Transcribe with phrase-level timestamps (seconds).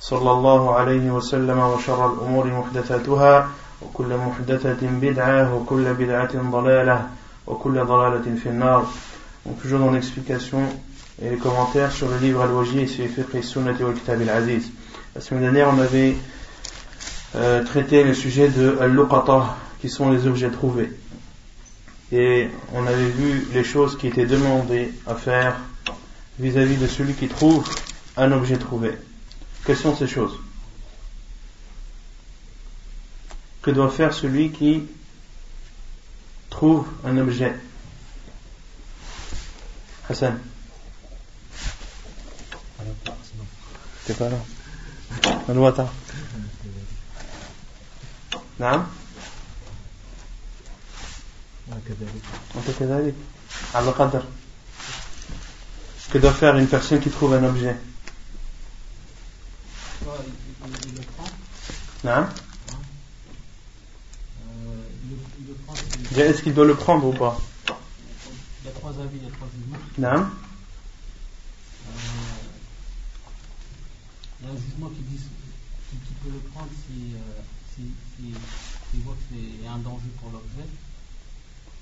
[0.00, 3.48] صلى الله عليه وسلم وشر الأمور محدثاتها
[3.82, 7.06] وكل محدثة بدعة وكل بدعة ضلالة
[7.46, 8.86] وكل ضلالة في النار
[9.46, 10.58] Donc toujours dans l'explication
[11.22, 14.70] et les commentaires sur le livre Al-Wajid, c'est Fiqh Sunnah wa Kitab al-Aziz.
[15.14, 16.16] La semaine dernière, on avait
[17.36, 20.90] euh, traité le sujet de Al-Luqata, qui sont les objets trouvés.
[22.12, 25.56] Et on avait vu les choses qui étaient demandées à faire
[26.38, 27.64] vis-à-vis de celui qui trouve
[28.16, 28.90] un objet trouvé.
[29.64, 30.38] Quelles sont ces choses
[33.62, 34.84] Que doit faire celui qui
[36.50, 37.54] trouve un objet
[40.08, 40.38] Hassan
[44.06, 44.38] T'es pas là
[45.48, 45.90] Al-Wata
[48.58, 48.86] نعم
[52.56, 53.14] أنت كذلك
[53.74, 54.22] على قدر
[56.12, 57.76] que doit faire une personne qui trouve un objet
[62.03, 62.25] non
[66.17, 69.31] Est-ce qu'il doit le prendre ou pas Il y a trois avis, il y a
[69.31, 69.77] trois jugements.
[69.97, 70.25] Non
[74.39, 75.19] Il y a un jugement qui dit
[75.89, 77.83] qu'il peut le prendre si, euh,
[78.19, 78.33] si,
[79.03, 80.67] voit qu'il y a un danger pour l'objet.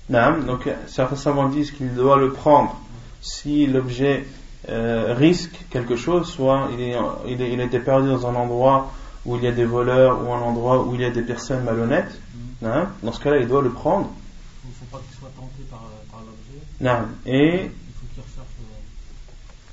[0.09, 2.79] Non, donc certains savants disent qu'il doit le prendre
[3.21, 4.25] si l'objet
[4.67, 6.97] euh, risque quelque chose, soit il, est,
[7.27, 8.91] il, est, il a été perdu dans un endroit
[9.25, 11.63] où il y a des voleurs ou un endroit où il y a des personnes
[11.63, 12.19] malhonnêtes.
[12.61, 14.09] Non, dans ce cas-là, il doit le prendre.
[14.65, 15.79] Il ne faut pas qu'il soit tenté par,
[16.11, 16.59] par l'objet.
[16.81, 18.47] Non, et Il faut qu'il recherche,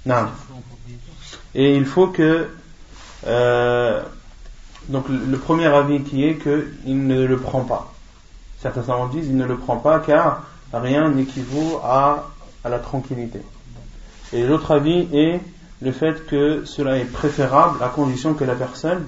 [0.06, 1.60] euh.
[1.60, 2.48] Et il faut que
[3.26, 4.02] euh,
[4.88, 7.92] donc le le premier avis qui est qu'il ne le prend pas.
[8.60, 12.28] Certains savants disent il ne le prend pas car rien n'équivaut à,
[12.62, 13.40] à la tranquillité.
[14.32, 15.40] Et l'autre avis est
[15.82, 19.06] le fait que cela est préférable à condition que la personne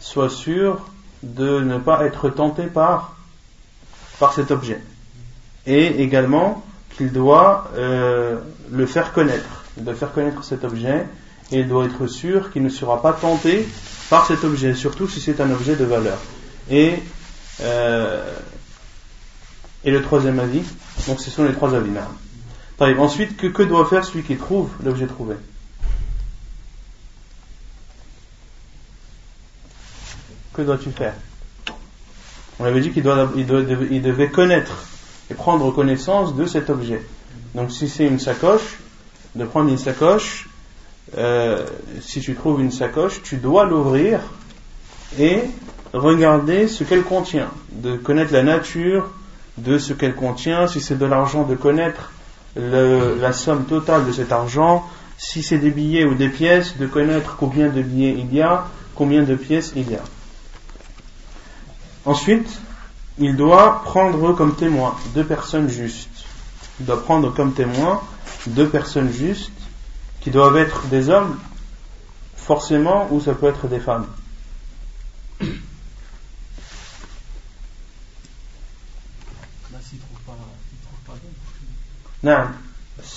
[0.00, 0.78] soit sûre
[1.22, 3.16] de ne pas être tentée par,
[4.18, 4.80] par cet objet.
[5.66, 6.64] Et également
[6.96, 8.38] qu'il doit euh,
[8.70, 11.06] le faire connaître, de faire connaître cet objet,
[11.52, 13.68] et il doit être sûr qu'il ne sera pas tenté
[14.08, 16.18] par cet objet, surtout si c'est un objet de valeur.
[16.70, 16.94] Et,
[17.60, 18.32] euh,
[19.84, 20.62] le troisième avis,
[21.06, 21.92] donc ce sont les trois avis.
[21.92, 22.08] là.
[22.78, 25.36] Ensuite, que, doit faire celui qui trouve l'objet trouvé?
[30.52, 31.14] Que dois-tu faire?
[32.58, 34.84] On avait dit qu'il doit, il doit- devait connaître
[35.30, 37.02] et prendre connaissance de cet objet.
[37.54, 38.78] Donc si c'est une sacoche,
[39.34, 40.48] de prendre une sacoche,
[41.16, 41.66] euh,
[42.00, 44.20] si tu trouves une sacoche, tu dois l'ouvrir
[45.18, 45.40] et
[45.92, 49.10] regarder ce qu'elle contient, de connaître la nature
[49.58, 52.12] de ce qu'elle contient, si c'est de l'argent, de connaître
[52.56, 56.86] le- la somme totale de cet argent, si c'est des billets ou des pièces, de
[56.86, 60.02] connaître combien de billets il y a, combien de pièces il y a.
[62.04, 62.48] Ensuite,
[63.18, 66.08] il doit prendre comme témoin deux personnes justes.
[66.80, 68.00] Il doit prendre comme témoin
[68.48, 69.50] deux personnes justes
[70.20, 71.38] qui doivent être des hommes
[72.36, 74.06] forcément ou ça peut être des femmes.
[75.40, 75.46] Là,
[79.82, 80.36] s'il ne trouve pas,
[80.68, 81.32] s'il trouve pas d'homme,
[82.26, 82.46] Non.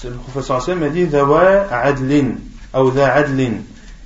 [0.04, 2.36] Le professeur Hassan a dit Dawa adlin
[2.76, 3.26] ou da.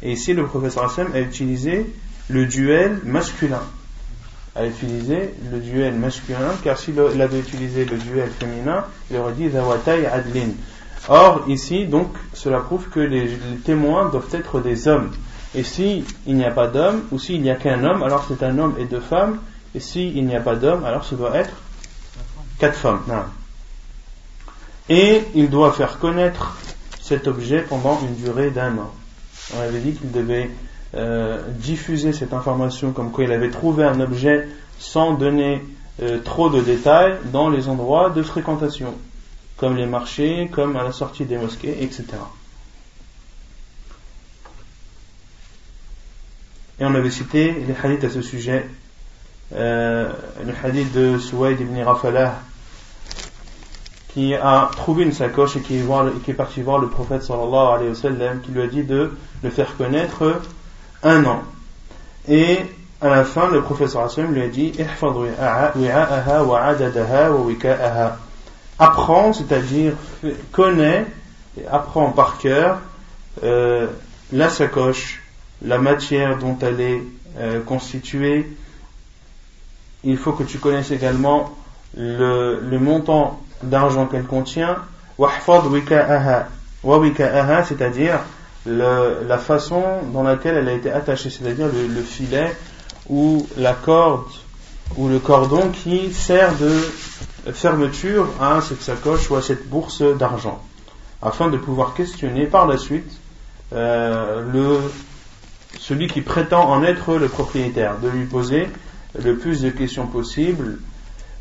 [0.01, 1.93] Et ici, le professeur Hassan a utilisé
[2.29, 3.63] le duel masculin.
[4.55, 9.49] A utilisé le duel masculin, car s'il avait utilisé le duel féminin, il aurait dit
[9.49, 10.51] Zawatay adlin.
[11.09, 15.11] Or, ici, donc, cela prouve que les, témoins doivent être des hommes.
[15.53, 18.57] Et si n'y a pas d'homme, ou s'il n'y a qu'un homme, alors c'est un
[18.57, 19.39] homme et deux femmes.
[19.75, 21.55] Et s'il n'y a pas d'homme, alors ce doit être
[22.57, 23.01] quatre femmes.
[23.09, 23.23] Non.
[24.89, 26.57] Et il doit faire connaître
[27.01, 28.93] cet objet pendant une durée d'un an.
[29.55, 30.49] On avait dit qu'il devait
[30.95, 34.47] euh, diffusé cette information comme quoi il avait trouvé un objet
[34.79, 35.61] sans donner
[36.01, 38.93] euh, trop de détails dans les endroits de fréquentation,
[39.57, 42.05] comme les marchés, comme à la sortie des mosquées, etc.
[46.79, 48.67] Et on avait cité les hadiths à ce sujet,
[49.53, 50.11] euh,
[50.45, 52.39] le hadith de Suwaid ibn Rafalah,
[54.13, 55.85] qui a trouvé une sacoche et qui est,
[56.23, 59.11] qui est parti voir le prophète sallallahu alayhi wa sallam, qui lui a dit de
[59.41, 60.41] le faire connaître
[61.01, 61.41] un an.
[62.27, 62.59] Et
[63.01, 64.71] à la fin, le professeur Hassan lui a dit
[68.79, 69.93] Apprends, c'est-à-dire
[70.51, 71.05] connais
[71.59, 72.79] et apprends par cœur
[73.43, 73.87] euh,
[74.31, 75.21] la sacoche,
[75.61, 77.03] la matière dont elle est
[77.39, 78.49] euh, constituée.
[80.03, 81.51] Il faut que tu connaisses également
[81.95, 84.77] le, le montant d'argent qu'elle contient.
[87.63, 88.19] c'est-à-dire
[88.65, 89.83] la façon
[90.13, 92.55] dans laquelle elle a été attachée, c'est-à-dire le, filet
[93.09, 94.31] ou la corde
[94.97, 100.61] ou le cordon qui sert de fermeture à cette sacoche ou à cette bourse d'argent,
[101.21, 103.11] afin de pouvoir questionner par la suite
[103.73, 104.79] euh,
[105.79, 108.69] celui qui prétend en être le propriétaire, de lui poser
[109.21, 110.79] le plus de questions possibles,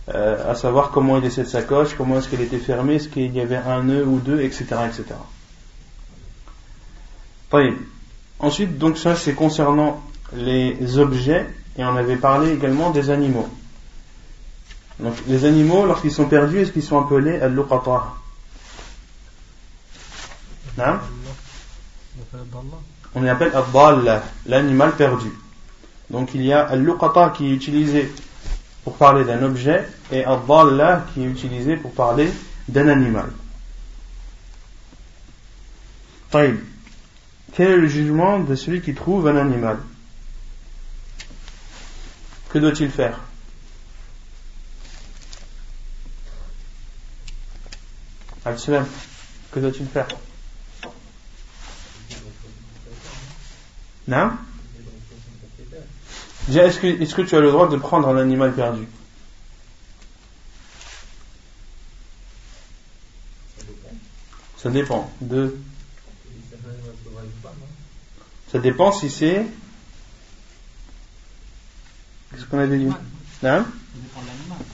[0.08, 3.32] euh, à savoir comment il est cette sacoche, comment est-ce qu'elle était fermée, est-ce qu'il
[3.32, 4.66] y avait un nœud ou deux, etc.
[4.88, 5.14] etc.
[8.40, 10.02] Ensuite, donc ça c'est concernant
[10.34, 11.46] les objets
[11.76, 13.48] et on avait parlé également des animaux.
[14.98, 18.14] Donc les animaux, lorsqu'ils sont perdus, est-ce qu'ils sont appelés al-luqata?
[20.78, 21.00] Hein?
[23.14, 25.30] On les appelle al l'animal perdu.
[26.10, 28.12] Donc il y a al-luqata qui est utilisé
[28.84, 30.40] pour parler d'un objet et al
[31.12, 32.30] qui est utilisé pour parler
[32.68, 33.30] d'un animal.
[36.30, 36.60] Taïb.
[37.54, 39.78] Quel est le jugement de celui qui trouve un animal?
[42.48, 43.20] Que doit-il faire?
[48.44, 48.86] Al-Salam,
[49.52, 50.08] que doit-il faire?
[54.08, 54.32] Non?
[56.48, 58.86] Est-ce que, est que tu as le droit de prendre un animal perdu?
[64.58, 65.10] Ça dépend.
[65.20, 65.56] De
[68.52, 69.46] ça dépend si c'est.
[72.30, 72.88] Qu'est-ce qu'on avait dit?
[73.42, 73.64] Hein?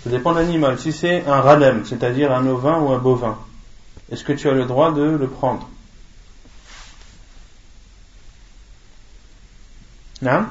[0.03, 0.79] Ça dépend de l'animal.
[0.79, 3.39] Si c'est un radem, c'est-à-dire un ovin ou un bovin,
[4.11, 5.69] est-ce que tu as le droit de le prendre?
[10.23, 10.47] Non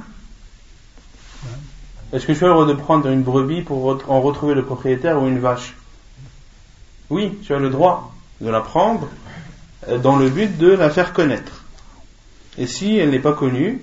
[2.14, 5.22] Est-ce que tu as le droit de prendre une brebis pour en retrouver le propriétaire
[5.22, 5.76] ou une vache
[7.10, 9.10] Oui, tu as le droit de la prendre
[9.90, 11.64] euh, dans le but de la faire connaître.
[12.58, 13.82] Et si elle n'est pas connue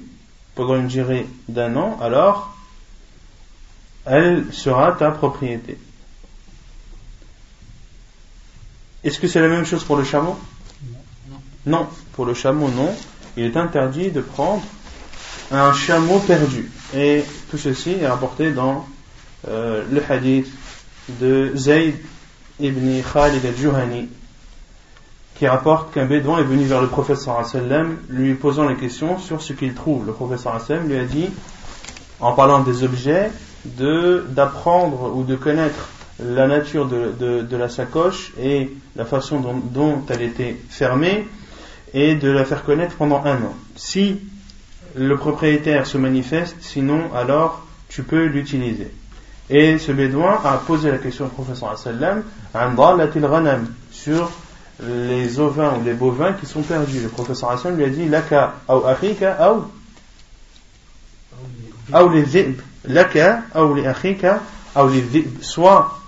[0.55, 2.55] pendant une durée d'un an, alors
[4.07, 5.79] elle sera ta propriété.
[9.03, 10.39] Est-ce que c'est la même chose pour le chameau?
[11.67, 11.89] Non.
[12.13, 12.95] pour le chameau, non.
[13.37, 14.63] Il est interdit de prendre
[15.61, 16.71] un chameau perdu.
[16.95, 18.87] Et tout ceci est rapporté dans
[19.49, 20.49] euh, le hadith
[21.21, 21.95] de Zayd
[22.61, 24.09] ibn Khalid al-Juhani,
[25.35, 29.43] qui rapporte qu'un bédouin est venu vers le prophète sallam lui posant les questions sur
[29.43, 30.07] ce qu'il trouve.
[30.07, 31.31] Le prophète sallam lui a dit,
[32.21, 33.31] en parlant des objets,
[33.65, 35.89] de d'apprendre ou de connaître
[36.23, 41.27] la nature de, de, la sacoche et la façon dont, dont, elle était fermée
[41.93, 43.55] et de la faire connaître pendant un an.
[43.75, 44.21] Si
[44.97, 48.91] le propriétaire se manifeste, sinon alors tu peux l'utiliser.
[49.51, 52.23] Et ce bédouin a posé la question au professeur sallam
[53.91, 54.31] sur
[54.83, 57.01] les ovins ou les bovins qui sont perdus.
[57.01, 59.65] Le professeur Hassan lui a dit Laka ou akhika ou
[61.95, 62.61] ou les zib.
[62.85, 64.41] Laka ou les akhika
[64.77, 65.43] ou les zib.
[65.43, 66.01] Soit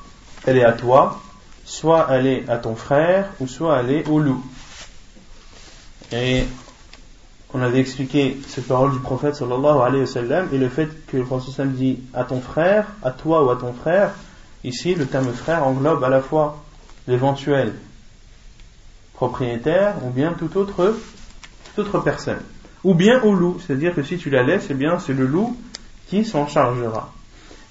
[0.47, 1.21] elle est à toi,
[1.65, 4.43] soit elle est à ton frère, ou soit elle est au loup.
[6.13, 6.45] Et
[7.55, 11.17] on avait expliqué cette parole du prophète sallallahu alayhi wa sallam et le fait que
[11.17, 14.13] le prophète sallam dit à ton frère, à toi ou à ton frère,
[14.65, 16.63] ici le terme frère englobe à la fois
[17.07, 17.73] l'éventuel
[19.15, 20.97] propriétaire ou bien toute autre,
[21.79, 22.41] autre personne.
[22.85, 25.57] Ou bien au loup, c'est-à-dire que si tu la laisses, eh bien c'est le loup
[26.09, 27.13] qui s'en chargera.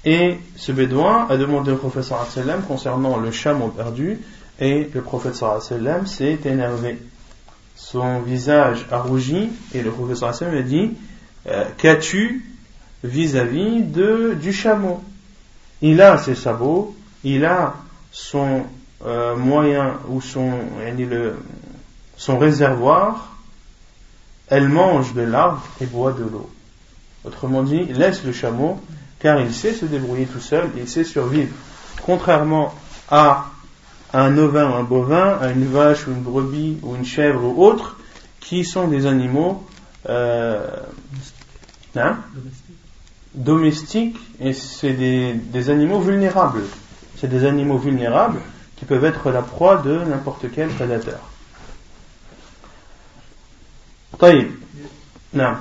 [0.04, 4.20] Et ce bédouin a demandé au professeur sallam concernant le chameau perdu,
[4.60, 6.98] et le professeur sallam s'est énervé.
[7.76, 10.94] Son visage a rougi, et le professeur sallam a dit
[11.48, 12.46] euh, Qu'as-tu
[13.04, 15.04] vis-à-vis du chameau?
[15.82, 17.76] Il a ses sabots, il a
[18.12, 18.64] son
[19.06, 20.52] euh, moyen ou son,
[22.18, 23.36] son réservoir,
[24.48, 26.50] elle mange de l'arbre et boit de l'eau.
[27.26, 28.80] Autrement dit, laisse le chameau,
[29.20, 31.54] car il sait se débrouiller tout seul, il sait survivre.
[32.06, 32.74] Contrairement
[33.10, 33.48] à
[34.14, 37.44] à un ovin ou un bovin, à une vache ou une brebis ou une chèvre
[37.44, 37.98] ou autre,
[38.40, 39.66] qui sont des animaux
[40.08, 40.68] euh,
[41.96, 42.18] hein,
[43.34, 46.64] domestiques et c'est des, animaux vulnérables.
[47.18, 48.40] C'est des animaux vulnérables
[48.76, 51.20] qui peuvent être la proie de n'importe quel prédateur.
[54.20, 54.52] Taïb.
[55.34, 55.56] Non.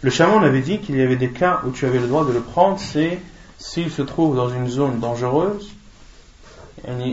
[0.00, 2.24] Le chameau, on avait dit qu'il y avait des cas où tu avais le droit
[2.24, 3.20] de le prendre, c'est
[3.58, 5.70] s'il se trouve dans une zone dangereuse,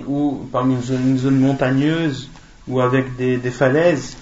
[0.07, 2.29] ou parmi une zone, montagneuse,
[2.67, 4.17] ou avec des, falaises,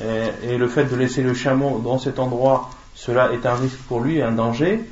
[0.00, 3.78] et, et, le fait de laisser le chameau dans cet endroit, cela est un risque
[3.88, 4.84] pour lui, un danger,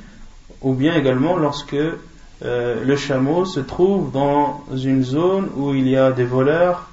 [0.61, 5.95] ou bien également lorsque euh, le chameau se trouve dans une zone où il y
[5.95, 6.89] a des voleurs,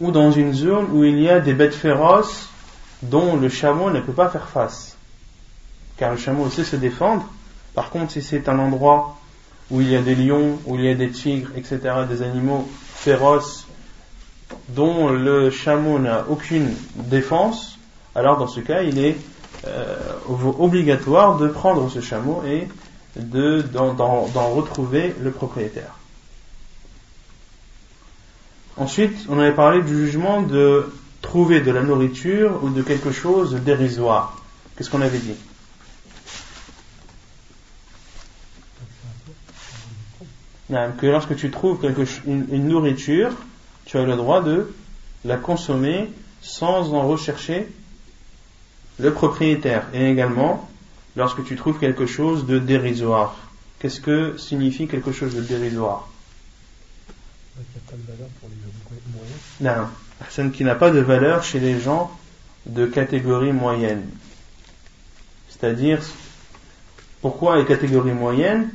[0.00, 2.48] ou dans une zone où il y a des bêtes féroces
[3.02, 4.96] dont le chameau ne peut pas faire face.
[5.96, 7.26] Car le chameau sait se défendre.
[7.74, 9.16] Par contre, si c'est un endroit
[9.70, 11.78] où il y a des lions, où il y a des tigres, etc.,
[12.08, 13.66] des animaux féroces
[14.70, 17.78] dont le chameau n'a aucune défense,
[18.14, 19.16] alors dans ce cas, il est
[19.66, 19.96] euh,
[20.58, 22.68] obligatoire de prendre ce chameau et
[23.16, 25.94] d'en retrouver le propriétaire.
[28.76, 30.92] Ensuite, on avait parlé du jugement de
[31.22, 34.36] trouver de la nourriture ou de quelque chose dérisoire.
[34.76, 35.36] Qu'est-ce qu'on avait dit?
[40.70, 43.32] Que lorsque tu trouves quelque, une, une nourriture,
[43.84, 44.74] tu as le droit de
[45.24, 47.68] la consommer sans en rechercher
[48.98, 49.86] le propriétaire.
[49.92, 50.68] Et également,
[51.16, 53.36] lorsque tu trouves quelque chose de dérisoire.
[53.78, 56.08] Qu'est-ce que signifie quelque chose de dérisoire?
[59.60, 62.10] Non, personne qui n'a pas de valeur chez les gens
[62.66, 64.06] de catégorie moyenne.
[65.50, 66.00] C'est-à-dire,
[67.20, 68.70] pourquoi les catégories moyennes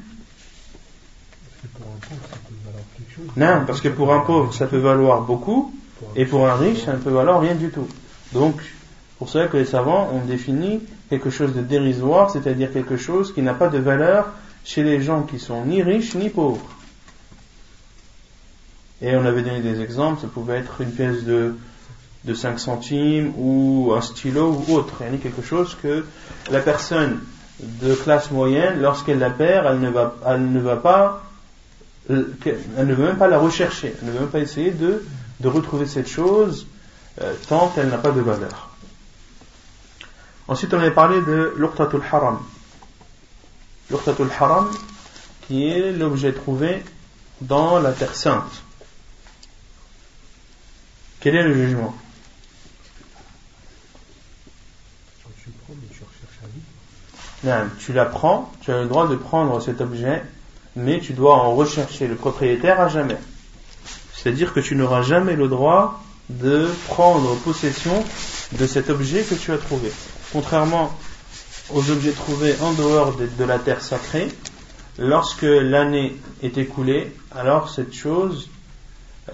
[3.35, 5.73] Non, parce que pour un pauvre, ça peut valoir beaucoup,
[6.15, 7.87] et pour un riche, ça ne peut valoir rien du tout.
[8.33, 8.55] Donc,
[9.17, 13.41] pour cela que les savants ont défini quelque chose de dérisoire, c'est-à-dire quelque chose qui
[13.41, 14.29] n'a pas de valeur
[14.63, 16.65] chez les gens qui sont ni riches ni pauvres.
[19.01, 21.55] Et on avait donné des exemples, ça pouvait être une pièce de,
[22.25, 25.01] de 5 centimes ou un stylo ou autre.
[25.07, 26.05] Il y a quelque chose que
[26.51, 27.19] la personne
[27.61, 31.23] de classe moyenne, lorsqu'elle la perd, elle ne va, elle ne va pas,
[32.09, 35.05] elle ne veut même pas la rechercher, elle ne veut même pas essayer de,
[35.39, 36.65] de retrouver cette chose
[37.21, 38.69] euh, tant qu'elle n'a pas de valeur.
[40.47, 42.39] Ensuite, on avait parlé de l'uqtatul haram.
[43.91, 44.71] L'uqtatul haram,
[45.47, 46.83] qui est l'objet trouvé
[47.41, 48.63] dans la terre sainte.
[51.19, 51.95] Quel est le jugement?
[57.79, 60.23] Tu la prends, tu as le droit de prendre cet objet,
[60.75, 63.17] mais tu dois en rechercher le propriétaire à jamais.
[64.13, 68.03] C'est-à-dire que tu n'auras jamais le droit de prendre possession
[68.53, 69.91] de cet objet que tu as trouvé
[70.31, 70.91] contrairement
[71.71, 74.27] aux objets trouvés en dehors de, la terre sacrée,
[74.97, 78.49] lorsque l'année est écoulée, alors cette chose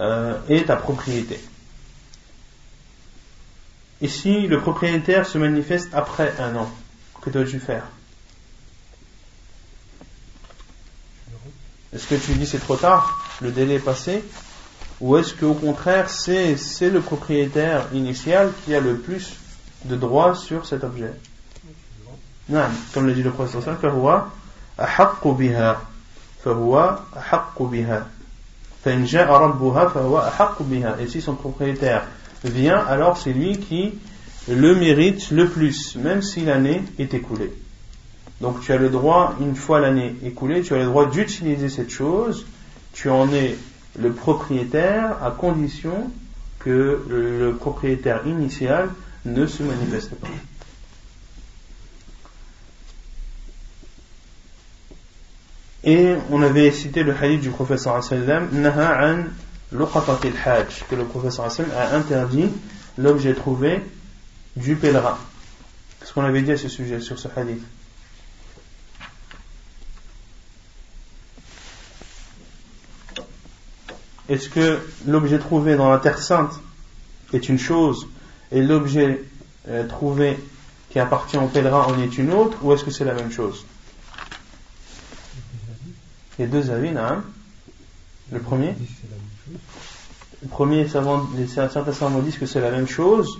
[0.00, 1.40] euh, est ta propriété.
[4.02, 6.70] Ici, le propriétaire se manifeste après un an.
[7.22, 7.84] Que dois-tu faire?
[11.96, 14.22] Est-ce que tu dis c'est trop tard, le délai est passé
[15.00, 19.32] Ou est-ce qu'au contraire, c'est, c'est le propriétaire initial qui a le plus
[19.86, 21.14] de droits sur cet objet?
[22.50, 23.62] Non, Comme le dit le prophète,
[31.00, 32.06] et si son propriétaire
[32.44, 33.94] vient, alors c'est lui qui
[34.48, 37.54] le mérite le plus, même si l'année est écoulée
[38.40, 41.90] donc tu as le droit une fois l'année écoulée tu as le droit d'utiliser cette
[41.90, 42.46] chose
[42.92, 43.56] tu en es
[43.98, 46.10] le propriétaire à condition
[46.58, 48.90] que le propriétaire initial
[49.24, 50.28] ne se manifeste pas.
[55.84, 59.24] Et on avait cité le hadith du professeur sallam, Naha an
[59.72, 62.48] hajj, que le professeur sallam a interdit
[62.98, 63.80] l'objet trouvé
[64.56, 65.16] du pèlerin.
[66.00, 67.62] Qu'est-ce qu'on avait dit à ce sujet, sur ce hadith?
[74.28, 76.60] Est-ce que l'objet trouvé dans la terre sainte
[77.32, 78.08] est une chose
[78.50, 79.22] et l'objet
[79.68, 80.38] euh, trouvé
[80.90, 83.64] qui appartient au pèlerin en est une autre, ou est-ce que c'est la même chose?
[86.38, 87.22] A deux avis, hein
[88.30, 88.74] Le premier.
[90.42, 90.86] Le premier,
[91.36, 93.38] les certains savants disent que c'est la même chose,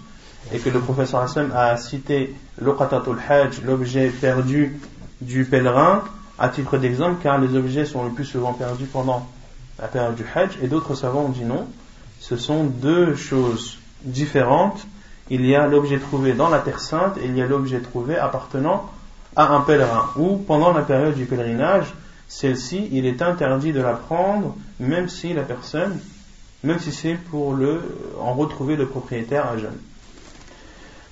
[0.52, 4.78] et que le professeur Hassan a cité l'Uqatatul Hajj, l'objet perdu
[5.20, 6.04] du pèlerin,
[6.38, 9.26] à titre d'exemple, car les objets sont le plus souvent perdus pendant
[9.78, 11.66] la période du Hajj, et d'autres savants ont dit non.
[12.20, 14.86] Ce sont deux choses différentes.
[15.28, 18.16] Il y a l'objet trouvé dans la Terre Sainte et il y a l'objet trouvé
[18.16, 18.90] appartenant
[19.34, 20.10] à un pèlerin.
[20.16, 21.92] Ou pendant la période du pèlerinage,
[22.28, 26.00] celle-ci, il est interdit de la prendre, même si la personne,
[26.62, 27.82] même si c'est pour le,
[28.20, 29.78] en retrouver le propriétaire à jeune.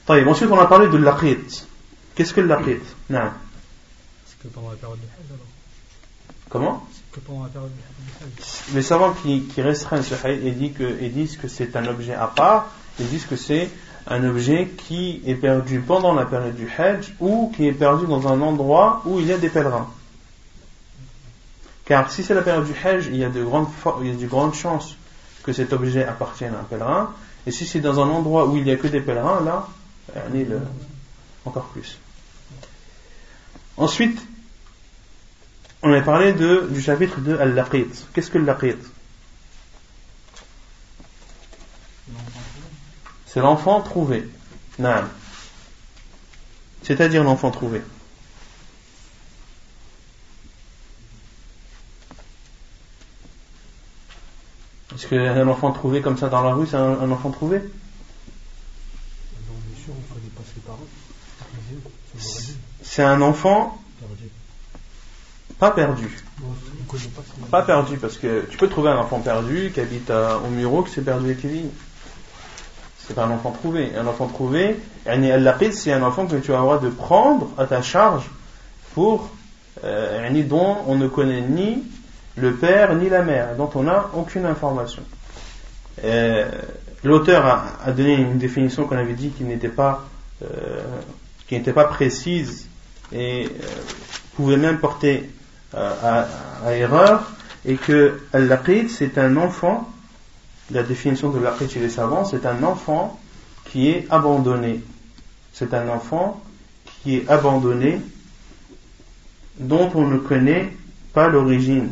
[0.09, 1.67] Ensuite, on a parlé de l'aqit.
[2.15, 2.81] Qu'est-ce que l'aqit.
[3.09, 3.19] C'est
[4.43, 5.47] que pendant la période du Hajj alors?
[6.49, 8.75] Comment C'est que pendant la période du Hajj.
[8.75, 10.15] Les savants qui, qui restreignent ce
[10.51, 12.69] disent que, disent que c'est un objet à part,
[13.01, 13.71] ils disent que c'est
[14.07, 18.29] un objet qui est perdu pendant la période du Hajj ou qui est perdu dans
[18.29, 19.89] un endroit où il y a des pèlerins.
[21.87, 23.69] Car si c'est la période du Hajj, il y a de grandes,
[24.03, 24.97] il y a de grandes chances
[25.43, 27.11] que cet objet appartienne à un pèlerin.
[27.47, 29.69] Et si c'est dans un endroit où il n'y a que des pèlerins, là,
[30.33, 30.61] le,
[31.45, 31.99] encore plus.
[33.77, 34.21] Ensuite,
[35.85, 38.07] on a parlé de, du chapitre de Al-Laqit.
[38.15, 38.79] Qu'est-ce que l'Laqit
[43.27, 44.27] C'est l'enfant trouvé.
[46.83, 47.83] C'est-à-dire l'enfant trouvé.
[54.95, 57.61] Est-ce qu'un enfant trouvé comme ça dans la rue, c'est un, enfant trouvé?
[62.83, 63.84] C'est un enfant
[65.59, 66.09] pas perdu.
[67.51, 70.93] Pas perdu, parce que tu peux trouver un enfant perdu qui habite au Muro, qui
[70.93, 71.67] s'est perdu et qui vit.
[72.99, 73.93] C'est pas un enfant trouvé.
[73.97, 74.77] Un enfant trouvé,
[75.73, 78.31] c'est un enfant que tu as le droit de prendre à ta charge
[78.95, 79.29] pour
[79.83, 81.83] euh, dont on ne connaît ni
[82.37, 85.03] le père ni la mère, dont on n'a aucune information.
[86.03, 86.51] Euh,
[87.03, 87.47] l'auteur
[87.85, 90.05] a, donné une définition qu'on avait dit qui n'était pas,
[90.43, 90.83] euh,
[91.47, 92.67] qui n'était pas précise
[93.13, 93.67] et euh,
[94.37, 95.31] pouvait même porter
[95.77, 96.27] à,
[96.73, 97.33] erreur,
[97.65, 99.91] et que l'aqid c'est un enfant,
[100.71, 103.19] la définition de l'aqid chez les savants, c'est un enfant
[103.67, 104.83] qui est abandonné.
[105.53, 106.43] C'est un enfant
[107.03, 108.01] qui est abandonné,
[109.59, 110.73] dont on ne connaît
[111.13, 111.91] pas l'origine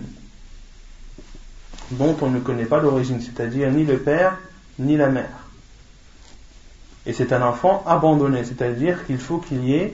[1.92, 4.38] dont on ne connaît pas l'origine, c'est-à-dire ni le père
[4.78, 5.46] ni la mère.
[7.04, 9.92] Et c'est un enfant abandonné, c'est-à-dire qu'il faut qu'il y ait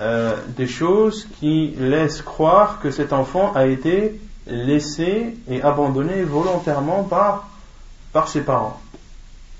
[0.00, 7.04] euh, des choses qui laissent croire que cet enfant a été laissé et abandonné volontairement
[7.04, 7.48] par,
[8.28, 8.80] ses parents.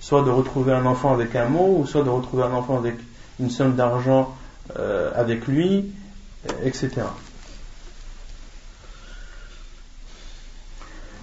[0.00, 2.96] Soit de retrouver un enfant avec un mot, ou soit de retrouver un enfant avec
[3.40, 4.36] une somme d'argent
[4.78, 5.92] euh, avec lui,
[6.64, 6.90] etc.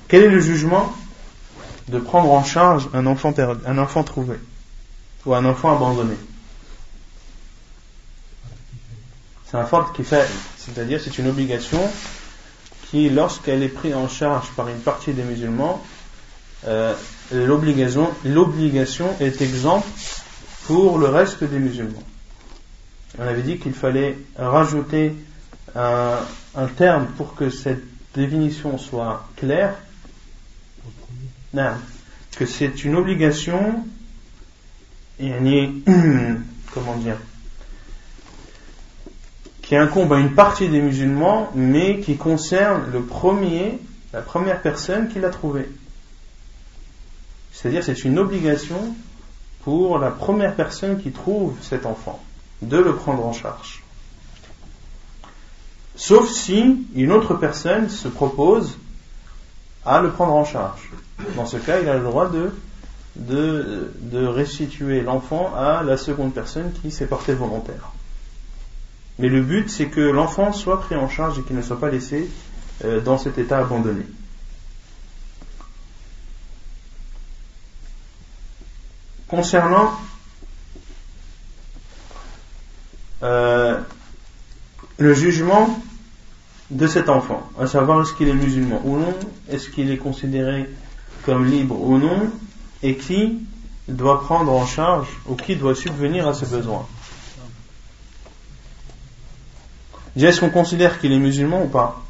[0.08, 0.94] Quel est le jugement
[1.90, 3.34] de prendre en charge un enfant,
[3.66, 4.38] un enfant trouvé
[5.26, 6.16] ou un enfant abandonné?
[10.58, 11.82] C'est-à-dire c'est une obligation
[12.90, 15.84] qui, lorsqu'elle est prise en charge par une partie des musulmans,
[16.68, 16.94] euh,
[17.32, 18.10] l'obligation,
[19.20, 19.88] est exempte
[20.66, 22.04] pour le reste des musulmans.
[23.20, 25.14] On avait dit qu'il fallait rajouter
[25.76, 26.18] un,
[26.78, 29.76] terme pour que cette définition soit claire
[32.36, 33.86] que c'est une obligation,
[36.74, 37.18] comment dire,
[39.66, 43.80] qui incombe à une partie des musulmans, mais qui concerne le premier,
[44.14, 45.68] la première personne qui l'a trouvé.
[47.52, 48.96] C'est-à-dire, c'est une obligation
[49.64, 52.22] pour la première personne qui trouve cet enfant
[52.62, 53.84] de le prendre en charge.
[55.96, 58.78] Sauf si une autre personne se propose
[59.86, 60.92] à le prendre en charge.
[61.36, 62.52] Dans ce cas, il a le droit de,
[63.16, 67.95] de, restituer l'enfant à la seconde personne qui s'est portée volontaire.
[69.20, 71.90] Mais le but, c'est que l'enfant soit pris en charge et qu'il ne soit pas
[71.90, 72.30] laissé
[72.84, 74.06] euh, dans cet état abandonné.
[79.28, 79.92] Concernant
[83.24, 83.80] euh,
[84.98, 85.80] le jugement
[86.70, 89.14] de cet enfant, à savoir est-ce qu'il est musulman ou non,
[89.50, 90.70] est-ce qu'il est considéré
[91.24, 92.30] comme libre ou non,
[92.84, 93.40] et qui
[93.88, 96.88] doit prendre en charge ou qui doit subvenir à ses besoins.
[100.18, 102.02] Est-ce qu'on considère qu'il est musulman ou pas?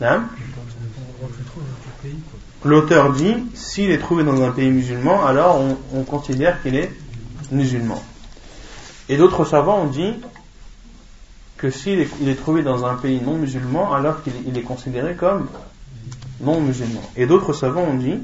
[0.00, 0.28] Hein?
[2.64, 6.90] L'auteur dit, s'il est trouvé dans un pays musulman, alors on, on considère qu'il est
[7.50, 8.02] musulman.
[9.08, 10.14] Et d'autres savants ont dit,
[11.64, 15.48] que s'il est, trouvé dans un pays non musulman, alors qu'il est considéré comme
[16.40, 17.00] non musulman.
[17.16, 18.18] Et d'autres savants ont dit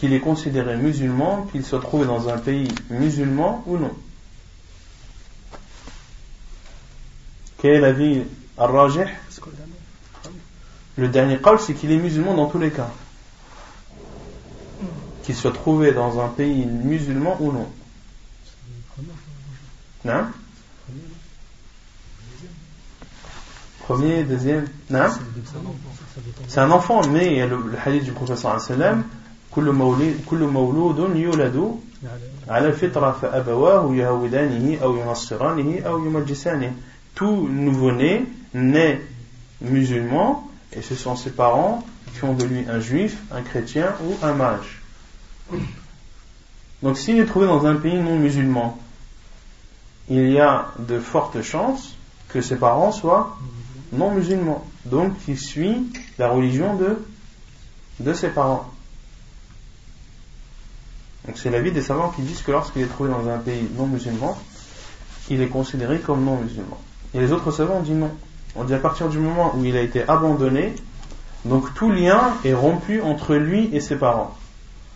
[0.00, 3.92] qu'il est considéré musulman, qu'il soit trouvé dans un pays musulman ou non
[7.57, 8.23] Quel est l'avis
[8.57, 9.05] al-rajih
[10.97, 12.89] Le dernier qawl, c'est qu'il est musulman dans tous les cas.
[15.23, 17.67] Qu'il soit trouvé dans un pays musulman ou non.
[20.03, 20.25] Non
[23.79, 25.07] Premier, deuxième Non
[26.47, 29.03] C'est un enfant né, le, le hadith du professeur sallam
[29.51, 31.75] كل مولود كل مولود يولد
[32.47, 36.75] على الفطرة فأبواه يهودانه أو ينصرانه أو يمجسانه
[37.16, 39.00] tout nouveau-né naît
[39.60, 44.14] musulman et ce sont ses parents qui font de lui un juif, un chrétien ou
[44.24, 44.80] un mage.
[46.82, 48.78] Donc s'il est trouvé dans un pays non musulman,
[50.08, 51.96] il y a de fortes chances
[52.28, 53.36] que ses parents soient
[53.92, 54.64] non musulmans.
[54.84, 56.98] Donc il suit la religion de,
[58.00, 58.70] de ses parents.
[61.26, 63.86] Donc c'est l'avis des savants qui disent que lorsqu'il est trouvé dans un pays non
[63.86, 64.38] musulman,
[65.30, 66.78] il est considéré comme non musulman.
[67.16, 68.10] Et les autres savants ont dit non.
[68.56, 70.74] On dit à partir du moment où il a été abandonné,
[71.46, 74.36] donc tout lien est rompu entre lui et ses parents.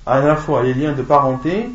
[0.05, 1.71] À la fois les liens de parenté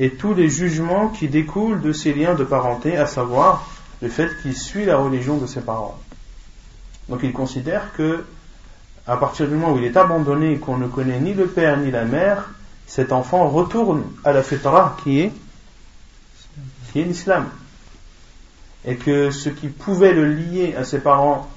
[0.00, 3.68] et tous les jugements qui découlent de ces liens de parenté, à savoir
[4.02, 5.96] le fait qu'il suit la religion de ses parents.
[7.08, 8.24] Donc il considère que
[9.06, 11.76] à partir du moment où il est abandonné et qu'on ne connaît ni le père
[11.76, 12.50] ni la mère,
[12.88, 15.32] cet enfant retourne à la fitra qui est,
[16.92, 17.46] qui est l'islam.
[18.86, 21.48] Et que ce qui pouvait le lier à ses parents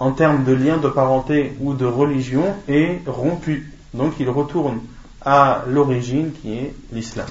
[0.00, 3.72] en termes de lien de parenté ou de religion est rompu.
[3.92, 4.80] Donc il retourne
[5.20, 7.28] à l'origine qui est l'islam.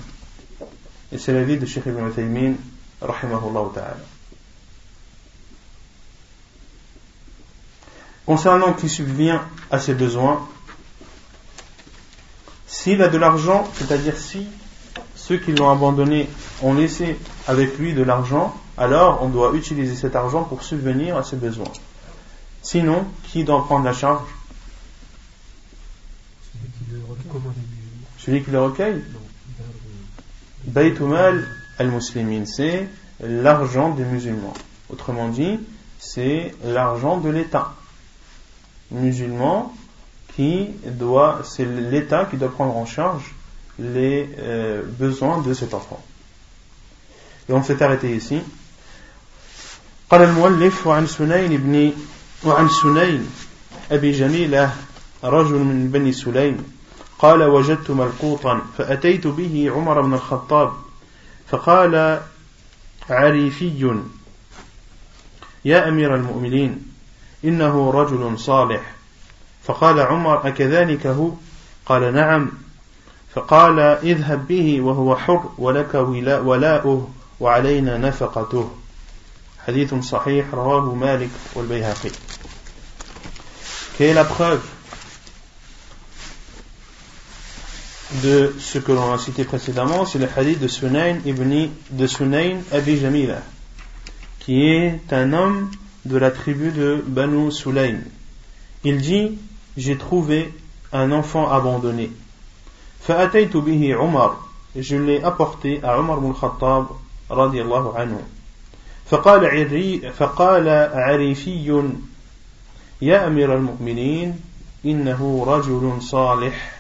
[1.12, 2.54] Et c'est l'avis de Sheikh Ibn Taymin,
[3.02, 3.98] rahimahullah ta'ala.
[8.28, 9.40] Concernant qui subvient
[9.72, 10.48] à ses besoins,
[12.68, 14.46] s'il a de l'argent, c'est-à-dire si
[15.16, 16.30] ceux qui l'ont abandonné
[16.62, 17.18] ont laissé
[17.50, 21.74] avec lui de l'argent, alors on doit utiliser cet argent pour subvenir à ses besoins.
[22.62, 24.22] Sinon, qui doit prendre la charge?
[28.20, 29.02] Celui qui le recueille
[30.66, 31.48] Baytumal
[31.80, 32.88] al-Muslimin, c'est
[33.20, 34.54] l'argent des musulmans.
[34.92, 35.60] Autrement dit,
[35.98, 37.74] c'est l'argent de l'État
[38.92, 39.74] musulman
[40.36, 43.34] qui doit, c'est l'État qui doit prendre en charge
[43.80, 46.00] les euh, besoins de cet enfant.
[47.50, 48.42] Et on s'est arrêté ici.
[50.10, 51.92] قال المؤلف وعن سنين بن
[52.46, 53.30] وعن سنين.
[53.92, 54.74] أبي جميلة
[55.24, 56.64] رجل من بني سليم.
[57.20, 60.74] قال وجدت ملقوطا فأتيت به عمر بن الخطاب.
[61.48, 62.22] فقال
[63.10, 64.02] عريفي.
[65.66, 66.86] يا أمير المؤمنين
[67.46, 68.82] إنه رجل صالح.
[69.64, 71.32] فقال عمر أكذلك هو؟
[71.86, 72.52] قال نعم.
[73.34, 75.96] فقال اذهب به وهو حر ولك
[76.46, 77.10] ولاؤه.
[77.41, 78.71] وعلينا نفقته
[79.67, 82.11] حديث صحيح رواه مالك والبيهقي
[83.97, 84.63] Quelle est la preuve
[88.23, 92.59] de ce que l'on a cité précédemment C'est le hadith de Sunayn ibn de Sunayn
[92.73, 93.43] Abi Jamila,
[94.41, 95.71] qui est un homme
[96.05, 98.03] de la tribu de Banu Sulaym.
[98.83, 99.39] Il dit
[99.77, 100.53] J'ai trouvé
[100.93, 102.11] un enfant abandonné.
[103.07, 104.37] فأتيت به عمر
[104.77, 106.87] je l'ai apporté à Omar ibn Khattab
[107.32, 108.28] رضي الله عنه.
[109.10, 111.94] فقال عري فقال عريفي
[113.02, 114.40] يا أمير المؤمنين
[114.86, 116.80] إنه رجل صالح.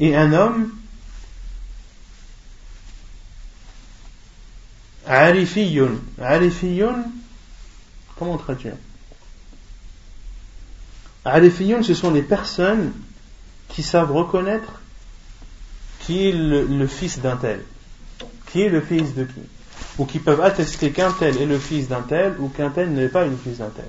[0.00, 0.70] اي ان
[5.06, 5.98] عريفي.
[6.18, 6.94] عريفي
[8.18, 8.78] كومون تخرجون
[11.26, 12.94] عريفيون سو سون لي بيرسون
[13.76, 14.85] كي savent reconnaître
[16.06, 17.64] qui est le, fils d'un tel,
[18.50, 19.40] qui est le fils de qui,
[19.98, 23.08] ou qui peuvent attester qu'un tel est le fils d'un tel, ou qu'un tel n'est
[23.08, 23.88] pas le fils d'un tel.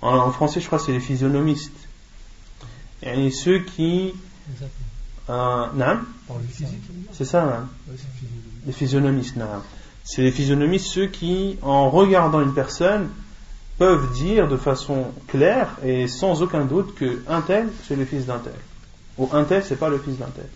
[0.00, 1.72] En, français, je crois que c'est les physionomistes.
[3.02, 4.14] Et ceux qui...
[5.28, 6.00] Euh, non
[7.12, 7.68] C'est ça, hein?
[8.66, 9.36] les physionomistes.
[9.36, 9.62] Non
[10.08, 13.10] c'est les physionomistes ceux qui, en regardant une personne,
[13.76, 18.24] peuvent dire de façon claire et sans aucun doute que un tel, c'est le fils
[18.24, 18.54] d'un tel.
[19.18, 20.48] Ou un tel, c'est pas le fils d'un tel.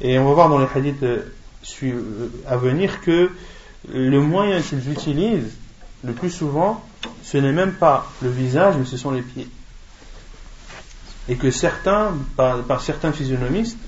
[0.00, 1.22] Et on va voir dans les hadiths euh,
[1.82, 3.30] euh, à venir que
[3.92, 5.52] le moyen qu'ils utilisent,
[6.04, 6.84] le plus souvent,
[7.22, 9.48] ce n'est même pas le visage, mais ce sont les pieds.
[11.28, 13.78] Et que certains, par certains physionomistes,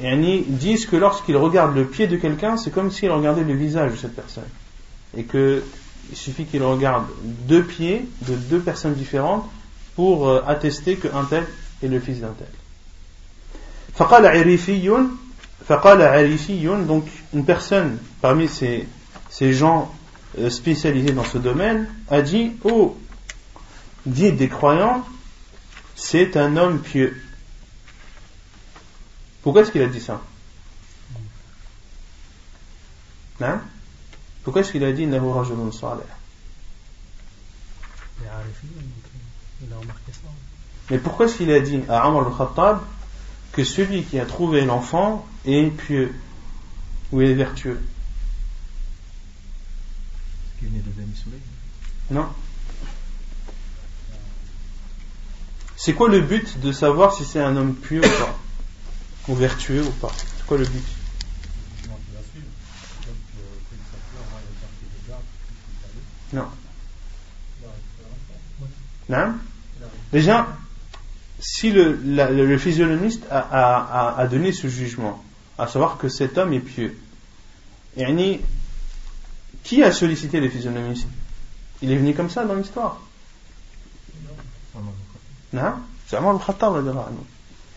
[0.00, 3.96] disent que lorsqu'ils regardent le pied de quelqu'un, c'est comme s'ils regardaient le visage de
[3.96, 4.48] cette personne.
[5.16, 5.62] Et qu'il
[6.14, 9.48] suffit qu'ils regardent deux pieds de deux personnes différentes
[9.96, 11.44] pour euh, attester qu'un tel
[11.82, 12.48] est le fils d'un tel.
[13.97, 15.07] فقال عريفي
[15.67, 18.87] فقال عريفي donc une personne parmi ces,
[19.29, 19.93] ces gens
[20.39, 22.97] euh, spécialisés dans ce domaine a dit oh
[24.05, 25.05] dit des croyants
[25.95, 27.21] c'est un homme pieux
[29.41, 30.21] pourquoi est-ce qu'il a dit ça
[33.41, 33.61] hein?
[34.43, 36.01] pourquoi est-ce qu'il a dit innahu rajulun salih
[40.89, 42.79] mais pourquoi est-ce qu'il a dit à Omar al-Khattab
[43.58, 46.14] que celui qui a trouvé l'enfant est pieux
[47.10, 47.80] ou est vertueux
[52.12, 52.28] Non.
[55.76, 58.38] C'est quoi le but de savoir si c'est un homme pieux ou pas
[59.26, 60.84] Ou vertueux ou pas C'est quoi le but
[66.32, 66.46] Non.
[69.08, 69.34] Non
[70.12, 70.46] Déjà,
[71.40, 75.22] si le, le physionomiste a, a, a, donné ce jugement,
[75.56, 76.98] à savoir que cet homme est pieux,
[79.62, 81.06] qui a sollicité le physionomistes?
[81.82, 83.00] Il est venu comme ça dans l'histoire.
[85.52, 85.74] Non.
[86.06, 86.84] C'est Amar al-Khattab.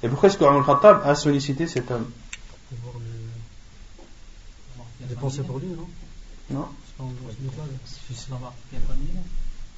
[0.04, 2.10] Et pourquoi est-ce qu'Amar al-Khattab a sollicité cet homme?
[5.02, 5.88] Il a pensé pour lui, non?
[6.50, 6.68] Non.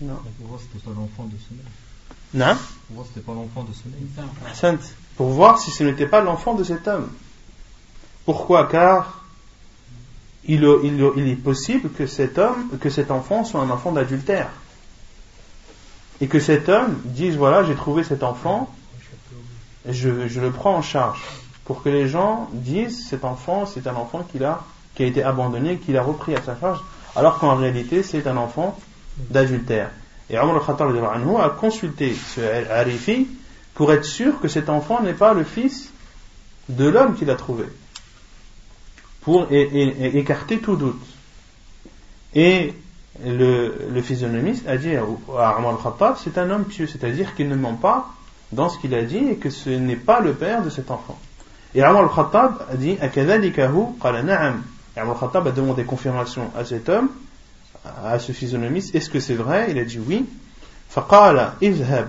[0.02, 0.20] Non.
[0.40, 0.60] Pour
[2.34, 2.56] Non
[2.88, 4.60] Pour voir si c'était pas l'enfant de ce.
[4.60, 4.96] Sainte.
[5.16, 7.10] Pour voir si ce n'était pas l'enfant de cet homme.
[8.26, 8.68] Pourquoi?
[8.68, 9.24] Car
[10.46, 14.50] il, il, il, est possible que cet homme, que cet enfant soit un enfant d'adultère.
[16.22, 18.74] Et que cet homme dise voilà, j'ai trouvé cet enfant,
[19.88, 21.22] je, je, le prends en charge.
[21.66, 24.64] Pour que les gens disent cet enfant, c'est un enfant qu'il a,
[24.96, 26.80] qui a été abandonné, qu'il a repris à sa charge,
[27.16, 28.78] alors qu'en réalité, c'est un enfant
[29.30, 29.92] d'adultère.
[30.30, 30.96] Et Omar al-Khattab
[31.40, 33.28] a consulté ce Arifi
[33.74, 35.92] pour être sûr que cet enfant n'est pas le fils
[36.70, 37.66] de l'homme qu'il a trouvé.
[39.22, 41.02] Pour écarter tout doute.
[42.36, 42.74] Et
[43.24, 47.76] le, physionomiste a dit à Omar al-Khattab c'est un homme pieux, c'est-à-dire qu'il ne ment
[47.76, 48.10] pas
[48.52, 51.20] dans ce qu'il a dit et que ce n'est pas le père de cet enfant.
[51.76, 53.98] Et Omar al-Khattab a dit Akadhalikahu?
[54.02, 54.22] Qala.
[54.96, 57.10] Et Omar al-Khattab a demandé confirmation à cet homme
[58.05, 60.25] à ce physionomiste Est-ce que c'est vrai Il a dit oui.
[60.91, 62.09] فقال اذهب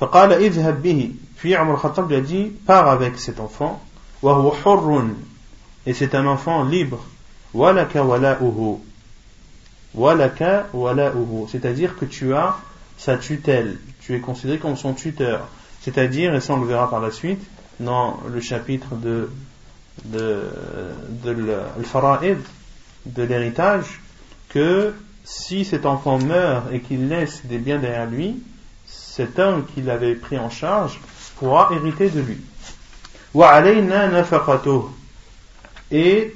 [0.00, 3.80] فقال اذهب به puis Omar Khattab lui a dit pars avec cet enfant
[4.22, 5.04] وهو حر
[5.86, 6.98] et c'est un enfant libre
[7.54, 8.80] ولك ولاؤه
[9.94, 12.56] ولك ولاؤه c'est-à-dire que tu as
[12.98, 15.48] sa tutelle tu es considéré comme son tuteur
[15.82, 17.42] c'est-à-dire et ça on le verra par la suite
[17.78, 19.30] dans le chapitre de
[20.04, 20.50] de,
[21.24, 22.38] de, de al-fara'id
[23.15, 23.99] de l'héritage
[24.49, 24.93] que
[25.23, 28.41] si cet enfant meurt et qu'il laisse des biens derrière lui,
[28.85, 30.99] cet homme qui l'avait pris en charge
[31.37, 32.37] pourra hériter de lui.
[35.91, 36.33] Et,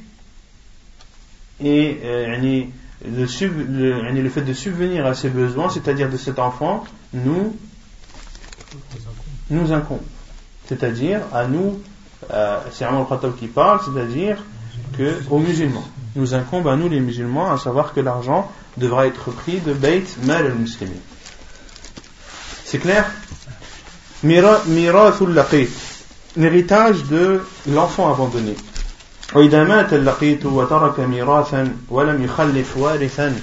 [1.59, 2.61] et euh,
[3.05, 7.55] le, le, fait de subvenir à ses besoins, c'est-à-dire de cet enfant, nous,
[9.49, 10.01] nous incombe.
[10.67, 11.81] C'est-à-dire à nous,
[12.31, 14.37] euh, c'est Amr Khattab qui parle, c'est-à-dire
[14.97, 19.30] que aux musulmans nous incombe à nous les musulmans à savoir que l'argent devra être
[19.30, 21.00] pris de Beit Mal al-Muslimin.
[22.64, 23.10] C'est clair
[24.22, 25.68] Mirathul laqit,
[26.36, 28.56] l'héritage de l'enfant abandonné.
[29.34, 33.40] وإذا مات اللقيط وترك ميراثا ولم يخلف وارثا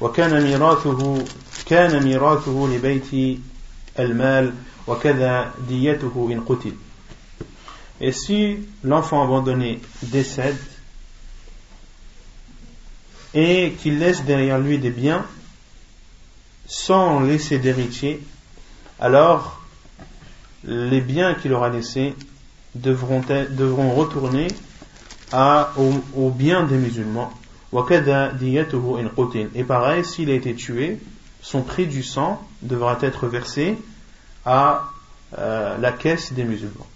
[0.00, 1.24] وكان ميراثه
[1.66, 3.38] كان ميراثه لبيت
[3.98, 4.52] المال
[4.86, 6.72] وكذا ديته إن قتل.
[8.00, 10.56] Et si l'enfant abandonné décède
[13.33, 15.25] et qu'il laisse derrière lui des biens
[16.67, 18.21] sans laisser d'héritier,
[18.99, 19.61] alors
[20.63, 22.13] les biens qu'il aura laissés
[22.75, 24.47] devront, devront retourner
[25.31, 25.71] à,
[26.15, 27.31] aux, biens des musulmans.
[29.55, 30.99] Et pareil, s'il a été tué,
[31.41, 33.77] son prix du sang devra être versé
[34.45, 34.89] à
[35.37, 36.87] euh, la caisse des musulmans.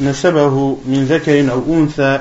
[0.00, 2.20] نسبه من ذكر أو أنثى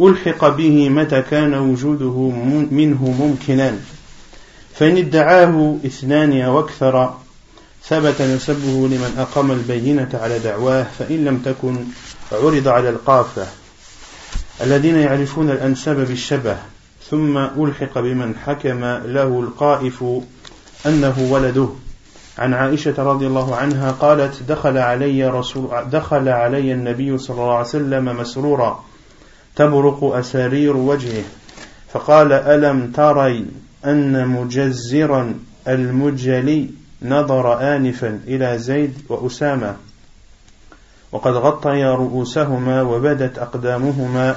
[0.00, 2.30] ألحق به متى كان وجوده
[2.70, 3.78] منه ممكنا.
[4.74, 7.14] فإن ادعاه اثنان أو أكثر
[7.88, 11.84] ثبت نسبه لمن أقام البينة على دعواه فإن لم تكن
[12.32, 13.46] عرض على القافة.
[14.60, 16.56] الذين يعرفون الأنساب بالشبه
[17.10, 20.04] ثم ألحق بمن حكم له القائف
[20.86, 21.68] أنه ولده.
[22.38, 27.68] عن عائشة رضي الله عنها قالت دخل علي رسول دخل علي النبي صلى الله عليه
[27.68, 28.84] وسلم مسرورا
[29.56, 31.24] تبرق أسارير وجهه
[31.92, 33.46] فقال ألم تري
[33.84, 35.34] أن مجزرا
[35.68, 36.70] المجلي
[37.02, 39.76] نظر آنفا إلى زيد وأسامة؟
[41.12, 44.36] وقد غطيا رؤوسهما وبدت أقدامهما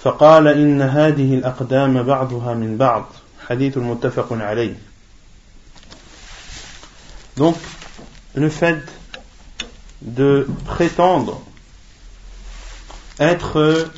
[0.00, 3.04] فقال إن هذه الأقدام بعضها من بعض
[3.48, 4.74] حديث متفق عليه.
[7.36, 7.56] Donc,
[8.34, 8.78] le fait
[10.02, 11.42] de prétendre
[13.18, 13.90] être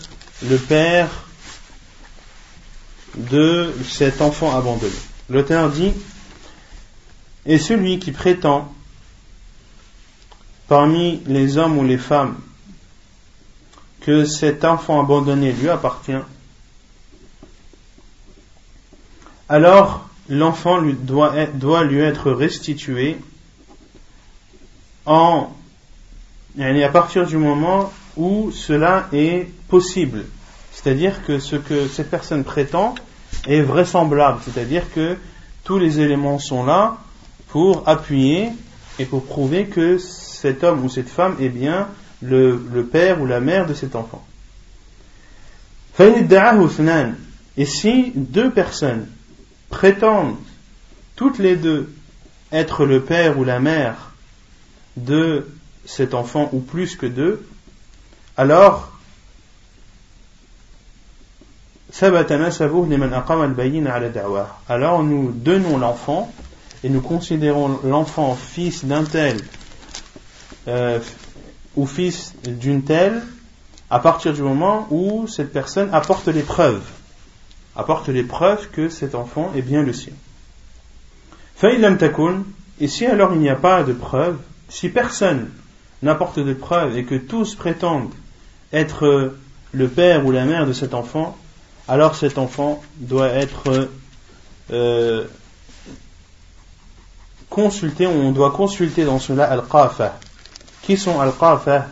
[0.43, 1.09] le père
[3.15, 4.93] de cet enfant abandonné.
[5.29, 5.93] L'auteur dit
[7.47, 8.73] Et celui qui prétend
[10.67, 12.37] parmi les hommes ou les femmes
[14.01, 16.13] que cet enfant abandonné lui appartient,
[19.49, 23.19] alors l'enfant doit, lui être restitué
[25.07, 25.49] à
[26.91, 30.25] partir du moment où cela est possible.
[30.73, 32.95] C'est-à-dire que ce que cette personne prétend
[33.47, 34.41] est vraisemblable.
[34.43, 35.17] C'est-à-dire que
[35.65, 36.97] tous les éléments sont là
[37.49, 38.49] pour appuyer
[38.99, 41.89] et pour prouver que cet homme ou cette femme est bien
[42.23, 42.59] le,
[42.91, 44.25] père ou la mère de cet enfant.
[47.57, 49.07] Et si deux personnes
[49.73, 50.37] prétendent
[51.17, 51.93] toutes les deux
[52.53, 54.13] être le père ou la mère
[54.97, 55.49] de
[55.85, 57.45] cet enfant ou plus que deux,
[58.37, 58.93] alors
[64.69, 66.33] alors nous donnons l'enfant
[66.85, 69.39] et nous considérons l'enfant fils d'un tel
[70.69, 71.01] euh,
[71.77, 73.23] ou fils d'une telle
[73.91, 76.85] à partir du moment où cette personne apporte les preuves
[77.77, 80.13] apporte les preuves que cet enfant est bien le sien.
[82.81, 85.51] Et si alors il n'y a pas de preuves, si personne
[86.03, 88.13] n'apporte de preuves et que tous prétendent
[88.73, 89.35] être
[89.73, 91.37] le père ou la mère de cet enfant,
[91.89, 93.89] alors cet enfant doit être
[94.73, 95.25] euh,
[97.49, 100.19] consulté, on doit consulter dans cela al-qafa.
[100.83, 101.89] Qui sont al-qafa?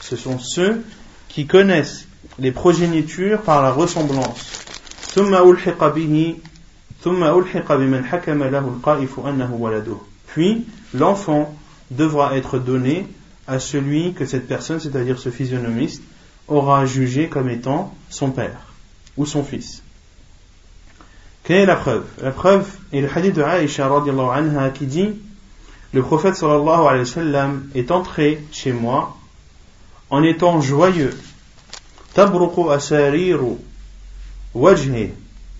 [0.00, 0.84] Ce sont ceux
[1.28, 2.07] qui connaissent
[2.38, 4.64] les progénitures par la ressemblance.
[10.26, 11.54] Puis l'enfant
[11.90, 13.06] devra être donné
[13.46, 16.02] à celui que cette personne, c'est-à-dire ce physionomiste,
[16.48, 18.60] aura jugé comme étant son père
[19.16, 19.82] ou son fils.
[21.44, 22.04] Quelle est la preuve?
[22.22, 25.08] La preuve est le hadith de Aisha anha qui dit
[25.92, 26.42] Le prophète
[27.74, 29.16] est entré chez moi
[30.10, 31.16] en étant joyeux.
[32.18, 33.58] Tabruqu asariru
[34.52, 35.12] wajhi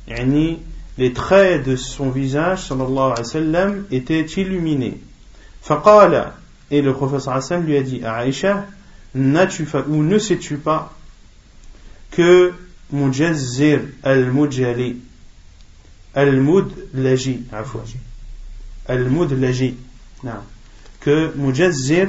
[0.08, 0.58] yani
[0.98, 4.98] les traits de son visage sallallahu alayhi wa sallam étaient illuminés.
[6.72, 8.66] Et le prophète sallallahu lui a dit à Aisha
[9.14, 10.92] n'as-tu ou ne sais-tu pas
[12.10, 12.52] que
[12.90, 14.96] Mujazzir al-Mujali
[16.12, 17.44] al-Mudlaji
[18.88, 19.76] al-Mudlaji
[21.00, 22.08] que Mujazzir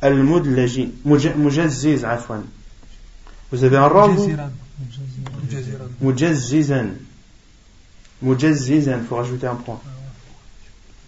[0.00, 2.44] al-Mudlaji Mujazziz afwan
[3.52, 4.08] vous avez un ra
[6.00, 6.94] Mujazzizan.
[8.22, 9.80] Mujazzizan, il faut rajouter un point.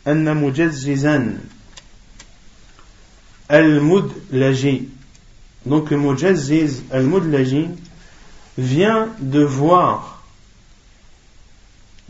[0.04, 1.38] Anna mujazzizan.
[3.48, 4.88] Al-mudlaji.
[5.64, 7.68] Donc le mujazziz, al-mudlaji,
[8.58, 10.22] vient de voir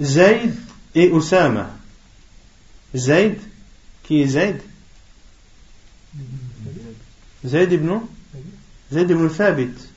[0.00, 0.54] Zayd
[0.96, 1.70] et Oussama.
[2.94, 3.38] Zayd,
[4.02, 4.60] qui est Zayd?
[7.46, 8.00] Zayd ibn?
[8.92, 9.93] Zayd ibn Thabit.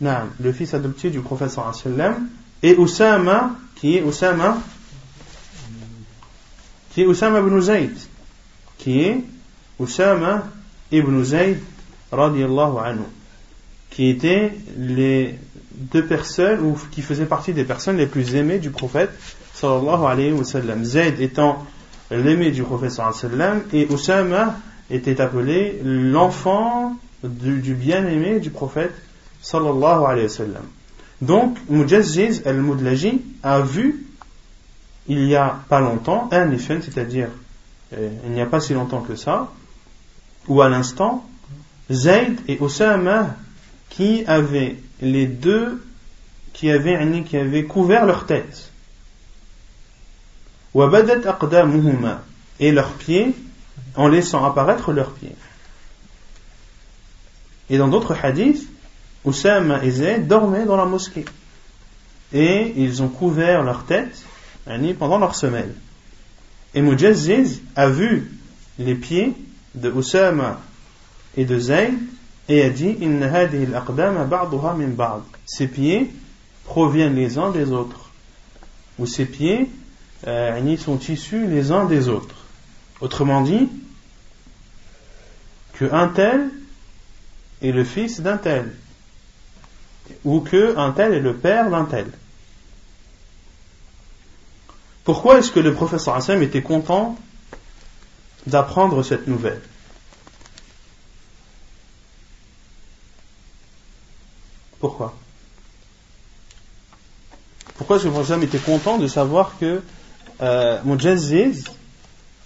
[0.00, 2.28] Non, le fils adopté du prophète sallam
[2.62, 4.58] et Oussama qui est Oussama
[6.90, 7.96] qui est Oussama ibn Zayd
[8.78, 9.24] qui est
[9.78, 10.44] Oussama
[10.92, 11.58] ibn Zayd
[12.12, 13.00] anhu,
[13.90, 15.38] qui étaient les
[15.74, 19.10] deux personnes ou qui faisaient partie des personnes les plus aimées du prophète
[19.54, 20.84] sallallahu alayhi wa sallam.
[20.84, 21.66] Zayd étant
[22.10, 24.56] l'aimé du prophète sallallahu alayhi wa sallam et Oussama
[24.90, 28.94] était appelé l'enfant du, bien-aimé du prophète
[29.40, 30.64] sallallahu alayhi wa sallam.
[31.20, 34.04] Donc, Mujazziz al-Mudlaji a vu
[35.08, 37.28] il y a pas longtemps un effet, c'est-à-dire
[37.94, 39.50] euh, il n'y a pas si longtemps que ça,
[40.46, 41.26] ou à l'instant,
[41.90, 43.36] Zayd et Osama
[43.88, 45.82] qui avaient les deux
[46.52, 48.72] qui avaient, qui avaient couvert leur tête.
[52.60, 53.34] Et leurs pieds
[53.94, 55.36] en laissant apparaître leurs pieds.
[57.70, 58.68] Et dans d'autres hadiths,
[59.28, 61.26] Oussama et Zayd dormaient dans la mosquée.
[62.32, 64.24] Et ils ont couvert leur tête
[64.98, 65.74] pendant leur semelle.
[66.74, 68.30] Et Mujazziz a vu
[68.78, 69.34] les pieds
[69.74, 70.60] de Oussama
[71.36, 71.94] et de Zayd
[72.48, 72.96] Et a dit
[75.46, 76.10] Ces pieds
[76.64, 78.10] proviennent les uns des autres.
[78.98, 79.70] Ou ces pieds
[80.26, 82.34] euh, sont issus les uns des autres.
[83.00, 83.68] Autrement dit,
[85.74, 86.50] que un tel
[87.62, 88.74] est le fils d'un tel.
[90.24, 92.06] Ou que un tel est le père d'un tel.
[95.04, 97.16] Pourquoi est-ce que le professeur Hassan était content
[98.46, 99.62] d'apprendre cette nouvelle?
[104.80, 105.14] Pourquoi?
[107.76, 109.82] Pourquoi est-ce que le professeur était content de savoir que
[110.40, 110.80] euh,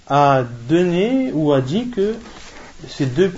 [0.07, 2.17] a donné ou a dit que
[2.89, 3.33] ces deux,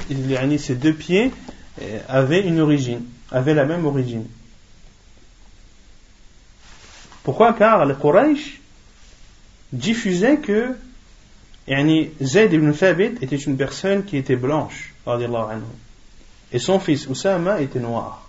[0.59, 1.33] ces deux pieds
[1.81, 3.03] euh, avaient une origine,
[3.35, 4.26] avaient la même origine
[7.24, 7.55] Pourquoi?
[7.55, 8.61] Car le Quraysh
[9.72, 10.76] diffusait que
[11.66, 14.95] yani, Zayd ibn Thabit était une personne qui était blanche,
[16.53, 18.28] et son fils Oussama était noir.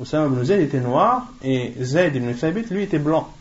[0.00, 3.32] Oussama ibn Zayd était noir et Zayd ibn Thabit, lui, était blanc.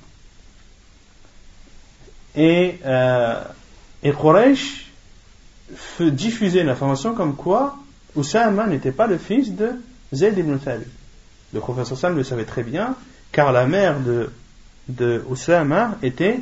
[2.35, 3.41] Et, euh,
[4.03, 4.11] et
[6.03, 7.77] diffusait l'information comme quoi
[8.15, 9.71] Oussama n'était pas le fils de
[10.13, 10.85] Zayd ibn Thabit.
[11.53, 12.95] Le professeur Sam le savait très bien,
[13.31, 14.31] car la mère de,
[14.89, 15.23] de
[16.01, 16.39] était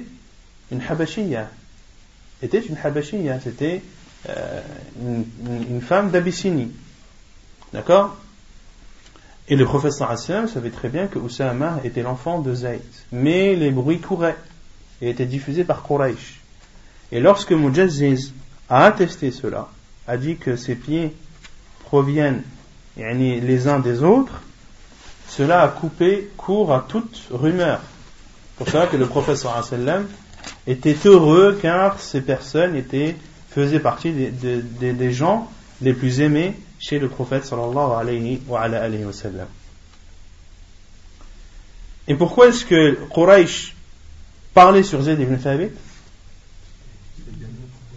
[0.72, 1.50] une Habashiyya.
[2.42, 3.82] Était une Habashiyya, c'était
[4.30, 4.62] euh,
[5.02, 6.72] une, femme d'Abyssinie.
[7.74, 8.18] D'accord?
[9.48, 12.82] Et le professeur Hassan savait très bien que Oussama était l'enfant de Zayd.
[13.12, 14.38] Mais les bruits couraient
[15.02, 16.40] et étaient diffusés par Quraysh.
[17.12, 18.34] Et lorsque Mujazziz
[18.70, 19.70] a attesté cela,
[20.08, 21.14] a dit que ses pieds
[21.80, 22.44] proviennent
[22.98, 24.42] les uns des autres,
[25.28, 27.80] cela a coupé court à toute rumeur.
[28.58, 30.08] Pour cela que le professeur sallam
[30.68, 32.82] était heureux car ces personnes
[33.50, 35.50] faisaient partie des, gens
[35.82, 39.48] les plus aimés chez le prophète sallallahu alayhi wa, alayhi wa sallam.
[42.08, 43.74] Et pourquoi est-ce que Quraysh
[44.54, 45.72] parlait sur Zayd ibn Thabit?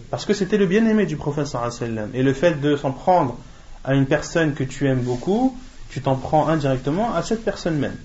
[0.09, 2.11] Parce que c'était le bien-aimé du prophète sallallahu.
[2.13, 3.37] Et le fait de s'en prendre
[3.85, 5.57] à une personne que tu aimes beaucoup,
[5.89, 7.97] tu t'en prends indirectement à cette personne même.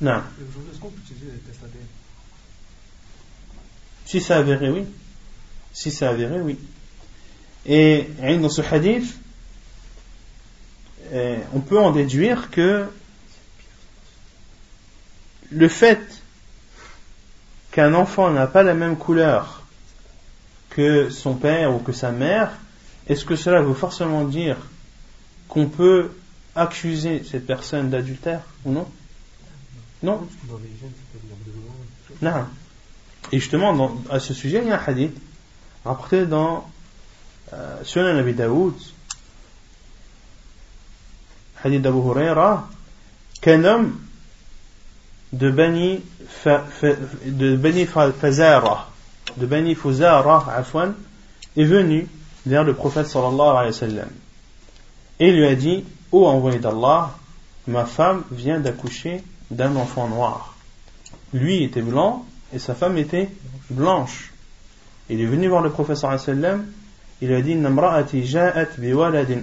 [0.00, 0.22] Non.
[4.04, 4.84] Si c'est avéré, oui.
[5.72, 6.58] Si c'est avéré, oui.
[7.66, 8.08] Et
[8.40, 9.16] dans ce hadith,
[11.12, 12.86] euh, on peut en déduire que
[15.50, 16.00] le fait
[17.70, 19.62] qu'un enfant n'a pas la même couleur
[20.70, 22.52] que son père ou que sa mère,
[23.08, 24.56] est-ce que cela veut forcément dire
[25.48, 26.10] qu'on peut
[26.54, 28.86] accuser cette personne d'adultère ou non?
[30.02, 30.26] Non.
[32.20, 32.46] Non.
[33.32, 35.16] Et justement, dans, à ce sujet, il y a un hadith
[35.84, 36.68] rapporté dans
[37.52, 38.74] euh, Sunan Abi Daoud,
[41.64, 42.68] hadith d'Abu Huraira,
[43.40, 43.98] qu'un homme
[45.32, 46.88] de Bani, fa, fa,
[47.24, 48.90] de Bani Fazara,
[49.36, 50.94] de Bani Fuzara, Afwan,
[51.56, 52.06] est venu
[52.48, 54.08] vers le prophète sallallahu alayhi wa sallam
[55.20, 57.14] et lui a dit Ô envoyé d'Allah,
[57.66, 60.56] ma femme vient d'accoucher d'un enfant noir.
[61.34, 63.28] Lui était blanc et sa femme était
[63.68, 64.32] blanche.
[65.10, 66.66] Il est venu voir le professeur sallam,
[67.20, 67.58] il a dit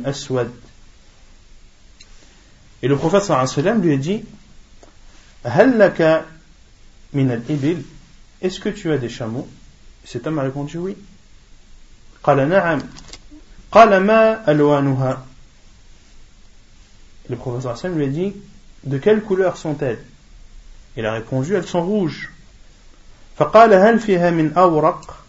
[0.06, 0.50] aswad.
[2.82, 4.24] Et le professeur sallam lui a dit
[7.14, 7.84] min al-ibil
[8.42, 9.48] Est-ce que tu as des chameaux?
[10.04, 10.98] Cet homme a répondu oui.
[12.25, 12.83] قال نعم
[13.73, 15.25] قال ما ألوانها
[17.29, 18.33] Le professeur sallam lui a dit
[18.85, 20.03] de quelle couleur sont-elles
[20.97, 22.31] Il a répondu, elles sont rouges.
[23.39, 25.25] فقال هل فيها من أورق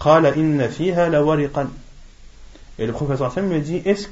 [0.00, 1.68] قال إن فيها لورقا
[2.78, 4.08] Et le professeur Sam lui a dit est-ce,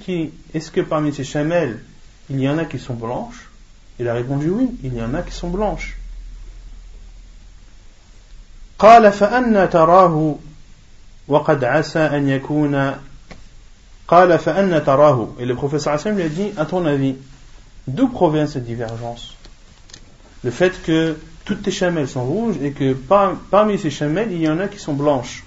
[0.55, 1.83] est que parmi ces chamelles,
[2.31, 3.51] il y en a qui sont blanches
[3.99, 5.97] Il a répondu oui, il y en a qui sont blanches.
[8.79, 10.37] قال فأنا تراه
[11.29, 12.95] وقد عسى أن يكون
[14.09, 17.17] قال فأنا تراه Et le professeur Hassan lui a dit à ton avis,
[17.89, 19.35] D'où provient cette divergence
[20.45, 22.95] Le fait que toutes tes chamelles sont rouges et que
[23.51, 25.45] parmi ces chamelles, il y en a qui sont blanches.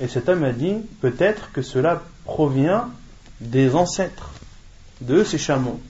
[0.00, 2.90] Et cet homme a dit, peut-être que cela provient
[3.40, 4.30] des ancêtres
[5.00, 5.80] de ces chameaux.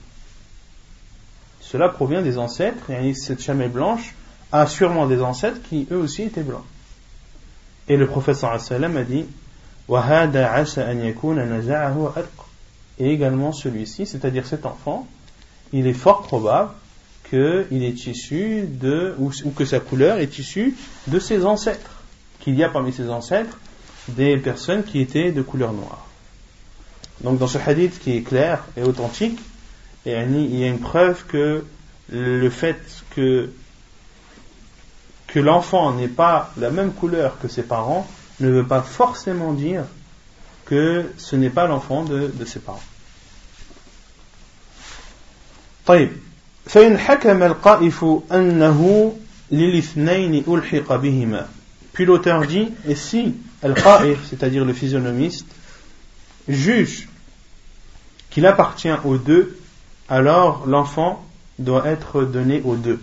[1.70, 4.14] Cela provient des ancêtres, et cette chamelle blanche
[4.52, 6.64] a sûrement des ancêtres qui eux aussi étaient blancs.
[7.88, 9.26] Et le professeur a dit,
[12.98, 15.06] et également celui-ci, c'est-à-dire cet enfant,
[15.74, 16.70] il est fort probable
[17.28, 20.74] qu'il est issu de, ou, que sa couleur est issue
[21.06, 22.02] de ses ancêtres.
[22.40, 23.58] Qu'il y a parmi ses ancêtres
[24.08, 26.06] des personnes qui étaient de couleur noire.
[27.20, 29.38] Donc dans ce hadith qui est clair et authentique,
[30.07, 30.11] il
[30.59, 31.63] y a une preuve que
[32.09, 32.77] le fait
[33.15, 33.49] que,
[35.27, 38.07] que l'enfant n'ait pas la même couleur que ses parents
[38.39, 39.85] ne veut pas forcément dire
[40.65, 42.83] que ce n'est pas l'enfant de, de ses parents.
[45.85, 46.11] طيب
[46.65, 49.13] فإن حكم القائف أنه
[49.51, 51.47] للاثنين ألحق بهما
[51.93, 55.45] Puis l'auteur dit, et si Al-Qa'if, c'est-à-dire le physionomiste,
[56.47, 57.07] juge
[58.31, 59.59] qu'il appartient aux deux,
[60.08, 61.24] alors l'enfant
[61.58, 63.00] doit être donné aux deux.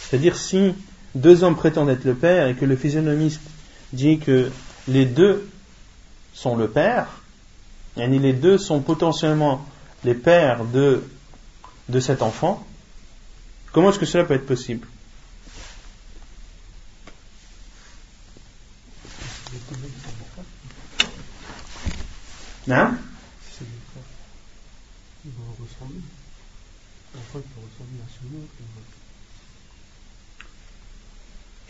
[0.00, 0.74] C'est-à-dire si
[1.14, 3.42] deux hommes prétendent être le père et que le physionomiste
[3.92, 4.50] dit que
[4.88, 5.48] les deux
[6.32, 7.06] sont le père,
[7.96, 9.64] et les deux sont potentiellement
[10.04, 11.02] les pères de,
[11.88, 12.64] de cet enfant,
[13.72, 14.86] comment est-ce que cela peut être possible?
[22.68, 22.96] Hein?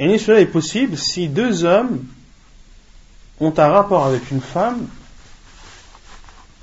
[0.01, 2.07] Et cela est possible si deux hommes
[3.39, 4.89] ont un rapport avec une femme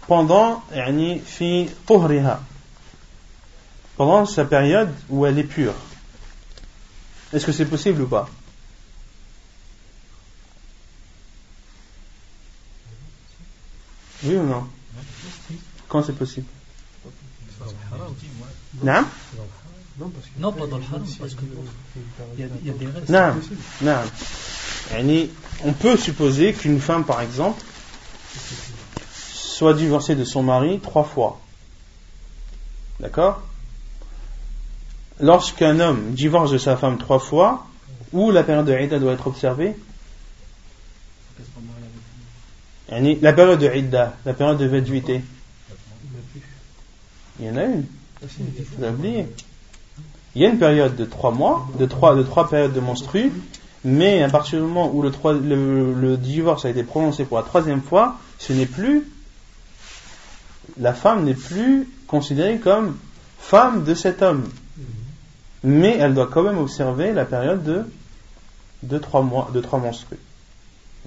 [0.08, 0.64] pendant
[3.96, 5.76] pendant sa période où elle est pure.
[7.32, 8.28] Est-ce que c'est possible ou pas?
[14.24, 14.68] Oui ou non?
[15.88, 16.48] Quand c'est possible?
[18.82, 19.06] Non
[20.40, 21.48] non, pas dans le haram, parce qu'il
[22.38, 23.10] y, a, y a des restes.
[23.10, 23.34] Non,
[23.82, 25.28] non.
[25.66, 27.62] On peut supposer qu'une femme, par exemple,
[29.12, 31.42] soit divorcée de son mari trois fois.
[33.00, 33.42] D'accord?
[35.20, 37.66] Lorsqu'un homme divorce de sa femme trois fois,
[38.14, 39.76] où la période de Idda doit être observée?
[42.90, 45.22] La période de Idda, la période de véduité.
[47.40, 47.86] Il y en a une.
[48.28, 48.42] Tu
[48.80, 49.28] l'as oublié
[50.38, 53.32] il y a une période de trois mois, de trois, de trois périodes de menstrues,
[53.84, 58.18] mais à partir du moment où le, divorce a été prononcé pour la troisième fois,
[58.38, 59.10] ce n'est plus,
[60.80, 62.98] la femme n'est plus considérée comme
[63.40, 64.48] femme de cet homme.
[65.64, 67.84] Mais elle doit quand même observer la période de,
[68.84, 70.20] de trois mois, de trois menstrues.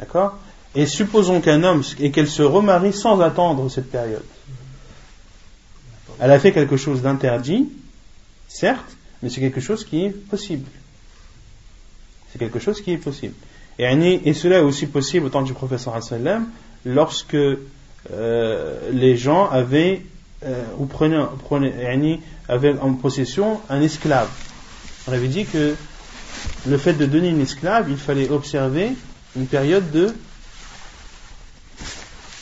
[0.00, 0.38] D'accord?
[0.74, 4.24] Et supposons qu'un homme, et qu'elle se remarie sans attendre cette période.
[6.18, 7.70] Elle a fait quelque chose d'interdit,
[8.48, 10.68] certes, mais c'est quelque chose qui est possible.
[12.32, 13.34] C'est quelque chose qui est possible.
[13.78, 16.48] Et, cela est aussi possible au temps du professeur sallam
[16.84, 20.02] lorsque euh, les gens avaient
[20.44, 24.28] euh, ou prenaient, avaient en possession un esclave.
[25.08, 25.74] On avait dit que
[26.68, 28.92] le fait de donner une esclave, il fallait observer
[29.36, 30.14] une période de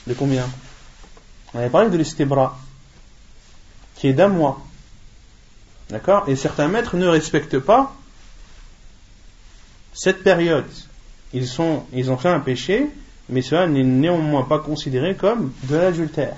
[0.08, 0.48] de combien?
[1.54, 2.58] On avait parlé de l'istibra,
[3.96, 4.60] qui est d'un mois.
[5.90, 7.94] D'accord Et certains maîtres ne respectent pas
[9.94, 10.66] cette période.
[11.32, 12.88] Ils, sont, ils ont fait un péché,
[13.28, 16.36] mais cela n'est néanmoins pas considéré comme de l'adultère.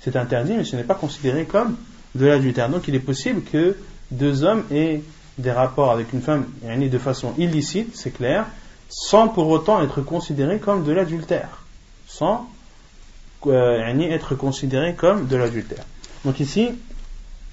[0.00, 1.76] C'est interdit, mais ce n'est pas considéré comme
[2.14, 2.68] de l'adultère.
[2.68, 3.76] Donc il est possible que
[4.10, 5.02] deux hommes aient
[5.38, 8.46] des rapports avec une femme de façon illicite, c'est clair,
[8.88, 11.62] sans pour autant être considérés comme de l'adultère.
[12.06, 12.48] Sans
[13.46, 15.84] euh, être considérés comme de l'adultère.
[16.24, 16.70] Donc ici,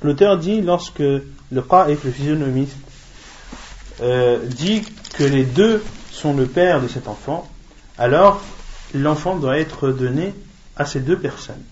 [0.03, 2.77] L'auteur dit lorsque le qa'if, le physionomiste,
[4.01, 4.83] euh, dit
[5.15, 7.49] que les deux sont le père de cet enfant,
[7.99, 8.41] alors
[8.95, 10.35] l'enfant doit être donné
[10.77, 11.63] à ces deux personnes.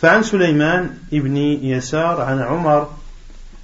[0.00, 2.88] فعن سليمان ابن يسار عن عمر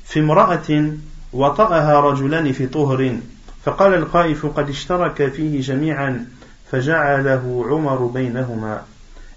[0.04, 0.92] في امرأة
[1.32, 3.16] وطأها رجلان في طهر
[3.64, 6.26] فقال القائف قد اشترك فيه جميعا
[6.72, 8.82] فجعله عمر بينهما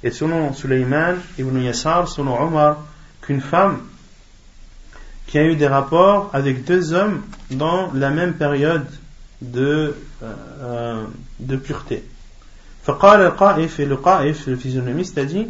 [0.01, 2.77] Et selon Suleiman ibn Yassar, selon Omar,
[3.21, 3.81] qu'une femme
[5.27, 8.87] qui a eu des rapports avec deux hommes dans la même période
[9.41, 11.03] de, euh,
[11.39, 12.03] de pureté.
[12.83, 15.47] فقال القائف et le qaif, le physionomiste, a dit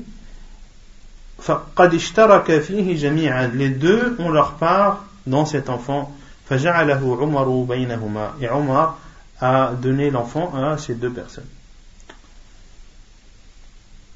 [1.41, 6.11] فقد اشترك فيه جميعا les deux ont leur part dans cet enfant
[6.49, 8.97] فجعله عمر بينهما et Omar
[9.39, 11.47] a donné l'enfant à ces deux personnes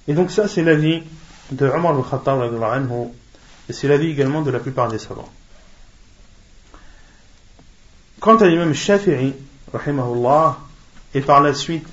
[0.08, 1.04] et donc ça c'est l'avis
[1.52, 2.42] de Omar al-Khattab
[3.70, 5.30] et c'est l'avis également de la plupart des savants
[8.21, 9.33] Quant à l'imam Shafi'i,
[9.73, 10.59] rahimahullah,
[11.15, 11.87] et par la suite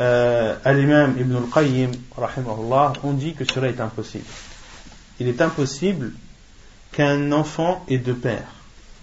[0.00, 4.24] euh, à l'imam Ibn al-Qayyim, rahimahullah, on dit que cela est impossible.
[5.20, 6.12] Il est impossible
[6.90, 8.48] qu'un enfant est de père,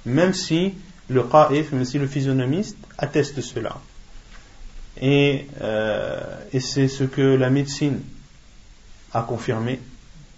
[0.05, 0.73] même si
[1.07, 3.77] le qa'if, même si le physionomiste atteste cela.
[4.99, 6.19] Et, euh,
[6.51, 8.01] et c'est ce que la médecine
[9.13, 9.79] a confirmé,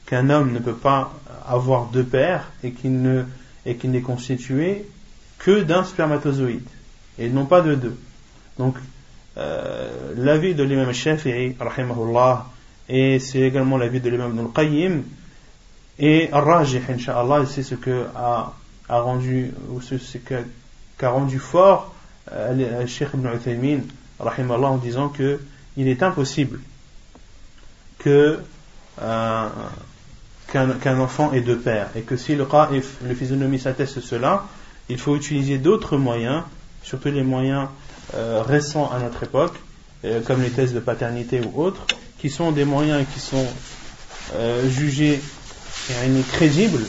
[0.05, 1.13] qu'un homme ne peut pas
[1.47, 3.23] avoir deux pères et qu'il ne
[3.65, 4.87] et qu'il n'est constitué
[5.41, 6.67] que d'un spermatozoïde
[7.17, 7.97] et non pas de deux.
[8.57, 8.75] Donc
[9.37, 12.45] euh, l'avis de l'imam Shafi'i rahimahullah
[12.89, 15.03] et c'est également l'avis de l'imam Ibn qayyim
[15.99, 18.53] et Al-Rajih inshallah c'est ce que a,
[18.89, 19.95] rendu ou ce,
[20.97, 21.93] qu'a rendu fort
[22.31, 23.79] euh, Sheikh Ibn Uthaymin
[24.19, 25.39] rahimahullah en disant que
[25.75, 26.59] il est impossible
[27.97, 28.39] que
[29.01, 29.49] euh,
[30.51, 34.43] qu'un enfant ait deux pères et que si le qa'if, le physionomie atteste cela,
[34.91, 36.43] il faut utiliser d'autres moyens,
[36.83, 37.69] surtout les moyens
[38.13, 39.53] euh, récents à notre époque,
[40.03, 41.85] euh, comme les tests de paternité ou autres,
[42.19, 43.47] qui sont des moyens qui sont
[44.35, 45.21] euh, jugés
[46.33, 46.85] crédibles,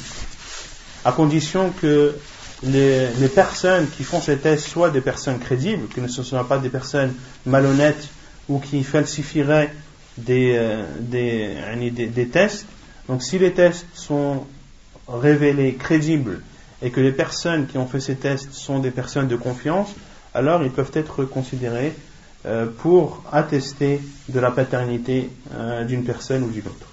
[1.04, 2.16] à condition que
[2.64, 6.58] les, personnes qui font ces tests soient des personnes crédibles, que ce ne soient pas
[6.58, 7.14] des personnes
[7.46, 8.08] malhonnêtes
[8.48, 9.72] ou qui falsifieraient
[10.18, 10.58] des
[12.32, 12.66] tests,
[13.08, 14.44] donc si les tests sont
[15.08, 16.40] révélés crédibles
[16.81, 19.89] et que les personnes qui ont fait ces tests sont des personnes de confiance,
[20.33, 21.93] alors ils peuvent être considérés
[22.45, 23.99] euh, pour attester
[24.29, 26.87] de la paternité euh, d'une personne ou d'une autre.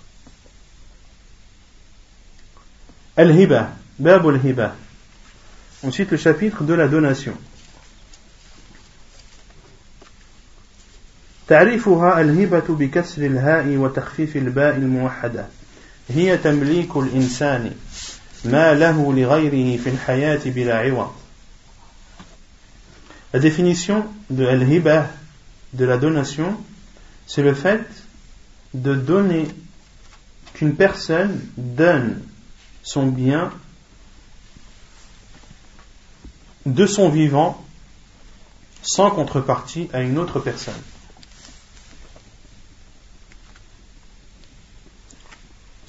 [3.16, 4.74] Al-Hiba, Bab al-Hiba.
[5.84, 7.34] Ensuite le chapitre de la donation.
[11.48, 15.46] تعريفها الهبة بكسر الهاء وتخفيف الباء الموحدة
[16.08, 17.72] هي تمليك الإنسان
[18.44, 21.12] ما له لغيره في الحياة بلا عوض
[23.32, 25.08] La définition de al-hibah,
[25.72, 26.56] de la donation,
[27.26, 27.84] c'est le fait
[28.74, 29.48] de donner
[30.52, 32.22] qu'une personne donne
[32.84, 33.50] son bien
[36.64, 37.60] de son vivant
[38.82, 40.80] sans contrepartie à une autre personne.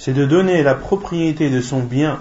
[0.06, 2.20] c'est de donner la propriété de son bien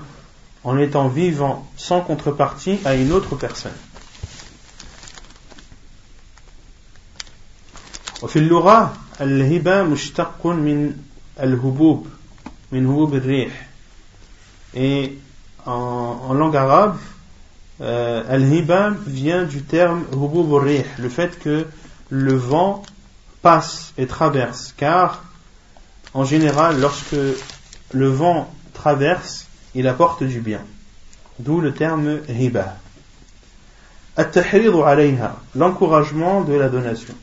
[0.65, 3.73] en étant vivant sans contrepartie à une autre personne.
[8.23, 10.97] وفي اللغة الهبة مشتق من
[11.41, 12.07] الهبوب
[12.73, 13.69] من هبوب الريح
[14.75, 15.19] et
[15.67, 16.97] en, en langue arabe
[17.81, 21.67] euh, al-hiba vient du terme hubub rih le fait que
[22.09, 22.83] le vent
[23.43, 25.23] passe et traverse car
[26.15, 27.17] en général lorsque
[27.93, 30.61] le vent traverse, il apporte du bien.
[31.39, 32.77] D'où le terme hiba.
[34.19, 37.15] التحريض عليها l'encouragement de la donation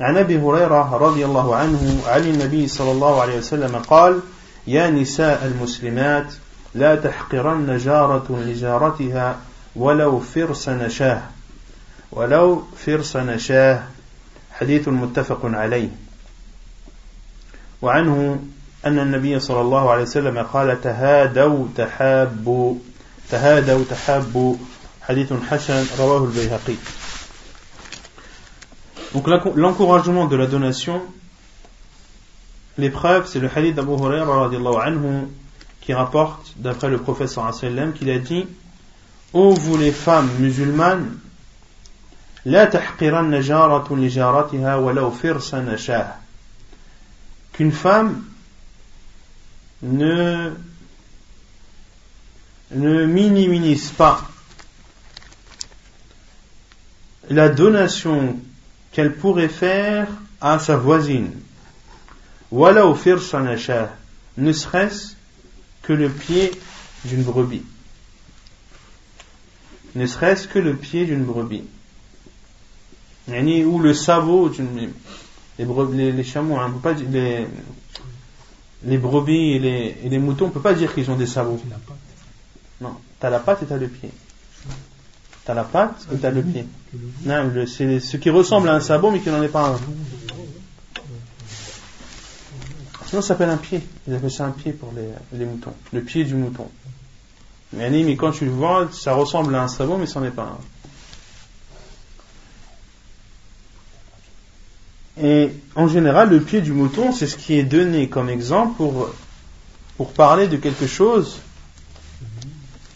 [0.00, 4.20] عن ابي هريره رضي الله عنه عن النبي صلى الله عليه وسلم قال
[4.66, 6.34] يا نساء المسلمات
[6.74, 9.38] لا تحقرن جارة لجارتها
[9.76, 11.22] ولو فرس نشاه
[12.12, 13.82] ولو فرس نشاه
[14.52, 15.90] حديث متفق عليه
[17.82, 18.38] وعنه
[18.86, 22.74] أن النبي صلى الله عليه وسلم قال تهادوا تحابوا
[23.30, 24.56] تهادوا تحابوا
[25.02, 26.76] حديث حسن رواه البيهقي
[29.14, 31.00] Donc l'encouragement de la donation,
[32.78, 34.50] l'épreuve, c'est le hadith d'Abu Huraira
[34.84, 35.28] anhu
[35.80, 38.44] qui rapporte, d'après le professeur sallam, qu'il a dit
[39.32, 41.18] Ô vous les femmes musulmanes,
[42.46, 46.14] لا تحقرن جارة لجارتها ولو فرس نشاه
[47.54, 48.27] qu'une femme
[49.81, 50.51] ne,
[52.71, 54.29] minimise pas
[57.29, 58.37] la donation
[58.91, 60.07] qu'elle pourrait faire
[60.41, 61.31] à sa voisine.
[62.51, 63.95] Voilà offrir achat,
[64.37, 65.13] ne serait-ce
[65.83, 66.51] que le pied
[67.05, 67.63] d'une brebis.
[69.95, 71.63] Ne serait-ce que le pied d'une brebis.
[73.27, 74.91] Ou le sabot d'une.
[75.59, 77.45] Les, les, chameaux, hein, pas, les,
[78.83, 81.27] les brebis et les, et les moutons, on ne peut pas dire qu'ils ont des
[81.27, 81.59] sabots.
[82.81, 84.09] Non, tu as la patte et tu as le pied.
[85.45, 86.65] Tu as la patte et tu as le pied.
[87.23, 89.79] Non, c'est ce qui ressemble à un sabot mais qui n'en est pas un.
[93.05, 93.81] Sinon, ça s'appelle un pied.
[94.07, 95.73] Ils appellent ça un pied pour les, les moutons.
[95.91, 96.69] Le pied du mouton.
[97.73, 100.31] Mais, mais quand tu le vois, ça ressemble à un sabot mais ce n'en est
[100.31, 100.57] pas un.
[105.21, 109.09] Et en général, le pied du mouton, c'est ce qui est donné comme exemple pour,
[109.97, 111.39] pour parler de quelque chose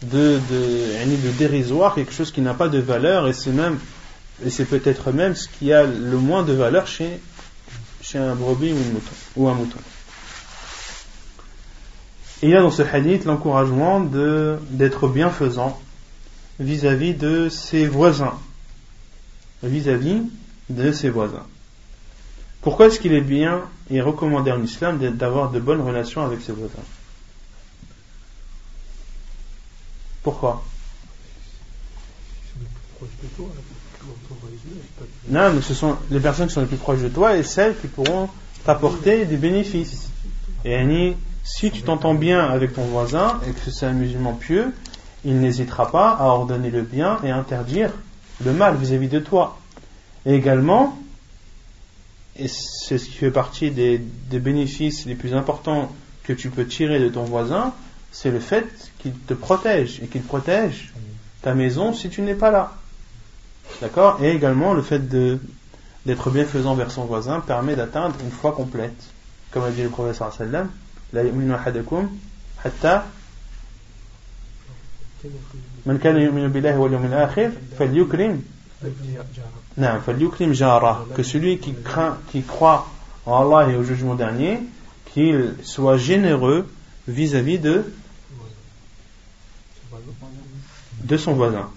[0.04, 3.78] de, de, de dérisoire, quelque chose qui n'a pas de valeur, et c'est même,
[4.46, 7.20] et c'est peut-être même ce qui a le moins de valeur chez,
[8.02, 8.74] chez un brebis
[9.36, 9.80] ou, un mouton.
[12.42, 15.80] il y a dans ce hadith l'encouragement d'être bienfaisant
[16.60, 18.38] vis-à-vis de ses voisins.
[19.64, 20.22] Vis-à-vis
[20.70, 21.46] de ses voisins.
[22.64, 23.62] Pourquoi est-ce qu'il est bien
[23.92, 26.74] et recommandé en islam d'avoir de bonnes relations avec ses voisins?
[30.24, 30.64] Pourquoi?
[35.28, 37.78] Non, mais ce sont les personnes qui sont les plus proches de toi et celles
[37.78, 38.30] qui pourront
[38.64, 40.10] t'apporter des bénéfices.
[40.64, 44.74] Et si tu t'entends bien avec ton voisin et que c'est un musulman pieux,
[45.26, 47.92] il n'hésitera pas à ordonner le bien et interdire
[48.44, 49.60] le mal vis-à-vis de toi.
[50.26, 50.98] Et également,
[52.36, 54.00] et c'est ce qui fait partie des,
[54.32, 55.92] bénéfices les plus importants
[56.24, 57.74] que tu peux tirer de ton voisin,
[58.12, 58.66] c'est le fait
[59.00, 60.94] qu'il te protège et qu'il protège
[61.42, 62.74] ta maison si tu n'es pas là.
[63.82, 64.20] D'accord?
[64.24, 69.04] Et également, le fait d'être bienfaisant vers son voisin permet d'atteindre une foi complète.
[69.52, 70.70] Comme a dit le professeur sallam,
[71.12, 72.10] la yu'minu ahadakum
[72.64, 73.06] hatta
[75.86, 77.52] man kana yu'minu billahi wal yawmil akhir
[81.16, 82.88] que celui qui craint, qui croit
[83.26, 84.60] en Allah et au jugement dernier,
[85.14, 86.68] qu'il soit généreux
[87.08, 87.86] vis-à-vis de
[91.04, 91.70] de son voisin.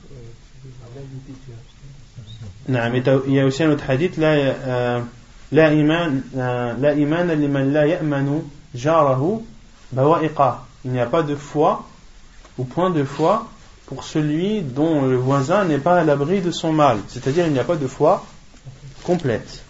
[2.69, 5.01] Il y a aussi un autre hadith la euh,
[9.93, 10.65] bawa'iqa.
[10.85, 11.87] Il n'y a pas de foi
[12.59, 13.49] ou point de foi
[13.87, 17.59] pour celui dont le voisin n'est pas à l'abri de son mal, c'est-à-dire il n'y
[17.59, 18.27] a pas de foi
[19.05, 19.63] complète.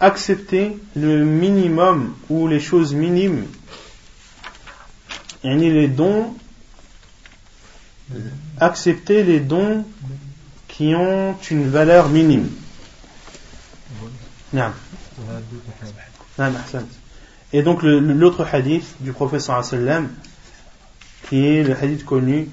[0.00, 3.46] Accepter le minimum ou les choses minimes,
[5.44, 6.34] et les dons,
[8.60, 9.84] accepter les dons
[10.68, 12.50] qui ont une valeur minime.
[17.52, 20.10] Et donc l'autre hadith du prophète sallam
[21.32, 22.50] qui est le hadith connu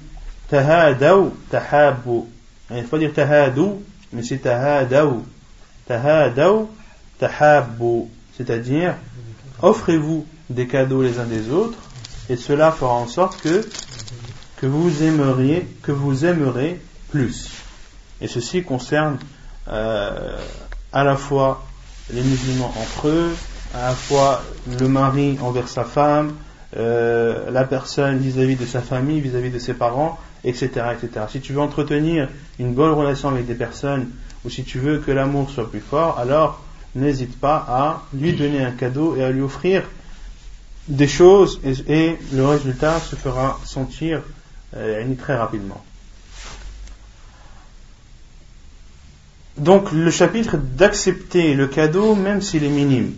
[0.48, 2.22] Tahadaw tahabu.
[2.70, 3.72] Il ne faut pas dire tahadu,
[4.10, 5.22] mais c'est tahadaw.
[5.86, 6.70] Tahadaw
[7.18, 8.06] tahabu.
[8.34, 8.94] C'est-à-dire,
[9.60, 11.76] offrez-vous des cadeaux les uns des autres,
[12.30, 13.68] et cela fera en sorte que,
[14.56, 17.50] que vous aimeriez, que vous aimerez plus.
[18.22, 19.18] Et ceci concerne
[19.68, 20.38] euh,
[20.90, 21.66] à la fois
[22.10, 23.36] les musulmans entre eux,
[23.74, 24.42] à la fois
[24.80, 26.32] le mari envers sa femme,
[26.76, 31.26] euh, la personne vis-à-vis de sa famille, vis-à-vis de ses parents, etc., etc.
[31.28, 34.08] Si tu veux entretenir une bonne relation avec des personnes,
[34.44, 36.62] ou si tu veux que l'amour soit plus fort, alors
[36.94, 39.82] n'hésite pas à lui donner un cadeau et à lui offrir
[40.88, 44.22] des choses, et, le résultat se fera sentir
[44.76, 45.82] euh, très rapidement.
[49.56, 53.14] Donc le chapitre d'accepter le cadeau même s'il est minime.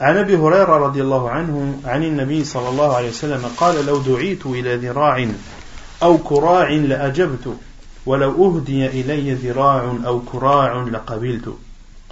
[0.00, 4.46] عن ابي هريره رضي الله عنه عن النبي صلى الله عليه وسلم قال لو دعيت
[4.46, 5.28] الى ذراع
[6.02, 7.56] او كراع لاجبت
[8.06, 11.54] ولو اهدي الي ذراع او كراع لقبلت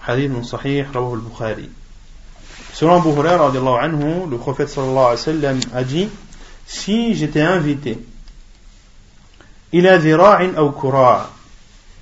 [0.02, 1.68] حديث صحيح رواه البخاري
[2.72, 3.50] Selon Abu Huraira,
[3.82, 6.08] anhu, le prophète sallallahu alayhi wa sallam a dit
[6.66, 7.98] Si j'étais invité
[9.72, 11.30] ila dhira'in ou kura'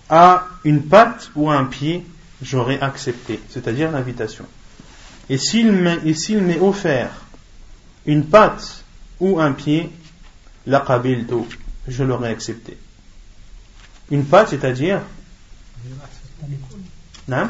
[0.08, 2.04] à une patte ou un pied,
[2.42, 4.46] j'aurais accepté, c'est-à-dire l'invitation.
[5.29, 7.11] Et s'il m'est offert
[8.05, 8.83] une patte
[9.19, 9.91] ou un pied,
[10.65, 12.77] la qabiltu, je l'aurais accepté.
[14.09, 15.01] Une patte, c'est-à-dire?
[17.27, 17.49] Non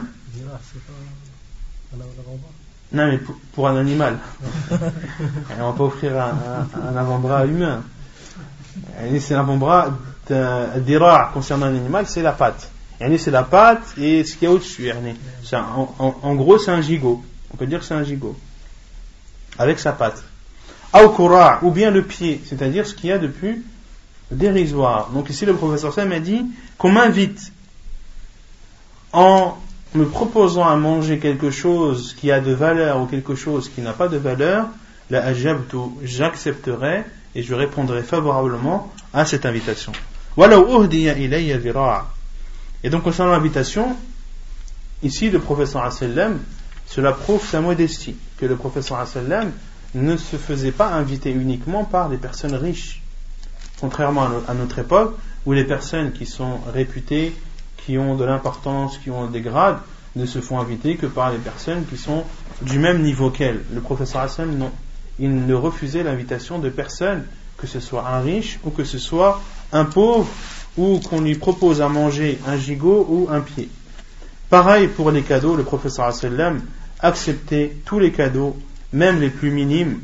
[2.92, 3.20] Non, mais
[3.54, 4.18] pour, un animal.
[4.72, 7.84] on va pas offrir un, avant-bras humain.
[9.20, 9.98] C'est l'avant-bras
[10.78, 12.70] d'ira concernant un animal, c'est la patte.
[13.00, 14.92] C'est la patte et ce qu'il y a au-dessus.
[15.54, 17.24] En, en gros, c'est un gigot.
[17.54, 18.38] On peut dire que c'est un gigot.
[19.58, 20.24] Avec sa patte.
[20.94, 23.64] Ou bien le pied, c'est-à-dire ce qu'il y a de plus
[24.32, 25.10] dérisoire.
[25.12, 26.46] Donc ici, le professeur Sam a dit
[26.78, 27.52] qu'on m'invite
[29.14, 29.58] en
[29.96, 33.94] me proposant à manger quelque chose qui a de valeur ou quelque chose qui n'a
[33.94, 34.68] pas de valeur,
[35.10, 39.92] la ajabtu, j'accepterai et je répondrai favorablement à cette invitation.
[42.84, 43.96] Et donc concernant l'invitation,
[45.02, 46.40] ici le professeur sallam
[46.90, 49.52] cela prouve sa modestie, que le professeur sallam
[49.94, 53.04] ne se faisait pas inviter uniquement par des personnes riches,
[53.80, 55.16] contrairement à notre époque
[55.46, 57.36] où les personnes qui sont réputées,
[57.78, 59.78] qui ont de l'importance, qui ont des grades,
[60.16, 62.24] ne se font inviter que par les personnes qui sont
[62.64, 63.62] du même niveau qu'elles.
[63.72, 64.72] Le professeur sallam, non.
[65.20, 67.24] Il ne refusait l'invitation de personne,
[67.58, 69.40] que ce soit un riche ou que ce soit
[69.72, 70.28] un pauvre,
[70.76, 73.70] ou qu'on lui propose à manger un gigot ou un pied.
[74.50, 76.62] Pareil pour les cadeaux, le professeur sallam
[77.01, 78.57] accepter tous les cadeaux
[78.93, 80.01] même les plus minimes.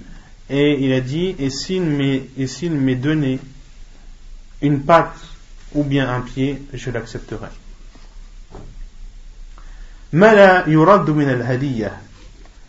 [0.51, 3.39] Et il a dit, et s'il m'est donné
[4.61, 5.17] une patte
[5.75, 7.49] ou bien un pied, je l'accepterai.
[10.13, 11.93] Mala yurad min al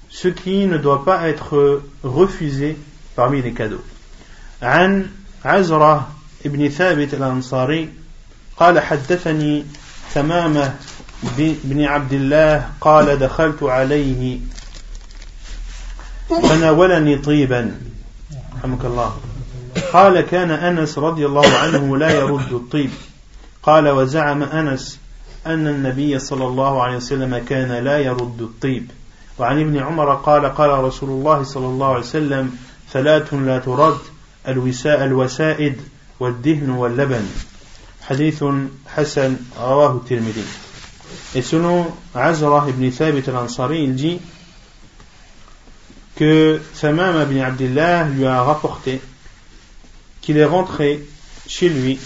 [0.10, 2.78] ce qui ne doit pas être refusé
[3.16, 3.84] parmi les cadeaux.
[4.62, 5.10] عن
[5.46, 6.12] عزرة
[6.46, 7.90] ابن ثابت الأنصاري
[8.58, 9.66] قال حدثني
[10.14, 10.74] ثمامة
[11.65, 14.39] بن عبد الله قال دخلت عليه
[16.29, 17.81] فناولني طيبا.
[18.57, 19.17] رحمك الله.
[19.93, 22.91] قال كان أنس رضي الله عنه لا يرد الطيب.
[23.63, 24.99] قال وزعم أنس
[25.47, 28.91] أن النبي صلى الله عليه وسلم كان لا يرد الطيب.
[29.39, 32.57] وعن ابن عمر قال قال رسول الله صلى الله عليه وسلم
[32.93, 33.99] ثلاث لا ترد
[34.49, 35.81] الوساء الوسائد
[36.21, 37.27] والدهن واللبن.
[38.03, 38.45] حديث
[38.87, 40.45] حسن رواه الترمذي.
[41.37, 44.19] Et selon Azrah ibn Thabit al-Ansari, il dit
[46.15, 49.03] que Samam ibn Abdullah lui a rapporté
[50.23, 51.07] qu'il est rentré
[51.47, 51.99] chez lui.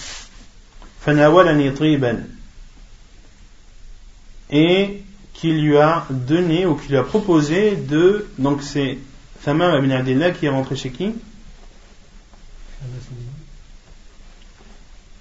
[4.51, 5.03] et
[5.33, 8.99] qu'il lui a donné ou qu'il lui a proposé de donc c'est
[9.45, 11.15] Samam ibn Abdullah qui est rentré chez qui?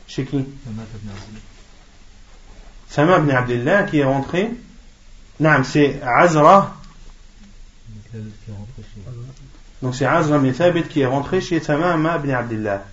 [0.07, 0.45] Chez qui?
[2.89, 4.51] Samam ibn Abdullah qui est rentré
[5.39, 6.75] non c'est Azra
[9.81, 12.83] donc c'est Azra ibn Thabit qui est rentré chez Samam ibn Abdullah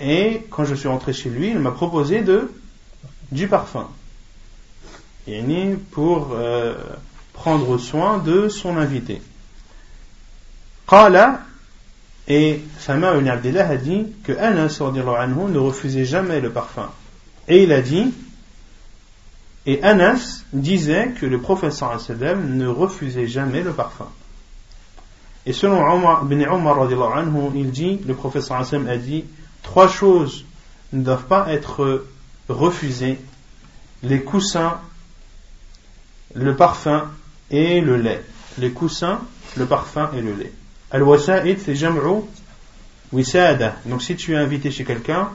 [0.00, 2.50] et quand je suis rentré chez lui, il m'a proposé de
[3.30, 3.88] du parfum.
[5.90, 6.74] pour euh,
[7.32, 9.20] prendre soin de son invité.
[10.88, 11.43] Qala
[12.26, 16.90] et Sama ibn Abdullah a dit que Anas anhu ne refusait jamais le parfum.
[17.48, 18.12] Et il a dit
[19.66, 24.08] et Anas disait que le professeur ne refusait jamais le parfum.
[25.46, 29.24] Et selon Omar, ibn Omar, anhu, il dit, le professeur Hassan a dit,
[29.62, 30.44] trois choses
[30.92, 32.06] ne doivent pas être
[32.48, 33.18] refusées
[34.02, 34.80] les coussins,
[36.34, 37.10] le parfum
[37.50, 38.22] et le lait.
[38.58, 39.20] Les coussins,
[39.56, 40.52] le parfum et le lait.
[40.94, 42.22] Al-wasa'id, c'est jam'u
[43.12, 43.74] wisada.
[43.84, 45.30] Donc si tu es invité chez quelqu'un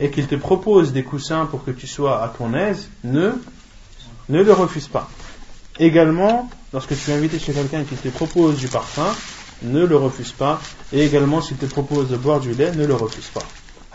[0.00, 3.30] et qu'il te propose des coussins pour que tu sois à ton aise, ne,
[4.28, 5.08] ne le refuse pas.
[5.78, 9.14] Également, lorsque tu es invité chez quelqu'un qui te propose du parfum,
[9.62, 10.60] ne le refuse pas.
[10.92, 13.46] Et également, s'il te propose de boire du lait, ne le refuse pas.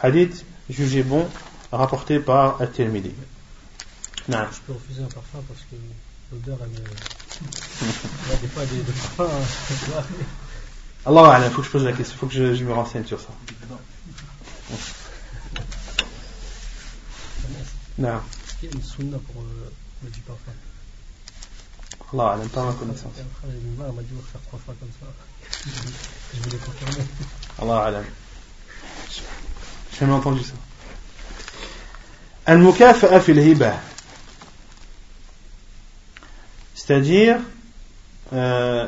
[0.02, 1.28] Hadith jugé bon,
[1.74, 3.12] rapporté par At-Tirmidhi.
[4.30, 4.34] Je
[4.66, 5.76] peux refuser un parfum parce que
[6.32, 6.88] l'odeur, elle me...
[7.82, 8.80] Il y a des fois des,
[9.18, 10.24] parfums.
[11.06, 13.06] Allah, il faut que je pose la question, il faut que je, je, me renseigne
[13.06, 13.28] sur ça.
[17.98, 18.10] Non.
[18.10, 19.72] Est-ce qu'il y a une sunna pour euh,
[20.04, 20.52] le du parfum
[22.14, 23.12] Allah alam, pas ma connaissance.
[23.14, 25.08] m'a dit de faire trois fois comme ça.
[26.34, 27.08] Je voulais confirmer.
[27.62, 28.06] Allah alam.
[29.12, 30.54] J'ai jamais entendu ça.
[32.46, 33.80] Al-mukafa'a fil hiba.
[36.74, 37.40] C'est-à-dire
[38.34, 38.88] euh,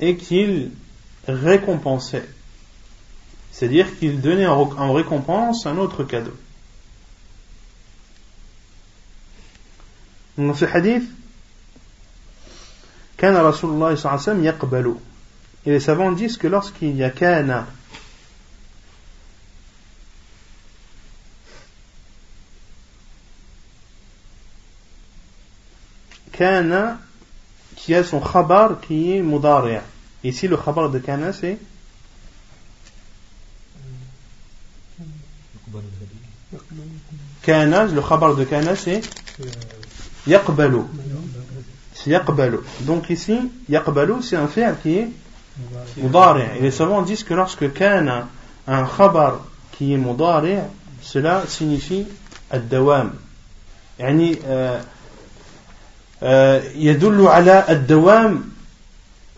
[0.00, 0.70] et qu'il
[1.26, 2.28] récompensait.
[3.52, 6.36] C'est-à-dire qu'il donnait en récompense un autre cadeau.
[10.36, 11.10] Dans ce hadith,
[13.16, 13.94] Kana Rasulullah
[14.40, 14.94] yaqbalu.
[15.66, 17.66] Et les savants disent que lorsqu'il y a Kana,
[26.30, 27.00] Kana
[27.77, 29.79] qui a son khabar qui est mudari'
[30.23, 31.57] ici le khabar de kana c'est
[37.41, 39.01] kana le khabar de kana c'est
[40.27, 40.81] Yaqbalu.
[41.93, 42.59] C'est yaqbalu.
[42.81, 43.37] Donc ici,
[43.69, 45.09] yaqbalu, c'est un fi'l qui est
[45.97, 46.43] mudari.
[46.57, 48.29] Et les savants disent que lorsque kana
[48.67, 49.39] un khabar
[49.71, 50.55] qui est mudari,
[51.01, 52.05] cela signifie
[52.51, 53.11] ad-dawam.
[53.99, 54.37] يعني
[56.75, 58.43] يدل على الدوام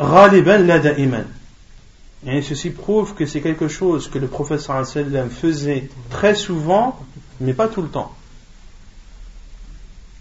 [0.02, 1.26] غالبا لا دائما
[2.28, 7.00] Et ceci prouve que c'est quelque chose que le professeur sallam faisait très souvent,
[7.40, 8.16] mais pas tout le temps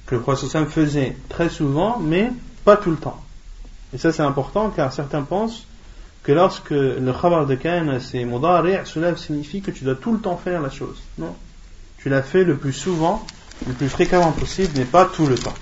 [0.07, 2.31] que le prophète faisait très souvent, mais
[2.65, 3.21] pas tout le temps.
[3.93, 5.67] Et ça c'est important car certains pensent
[6.23, 10.19] que lorsque le khabar de kana c'est mudari', cela signifie que tu dois tout le
[10.19, 11.03] temps faire la chose.
[11.19, 11.35] Non.
[11.99, 13.25] Tu l'as fait le plus souvent,
[13.67, 15.55] le plus fréquemment possible, mais pas tout le temps.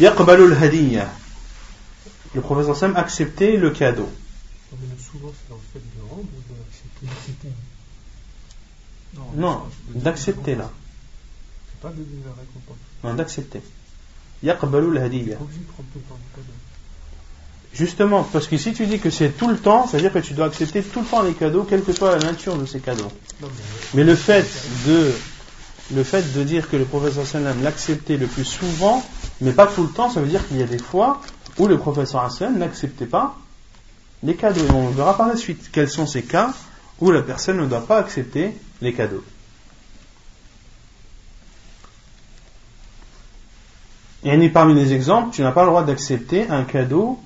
[0.00, 1.08] Yaqbalu al-hadiyya.
[2.34, 4.08] Le professeur Sam acceptait le cadeau.
[9.34, 10.70] Non, d'accepter là.
[13.04, 13.62] Non, d'accepter.
[14.42, 15.36] Yaqbalu al-hadiyya.
[15.40, 16.52] Obligé de prendre tout le temps le cadeau.
[17.72, 20.46] Justement, parce que si tu dis que c'est tout le temps, c'est-à-dire que tu dois
[20.46, 23.12] accepter tout le temps les cadeaux, quelle que soit la nature de ces cadeaux.
[23.92, 24.46] Mais le fait
[24.86, 25.12] de,
[25.94, 29.04] le fait de dire que le professeur sallam l'acceptait le plus souvent,
[29.40, 31.20] mais pas tout le temps, ça veut dire qu'il y a des fois
[31.58, 33.36] où le professeur sallam n'acceptait pas
[34.22, 34.66] les cadeaux.
[34.74, 36.52] On verra par la suite quels sont ces cas
[37.00, 39.24] où la personne ne doit pas accepter les cadeaux.
[44.24, 47.20] Et parmi les exemples, tu n'as pas le droit d'accepter un cadeau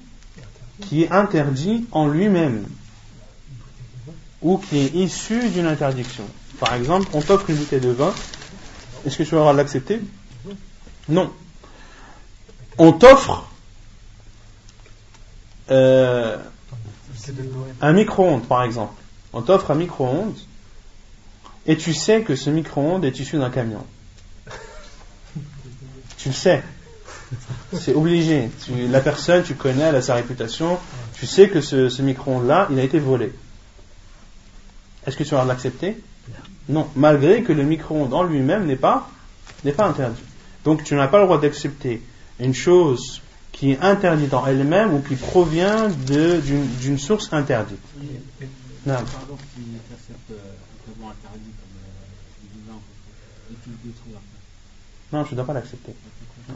[0.80, 2.66] qui est interdit en lui-même
[4.42, 6.24] ou qui est issu d'une interdiction.
[6.58, 8.12] Par exemple, on t'offre une bouteille de vin,
[9.06, 10.00] est-ce que tu vas l'accepter?
[11.08, 11.30] Non.
[12.78, 13.48] On t'offre
[15.70, 16.38] euh,
[17.80, 18.94] un micro-ondes, par exemple.
[19.32, 20.38] On t'offre un micro-ondes
[21.66, 23.84] et tu sais que ce micro-ondes est issu d'un camion.
[26.16, 26.62] Tu le sais.
[27.72, 28.50] C'est obligé.
[28.88, 30.78] La personne, tu connais, elle a sa réputation.
[31.14, 33.32] Tu sais que ce, ce micro-ondes-là, il a été volé.
[35.06, 36.02] Est-ce que tu vas l'accepter?
[36.68, 36.88] Non.
[36.96, 39.08] Malgré que le micro-ondes en lui-même n'est pas
[39.64, 40.22] interdit.
[40.64, 42.02] Donc tu n'as pas le droit d'accepter
[42.40, 43.20] une chose
[43.52, 47.78] qui est interdite en elle-même ou qui provient de- d'une d'une source interdite.
[48.86, 48.94] Non.
[55.12, 55.92] Non, tu ne dois pas l'accepter.
[56.48, 56.54] Non.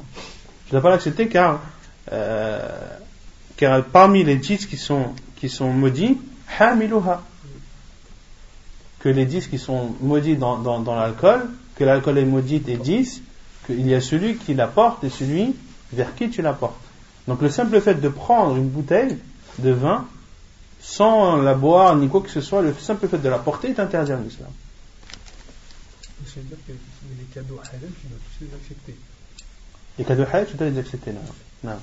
[0.67, 1.61] Tu ne dois pas l'accepter car,
[2.13, 2.79] euh,
[3.57, 5.07] car parmi les dix qui sont,
[5.37, 6.19] qui sont maudits,
[6.59, 7.23] hamiluha.
[9.01, 12.77] Que les dix qui sont maudits dans, dans, dans l'alcool, que l'alcool est maudit et
[12.77, 13.21] dix,
[13.67, 15.55] qu'il y a celui qui l'apporte et celui
[15.93, 16.81] vers qui tu l'apportes.
[17.27, 19.19] Donc le simple fait de prendre une bouteille
[19.59, 20.07] de vin
[20.81, 23.81] sans la boire ni quoi que ce soit, le simple fait de la porter est
[23.81, 24.51] interdit en islam.
[26.37, 28.97] Les cadeaux halal, tu dois tous les accepter.
[29.99, 31.13] Les cadeaux halal, tu dois les accepter.
[31.13, 31.21] non.
[31.63, 31.79] Non.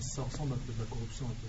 [0.00, 1.48] Ça ressemble un peu à la corruption un peu.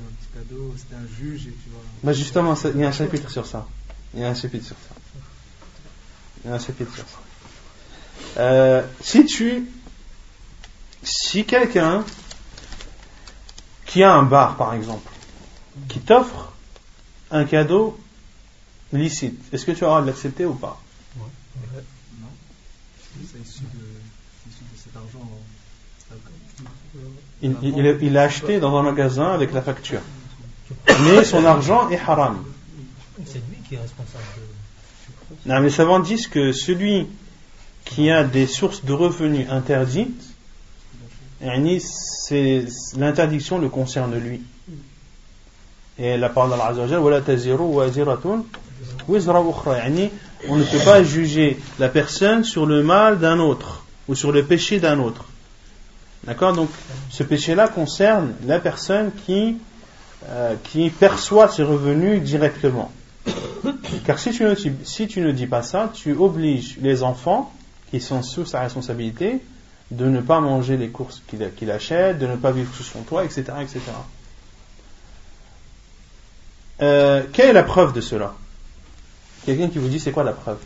[0.00, 1.82] Un petit cadeau, c'était un juge et tu vois.
[2.02, 3.66] Bah justement, il y a un chapitre sur ça.
[4.14, 4.94] Il y a un chapitre sur ça.
[6.44, 7.18] Il y a un chapitre sur ça.
[8.36, 9.68] Euh, si tu,
[11.02, 12.04] si quelqu'un
[13.86, 15.10] qui a un bar, par exemple,
[15.88, 16.52] qui t'offre
[17.30, 17.98] un cadeau
[18.92, 20.80] licite, est-ce que tu auras de l'accepter ou pas?
[21.16, 21.22] Ouais.
[22.20, 22.26] Non
[23.12, 23.68] C'est issu de,
[24.42, 25.28] c'est issu de cet argent.
[26.10, 26.32] alcool.
[27.42, 30.00] il, il, il l'a acheté dans un magasin avec la facture.
[31.02, 32.44] Mais son argent est haram.
[33.26, 35.48] C'est lui qui est responsable de.
[35.48, 37.06] Non, mais les savants disent que celui
[37.84, 40.34] qui a des sources de revenus interdites,
[42.96, 44.42] l'interdiction le concerne lui.
[45.98, 47.20] Et la parole d'Allah Azzawajal, voilà
[50.48, 54.44] on ne peut pas juger la personne sur le mal d'un autre ou sur le
[54.44, 55.24] péché d'un autre.
[56.24, 56.52] D'accord?
[56.52, 56.70] Donc,
[57.10, 59.56] ce péché-là concerne la personne qui,
[60.28, 62.90] euh, qui perçoit ses revenus directement.
[64.04, 64.54] Car si tu, ne,
[64.84, 67.52] si tu ne dis pas ça, tu obliges les enfants
[67.94, 69.40] qui sont sous sa responsabilité
[69.92, 73.24] de ne pas manger les courses qu'il achète, de ne pas vivre sous son toit,
[73.24, 73.44] etc.
[73.60, 73.82] etc.
[76.82, 78.34] Euh, quelle est la preuve de cela?
[79.46, 80.58] Quelqu'un qui vous dit c'est quoi la preuve?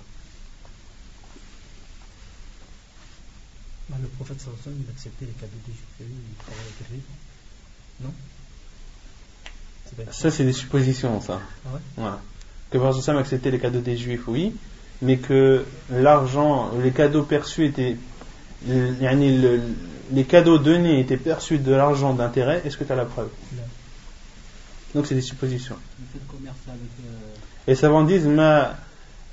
[3.90, 7.02] Bah, le prophète sallallahu il acceptait les cadeaux des juifs et il travaillait avec les.
[8.06, 8.14] Non?
[10.12, 11.42] Ça c'est des suppositions ça.
[11.66, 11.80] Ah ouais?
[11.98, 12.22] Voilà.
[12.70, 14.54] Que le prophète acceptait les cadeaux des juifs, oui,
[15.02, 17.96] mais que l'argent, les cadeaux perçus étaient,
[18.66, 23.28] les cadeaux donnés étaient perçus de l'argent d'intérêt, est-ce que tu as la preuve?
[24.94, 25.76] Donc c'est des suppositions.
[27.66, 28.76] Et savants disent, ma,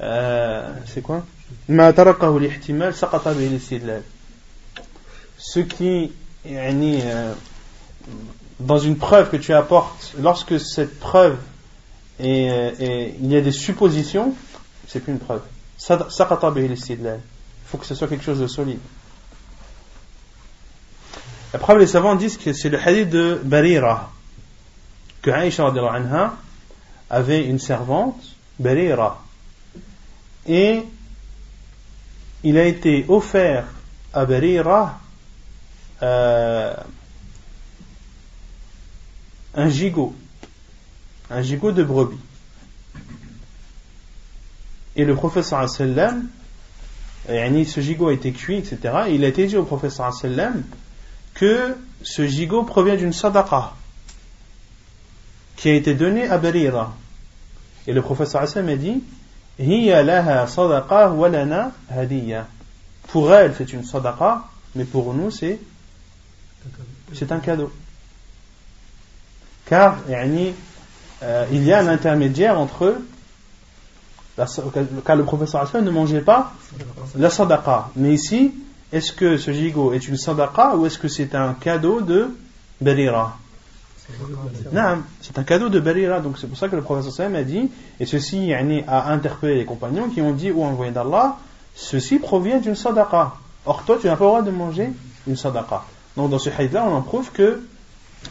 [0.01, 1.26] euh, c'est quoi?
[1.70, 3.34] Ma tarakahu l'ihtimal saqata
[5.38, 6.11] Ce qui,
[6.45, 7.34] euh,
[8.59, 11.38] dans une preuve que tu apportes, lorsque cette preuve
[12.22, 14.34] euh, il y a des suppositions,
[14.88, 15.41] c'est plus une preuve
[15.80, 17.17] il
[17.65, 18.80] faut que ce soit quelque chose de solide.
[21.59, 24.11] Preuve les savants disent que c'est le hadith de Barira
[25.26, 26.36] que anha
[27.09, 28.21] avait une servante,
[28.59, 29.23] Barira,
[30.45, 30.84] et
[32.43, 33.65] il a été offert
[34.13, 34.99] à Barira
[36.03, 36.76] euh,
[39.55, 40.13] un gigot,
[41.32, 42.19] un gigot de brebis.
[44.95, 46.27] Et le professeur sallam,
[47.27, 48.77] ce gigot a été cuit, etc.
[49.07, 50.63] Et il a été dit au professeur sallam
[51.33, 53.73] que ce gigot provient d'une sadaqa
[55.57, 56.95] qui a été donnée à Barira.
[57.87, 59.03] Et le professeur sallam a dit.
[63.07, 64.43] Pour elle, c'est une sadaqa,
[64.75, 65.59] mais pour nous, c'est
[67.13, 67.71] c'est un cadeau.
[69.65, 72.97] Car euh, il y a un intermédiaire entre
[74.36, 76.53] car le professeur ne mangeait pas
[77.15, 77.89] la sadaqa.
[77.95, 78.53] Mais ici,
[78.91, 82.29] est-ce que ce gigot est une sadaqa ou est-ce que c'est un cadeau de
[82.81, 83.38] Berira
[85.21, 86.19] c'est un cadeau de Berira.
[86.19, 87.69] Donc c'est pour ça que le professeur Hassan a dit,
[87.99, 91.38] et ceci a interpellé les compagnons qui ont dit, ou envoyé d'Allah,
[91.75, 93.33] ceci provient d'une sadaqa.
[93.65, 94.89] Or toi, tu n'as pas le droit de manger
[95.27, 95.83] une sadaqa.
[96.15, 97.63] Donc dans ce hadith-là, on en prouve que,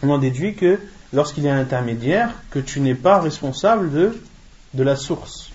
[0.02, 0.78] on en déduit que
[1.12, 5.50] lorsqu'il y a un intermédiaire, que tu n'es pas responsable de la source.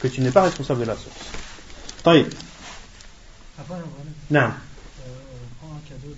[0.00, 1.30] Que tu n'es pas responsable de la source.
[2.02, 2.26] Taïb.
[4.30, 4.40] Non.
[4.40, 6.14] Euh, on prend un cadeau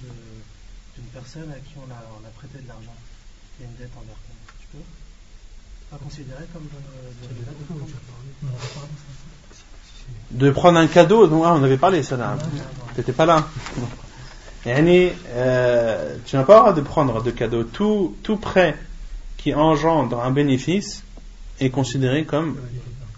[0.97, 2.95] d'une personne à qui on a, on a prêté de l'argent.
[3.59, 4.35] Il y a une dette envers toi.
[4.61, 4.85] Tu peux
[5.91, 6.79] pas considérer comme de,
[10.39, 12.39] de, de, prendre un cadeau, dont ah, on avait parlé ça là.
[12.95, 13.49] Tu n'étais pas là.
[14.67, 17.65] Euh, tu n'as pas le droit de prendre de cadeau.
[17.65, 18.77] Tout, tout prêt
[19.37, 21.03] qui engendre un bénéfice
[21.59, 22.57] est considéré comme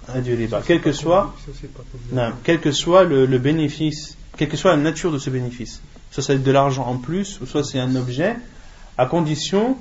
[0.09, 0.63] un du riba.
[0.67, 1.35] Quel que soit,
[2.13, 5.81] non, quel que soit le, bénéfice, quelle que soit la nature de ce bénéfice,
[6.11, 8.37] soit c'est de l'argent en plus, ou soit c'est un objet,
[8.99, 9.77] à condition,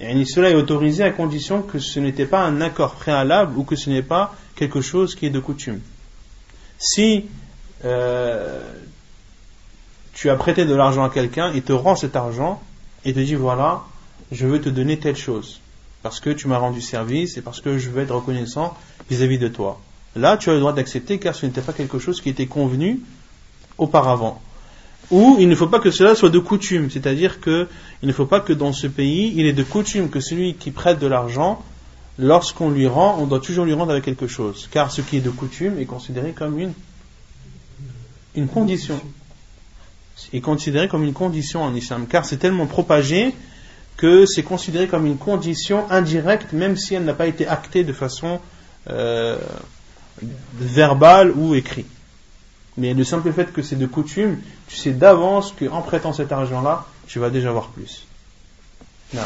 [0.00, 3.76] et cela est autorisé à condition que ce n'était pas un accord préalable ou que
[3.76, 5.80] ce n'est pas quelque chose qui est de coutume.
[6.78, 7.26] Si
[7.84, 8.60] euh,
[10.12, 12.60] tu as prêté de l'argent à quelqu'un, il te rend cet argent
[13.04, 13.82] et te dit voilà,
[14.32, 15.60] je veux te donner telle chose
[16.02, 18.76] parce que tu m'as rendu service et parce que je veux être reconnaissant
[19.10, 19.80] vis-à-vis de toi.
[20.16, 23.00] Là, tu as le droit d'accepter car ce n'était pas quelque chose qui était convenu
[23.78, 24.40] auparavant.
[25.10, 27.66] Ou il ne faut pas que cela soit de coutume, c'est-à-dire qu'il
[28.02, 30.98] ne faut pas que dans ce pays, il est de coutume que celui qui prête
[30.98, 31.62] de l'argent,
[32.18, 34.68] lorsqu'on lui rend, on doit toujours lui rendre avec quelque chose.
[34.70, 36.72] Car ce qui est de coutume est considéré comme une,
[38.34, 39.00] une condition
[40.32, 43.34] est considéré comme une condition en islam, car c'est tellement propagé
[43.96, 47.92] que c'est considéré comme une condition indirecte, même si elle n'a pas été actée de
[47.92, 48.40] façon
[48.88, 49.38] euh,
[50.54, 51.88] verbale ou écrite.
[52.76, 56.86] Mais le simple fait que c'est de coutume, tu sais d'avance qu'en prêtant cet argent-là,
[57.06, 58.06] tu vas déjà avoir plus.
[59.12, 59.22] Non.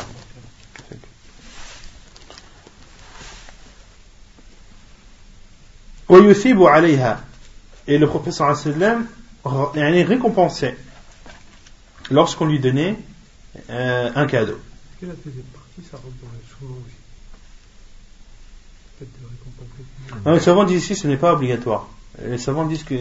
[7.89, 9.07] Et le professeur sallam
[9.45, 10.77] récompensait
[12.11, 12.97] lorsqu'on lui donnait
[13.71, 14.59] euh, un cadeau.
[20.25, 21.89] Non, les savants disent ici ce n'est pas obligatoire.
[22.25, 22.95] Les savants disent que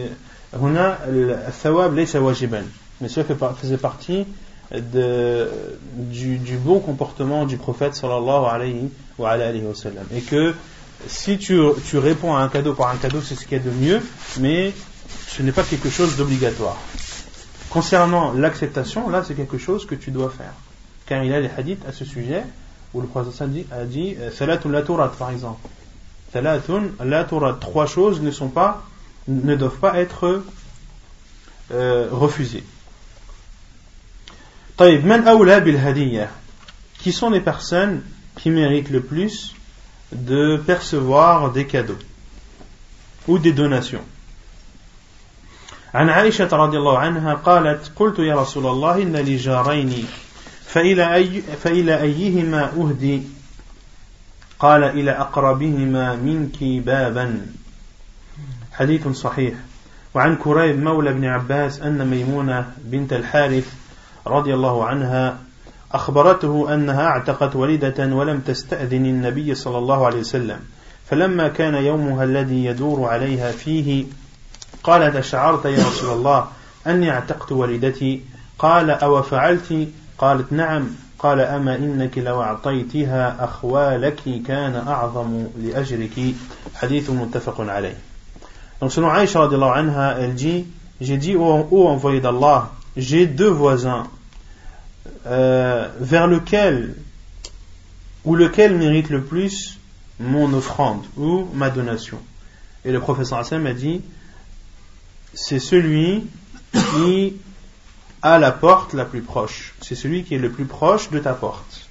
[0.60, 2.64] on a le thawab wajiban.
[3.00, 4.26] Mais cela faisait partie
[4.72, 10.04] du, du, bon comportement du prophète sallallahu alayhi wa, alayhi wa sallam.
[10.14, 10.54] Et que
[11.06, 13.64] si tu, tu réponds à un cadeau par un cadeau, c'est ce qu'il y a
[13.64, 14.00] de mieux,
[14.40, 14.72] mais
[15.28, 16.76] ce n'est pas quelque chose d'obligatoire.
[17.70, 20.54] Concernant l'acceptation, là c'est quelque chose que tu dois faire.
[21.06, 22.42] Car il y a des hadiths à ce sujet
[22.94, 25.60] où le prophète a dit euh, Salatun la turat par exemple
[26.33, 27.57] Salatun la turat.
[27.59, 28.83] Trois choses ne sont pas,
[29.27, 30.43] ne doivent pas être
[31.71, 32.63] euh, refusées.
[36.99, 38.01] Qui sont les personnes
[38.37, 39.55] qui méritent le plus
[40.11, 41.99] de percevoir des cadeaux
[43.27, 44.03] ou des donations
[45.93, 50.05] عن عائشة رضي الله عنها قالت قلت يا رسول الله إن لي جارين
[50.65, 53.21] فإلى, أي فإلى أيهما أهدي
[54.58, 57.46] قال إلى أقربهما منك بابا.
[58.72, 59.54] حديث صحيح.
[60.14, 63.72] وعن كريب مولى بن عباس أن ميمونة بنت الحارث
[64.26, 65.38] رضي الله عنها
[65.92, 70.60] أخبرته أنها اعتقت وليدة ولم تستأذن النبي صلى الله عليه وسلم
[71.10, 74.04] فلما كان يومها الذي يدور عليها فيه
[74.82, 76.48] قالت أشعرت يا رسول الله
[76.86, 78.22] أني اعتقت والدتي؟
[78.58, 79.88] قال أو فعلت
[80.18, 80.88] قالت نعم.
[81.19, 86.33] قال أما إنك لو أعطيتها أخوالك كان أعظم لأجرك
[86.75, 87.95] حديث متفق عليه
[88.81, 90.65] Donc selon Aïcha radiallahu anha, elle dit,
[90.99, 94.07] j'ai dit ô, ô envoyé d'Allah, j'ai deux voisins
[95.27, 96.95] euh, vers lequel
[98.25, 99.77] ou lequel mérite le plus
[100.19, 102.17] mon offrande ou ma donation.
[102.83, 104.01] Et le professeur Hassan m'a dit,
[105.33, 106.25] c'est celui
[106.73, 107.35] qui
[108.26, 109.72] a la porte la plus proche.
[109.80, 111.88] C'est celui qui est le plus proche de ta porte.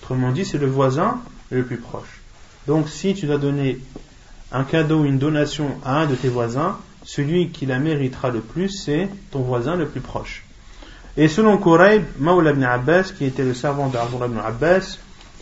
[0.00, 1.20] Autrement dit, c'est le voisin
[1.50, 2.20] le plus proche.
[2.68, 3.78] Donc si tu dois donner
[4.52, 8.68] un cadeau une donation à un de tes voisins, celui qui la méritera le plus,
[8.68, 10.44] c'est ton voisin le plus proche.
[11.16, 14.98] Et selon Quraib, Mawla ibn Abbas, qui était le servant d'Abdullah ibn Abbas,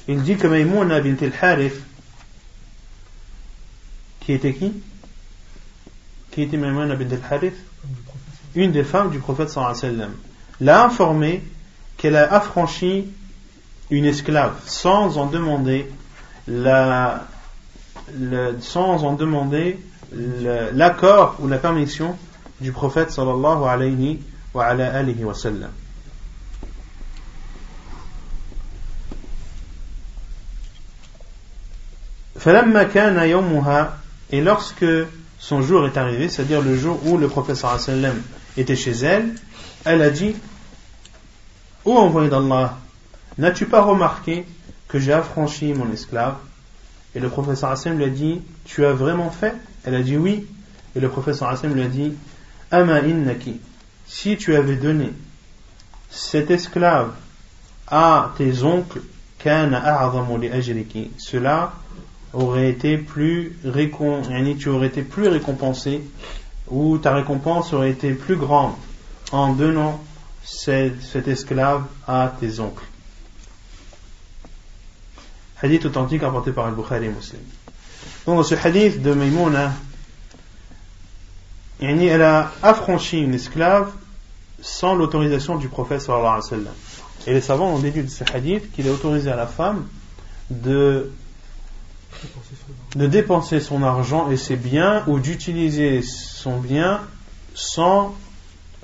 [0.09, 1.79] il dit que Maïmouna bint al-Harith,
[4.21, 4.73] qui était qui?
[6.31, 7.57] Qui était Maïmouna bint al-Harith?
[8.55, 10.15] Une des femmes du prophète sallallahu alayhi wa sallam,
[10.61, 11.43] l'a informé
[11.97, 13.07] qu'elle a affranchi
[13.91, 15.89] une esclave sans en demander
[16.49, 17.27] la,
[18.61, 19.79] sans en demander
[20.13, 22.17] l'accord ou la permission
[22.61, 24.21] du prophète sallallahu alayhi
[24.55, 25.71] wa, alayhi wa sallam.
[34.31, 34.85] et lorsque
[35.39, 38.21] son jour est arrivé, c'est-à-dire le jour où le prophète sallam
[38.57, 39.35] était chez elle,
[39.85, 40.35] elle a dit
[41.85, 42.79] Ô envoyé d'Allah,
[43.39, 44.45] n'as-tu pas remarqué
[44.89, 46.37] que j'ai affranchi mon esclave?
[47.15, 49.55] Et le prophète sallam lui a dit Tu as vraiment fait?
[49.85, 50.47] Elle a dit oui.
[50.95, 52.13] Et le prophète sallam lui a dit
[52.71, 53.61] Ama innaki,
[54.07, 55.11] si tu avais donné
[56.11, 57.13] cet esclave
[57.89, 59.03] à tes oncles,
[61.19, 61.73] cela
[62.33, 64.23] aurait été plus récon,
[64.59, 66.01] tu aurais été plus récompensé
[66.73, 68.73] ou ta récompense aurait été plus grande
[69.31, 70.03] en donnant
[70.43, 72.85] cet, esclave à tes oncles.
[75.63, 77.43] Hadith authentique apporté par Al-Bukhari et Muslim.
[78.27, 79.73] Donc dans ce hadith de Maimouna,
[81.81, 83.93] elle a affranchi une esclave
[84.61, 86.75] sans l'autorisation du prophète sallallahu alayhi wa sallam.
[87.27, 89.87] Et les savants ont déduit de ce hadith qu'il est autorisé à la femme
[90.51, 91.13] de,
[92.95, 97.01] de dépenser son argent et ses biens ou d'utiliser son bien
[97.55, 98.15] sans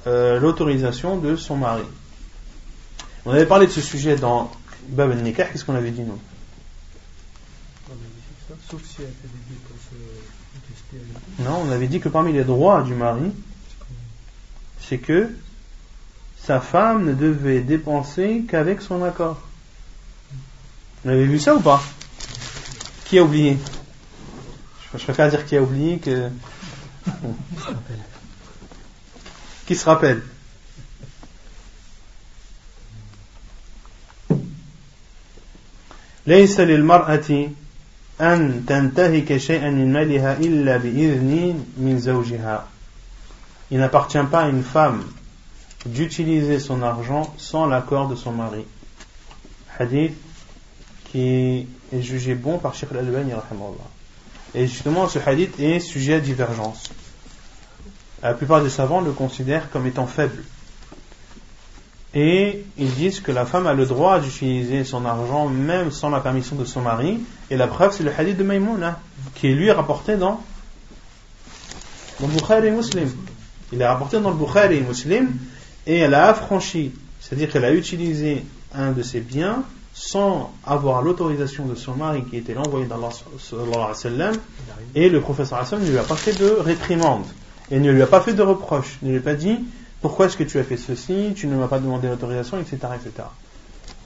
[0.07, 1.83] euh, l'autorisation de son mari.
[3.25, 4.51] On avait parlé de ce sujet dans
[4.89, 6.19] Bab al-Nikah, qu'est-ce qu'on avait dit nous?
[11.41, 13.33] Non, on avait dit que parmi les droits du mari,
[14.81, 15.31] c'est que
[16.43, 19.41] sa femme ne devait dépenser qu'avec son accord.
[21.05, 21.83] Vous avez vu ça ou pas?
[23.08, 23.58] Qui a oublié
[24.98, 26.30] Je préfère dire qui a oublié que.
[29.66, 30.22] qui se rappelle
[36.26, 37.50] ليس للمرأة
[38.22, 42.68] أن تنتهك شيئا من مالها إلا بإذن من زوجها
[43.72, 45.04] Il n'appartient pas à une femme
[45.86, 48.66] d'utiliser son argent sans l'accord de son mari.
[49.80, 50.14] Hadith
[51.11, 53.33] qui est jugé bon par Sheikh al-Albani
[54.55, 56.91] Et justement, ce hadith est sujet à divergence.
[58.23, 60.43] La plupart des savants le considèrent comme étant faible.
[62.15, 66.21] Et ils disent que la femme a le droit d'utiliser son argent même sans la
[66.21, 67.21] permission de son mari.
[67.51, 68.99] Et la preuve, c'est le hadith de Maïmouna,
[69.35, 70.43] qui est lui rapporté dans,
[72.21, 73.09] le Bukhari Muslim.
[73.73, 75.37] Il est rapporté dans le Bukhari Muslim
[75.87, 78.45] et elle a affranchi, c'est-à-dire qu'elle a utilisé
[78.75, 79.63] un de ses biens
[79.99, 83.09] sans avoir l'autorisation de son mari qui était l'envoyé d'Allah
[84.95, 87.25] et le professeur Hassan ne lui a pas fait de réprimande
[87.73, 89.59] et ne lui a pas fait de reproche, ne lui a pas dit
[90.01, 93.27] pourquoi est-ce que tu as fait ceci, tu ne m'as pas demandé l'autorisation, etc., etc.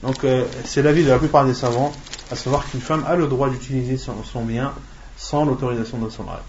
[0.01, 1.91] Donc euh, c'est l'avis de la plupart des savants,
[2.31, 4.73] à savoir qu'une femme a le droit d'utiliser son, son bien
[5.15, 6.41] sans l'autorisation de son mari.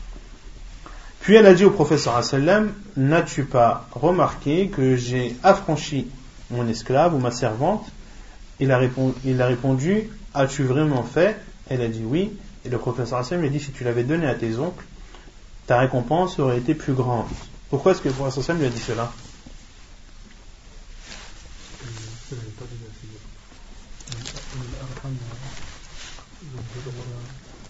[1.21, 6.09] Puis elle a dit au professeur sallam N'as-tu pas remarqué que j'ai affranchi
[6.51, 7.85] mon esclave ou ma servante
[8.61, 11.37] il a, répondu, As-tu vraiment fait?
[11.69, 12.33] Elle a dit oui.
[12.65, 14.85] Et le professeur sallam lui a dit Si tu l'avais donné à tes oncles,
[15.67, 17.27] ta récompense aurait été plus grande.
[17.71, 19.13] Pourquoi est-ce que le professeur sallam lui a dit cela?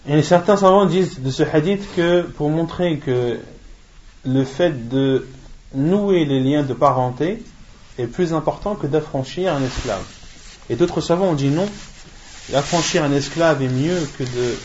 [0.07, 3.39] Et certains savants disent de ce hadith que pour montrer que
[4.23, 5.27] le fait de
[5.73, 7.43] nouer les liens de parenté
[7.97, 10.03] est plus important que d'affranchir un esclave.
[10.69, 11.67] Et d'autres savants ont dit non,
[12.53, 14.55] affranchir un esclave est mieux que de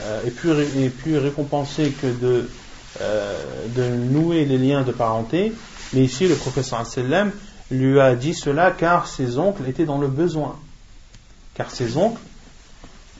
[0.00, 2.48] euh, et, plus, et plus récompensé que de,
[3.00, 3.42] euh,
[3.74, 5.52] de nouer les liens de parenté.
[5.92, 7.32] Mais ici, le professeur sallam
[7.70, 10.56] lui a dit cela car ses oncles étaient dans le besoin.
[11.54, 12.20] Car ses oncles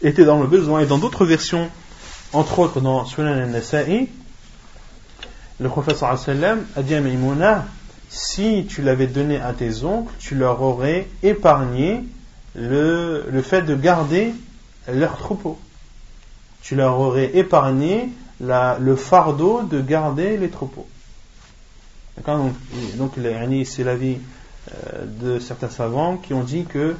[0.02, 0.80] était dans le besoin.
[0.80, 1.70] Et dans d'autres versions,
[2.34, 4.08] entre autres dans Sunan al-Nasa'i,
[5.58, 7.64] le professeur sallam a dit à Maïmouna
[8.08, 12.04] si tu l'avais donné à tes oncles, tu leur aurais épargné
[12.54, 14.32] le, le fait de garder
[14.92, 15.58] leur troupeau.
[16.62, 18.10] Tu leur aurais épargné
[18.40, 20.86] la, le fardeau de garder les troupeaux.
[22.26, 22.54] Donc,
[22.96, 23.12] donc
[23.66, 24.16] c'est l'avis
[24.72, 26.96] euh, de certains savants qui ont dit que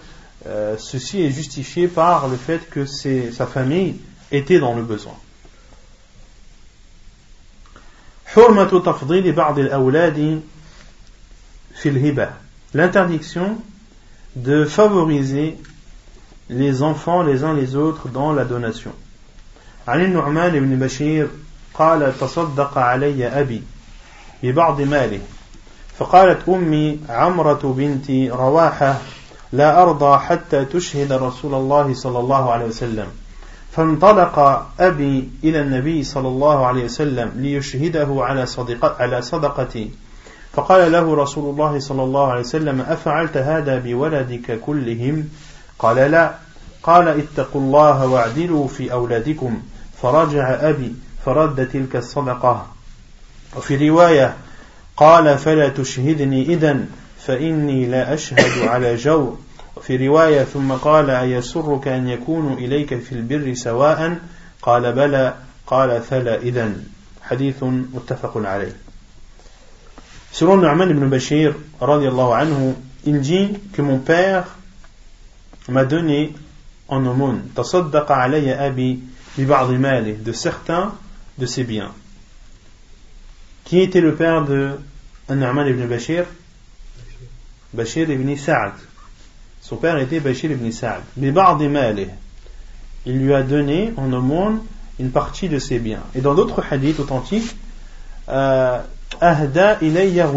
[0.47, 3.97] euh, ceci est justifié par le fait que sa famille
[4.31, 5.15] était dans le besoin
[12.74, 13.58] L'interdiction
[14.36, 15.58] de favoriser
[16.50, 18.92] les enfants les uns les autres dans la donation.
[19.88, 21.28] عن النعمان بن بشير
[21.74, 23.64] قال تصدق علي أبي
[24.44, 25.20] ببعض ماله
[25.98, 28.98] فقالت أمي عمرة بنت رواحة
[29.54, 33.08] لا أرضى حتى تشهد رسول الله صلى الله عليه وسلم
[33.72, 34.40] فانطلق
[34.80, 39.92] أبي إلى النبي صلى الله عليه وسلم ليشهده على صدقة على صدقتي
[40.57, 45.29] فقال له رسول الله صلى الله عليه وسلم أفعلت هذا بولدك كلهم؟
[45.79, 46.35] قال لا.
[46.83, 49.63] قال اتقوا الله واعدلوا في أولادكم.
[50.03, 52.67] فرجع أبي فرد تلك الصدقة.
[53.57, 54.35] وفي رواية
[54.97, 56.89] قال فلا تشهدني إذن
[57.27, 59.39] فإني لا أشهد على جور
[59.77, 64.19] وفي رواية ثم قال أيسرك أن يكون إليك في البر سواء؟
[64.63, 65.35] قال بلى.
[65.67, 66.85] قال فلا إذن
[67.23, 68.86] حديث متفق عليه.
[70.33, 72.75] Selon Nu'man ibn Bashir, anhu,
[73.05, 74.57] il dit que mon père
[75.69, 76.35] m'a donné
[76.89, 79.01] en aumône, abi
[79.39, 80.95] de certains
[81.39, 81.93] de ses biens.
[83.65, 84.79] Qui était le père de
[85.29, 86.25] Nu'man ibn Bashir?
[87.73, 88.73] Bashir ibn Sa'ad.
[89.61, 91.03] Son père était Bashir ibn Sa'ad.
[93.07, 94.61] Il lui a donné en aumône
[94.99, 96.03] une partie de ses biens.
[96.15, 97.55] Et dans d'autres hadiths authentiques,
[98.29, 98.81] euh,
[99.20, 100.28] Ahda ilayya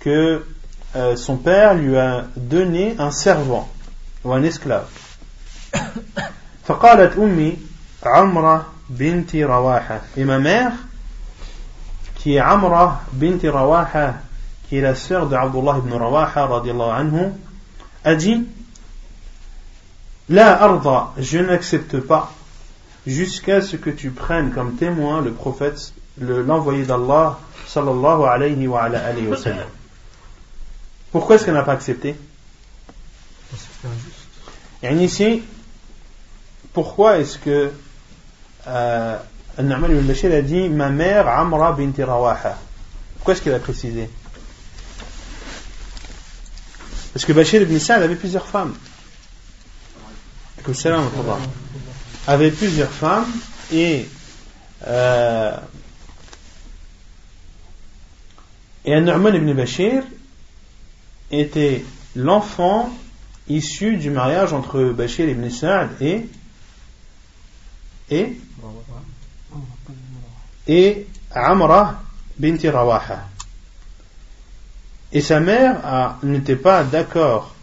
[0.00, 0.44] que
[0.96, 3.68] euh, son père lui a donné un servant
[4.24, 4.88] ou un esclave.
[6.66, 7.56] فقالت أمي
[8.02, 10.72] عمرة بنت رواحة et ma mère
[12.16, 14.14] qui est Amra bint Rawaha
[14.68, 17.32] qui est la sœur de Abdullah ibn Rawaha radiallahu anhu
[18.04, 18.46] a dit
[20.28, 22.32] La arda, je n'accepte pas
[23.06, 29.27] jusqu'à ce que tu prennes comme témoin le prophète, l'envoyé d'Allah sallallahu alayhi wa, alayhi
[29.27, 29.67] wa sallam.
[31.11, 32.15] Pourquoi est-ce qu'elle n'a pas accepté?
[34.83, 35.43] Et ici,
[36.73, 37.71] pourquoi est-ce que
[38.67, 39.17] euh,
[39.57, 42.57] An-Na'man ibn Bashir a dit ma mère Amra bint Rawaha
[43.15, 44.09] Pourquoi est-ce qu'il a précisé?
[47.13, 48.75] Parce que Bashir ibn Sa'd avait plusieurs femmes.
[52.27, 53.31] avait plusieurs femmes
[53.71, 54.07] et
[54.85, 55.55] euh,
[58.85, 60.03] et An-Nu'man ibn Bashir
[61.31, 61.83] était
[62.15, 62.91] l'enfant
[63.49, 65.89] issu du mariage entre Bashir ibn Sa'd
[70.67, 71.99] et Amra
[72.37, 73.27] binti Rawaha.
[75.11, 77.55] Et sa mère n'était pas d'accord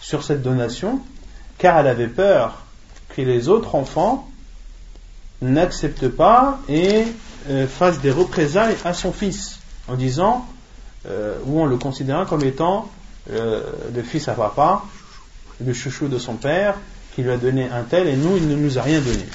[0.00, 1.00] sur cette donation
[1.58, 2.62] car elle avait peur
[3.10, 4.28] que les autres enfants
[5.40, 7.04] n'acceptent pas et
[7.48, 9.58] euh, fassent des représailles à son fils
[9.88, 10.46] en disant
[11.08, 12.90] euh, ou en le considérant comme étant
[13.32, 13.62] euh,
[13.94, 14.82] le fils à papa,
[15.64, 16.74] le chouchou de son père
[17.14, 19.26] qui lui a donné un tel et nous il ne nous a rien donné.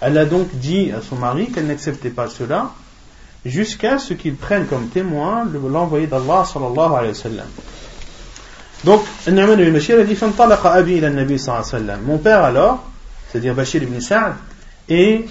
[0.00, 2.72] Elle a donc dit à son mari qu'elle n'acceptait pas cela
[3.44, 7.46] jusqu'à ce qu'il prenne comme témoin l'envoyé d'Allah sallallahu alayhi wa sallam.
[8.84, 10.18] Donc, Nu'man ibn Bashir a dit
[10.64, 12.84] abi ila nabi sallallahu Mon père alors,
[13.30, 14.34] c'est-à-dire Bashir ibn Sa'd,
[14.88, 15.26] est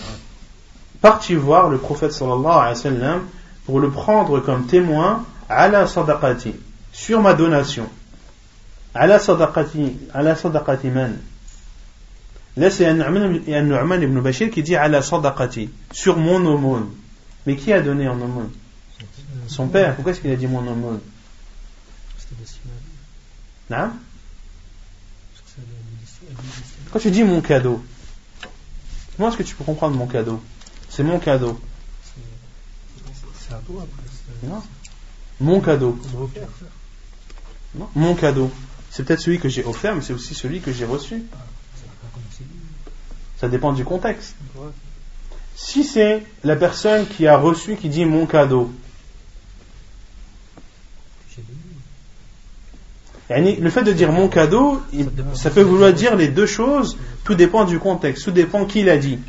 [1.02, 3.22] parti voir le prophète sallallahu alayhi wa sallam
[3.66, 6.54] pour le prendre comme témoin ala sadaqati,
[6.92, 7.90] sur ma donation.
[8.94, 11.20] Ala sadaqati, ala sadaqati man
[12.56, 16.90] Là, c'est un Nu'man ibn Bashir qui dit Ala sadaqati, sur mon aumône.
[17.46, 18.52] Mais qui a donné en aumône?
[19.48, 19.96] Son père.
[19.96, 21.00] Pourquoi est-ce qu'il a dit mon aumône?
[23.70, 23.90] Non
[26.92, 27.84] Quand tu dis mon cadeau,
[29.18, 30.42] comment est-ce que tu peux comprendre mon cadeau?
[30.90, 31.60] C'est mon cadeau.
[34.44, 34.62] Non.
[35.40, 35.98] Mon cadeau.
[37.76, 37.90] Non.
[37.96, 38.52] Mon cadeau.
[38.90, 41.24] C'est peut-être celui que j'ai offert, mais c'est aussi celui que j'ai reçu.
[43.38, 44.36] Ça dépend du contexte.
[45.56, 48.72] Si c'est la personne qui a reçu qui dit mon cadeau,
[53.30, 54.82] le fait de dire mon cadeau,
[55.34, 58.98] ça peut vouloir dire les deux choses, tout dépend du contexte, tout dépend qui l'a
[58.98, 59.20] dit.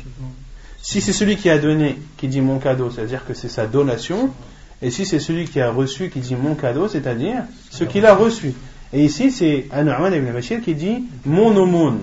[0.84, 4.30] Si c'est celui qui a donné qui dit mon cadeau, c'est-à-dire que c'est sa donation,
[4.82, 8.14] et si c'est celui qui a reçu qui dit mon cadeau, c'est-à-dire ce qu'il a
[8.14, 8.54] reçu.
[8.92, 12.00] Et ici, c'est Anu'man ibn Bashir qui dit mon aumône.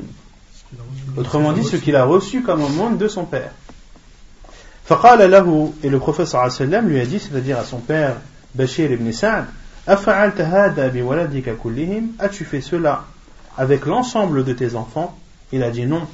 [1.18, 3.52] Autrement dit, ce qu'il a reçu comme aumône de son père.
[4.88, 7.80] فقال له et le prophète صلى الله عليه وسلم lui a dit c'est-à-dire à son
[7.80, 8.16] père
[8.56, 9.46] Bashir ibn Sa'd
[9.88, 13.06] أفعلت هذا بولدك كلهم as-tu fait cela
[13.58, 15.18] avec l'ensemble de tes enfants
[15.52, 16.08] il a dit non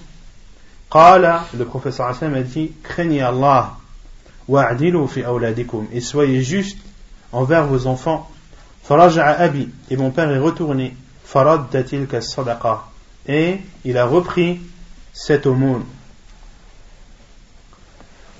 [0.90, 3.76] Qala, le professeur a dit, craignez Allah,
[4.46, 6.78] wa'adilu fi awladikum, et soyez juste
[7.32, 8.30] envers vos enfants.
[8.82, 10.96] Faraja'a abi, et mon père est retourné.
[11.24, 12.86] Faraddatil sadaqa,
[13.26, 14.60] et il a repris
[15.12, 15.84] cette aumône.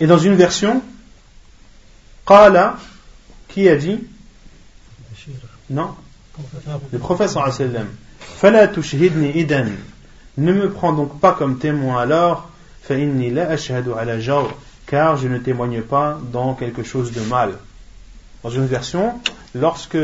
[0.00, 0.82] Et dans une version,
[2.26, 2.78] Qala,
[3.48, 3.98] qui a dit
[5.68, 5.94] Non,
[6.92, 7.88] le professeur Hassan.
[8.18, 9.66] Fala tushhidni idan.
[10.38, 12.48] Ne me prends donc pas comme témoin alors,
[14.86, 17.54] car je ne témoigne pas dans quelque chose de mal.
[18.44, 19.14] Dans une version,
[19.56, 19.98] lorsque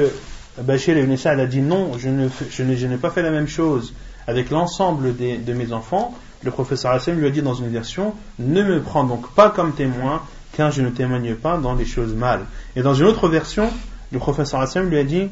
[0.60, 3.94] Bachir ibn Sa'd a dit non, je n'ai pas fait la même chose
[4.26, 6.12] avec l'ensemble de mes enfants,
[6.42, 9.72] le professeur Hassan lui a dit dans une version Ne me prends donc pas comme
[9.72, 10.20] témoin,
[10.52, 12.40] car je ne témoigne pas dans les choses mal.
[12.74, 13.70] Et dans une autre version,
[14.10, 15.28] le professeur Hassan lui a dit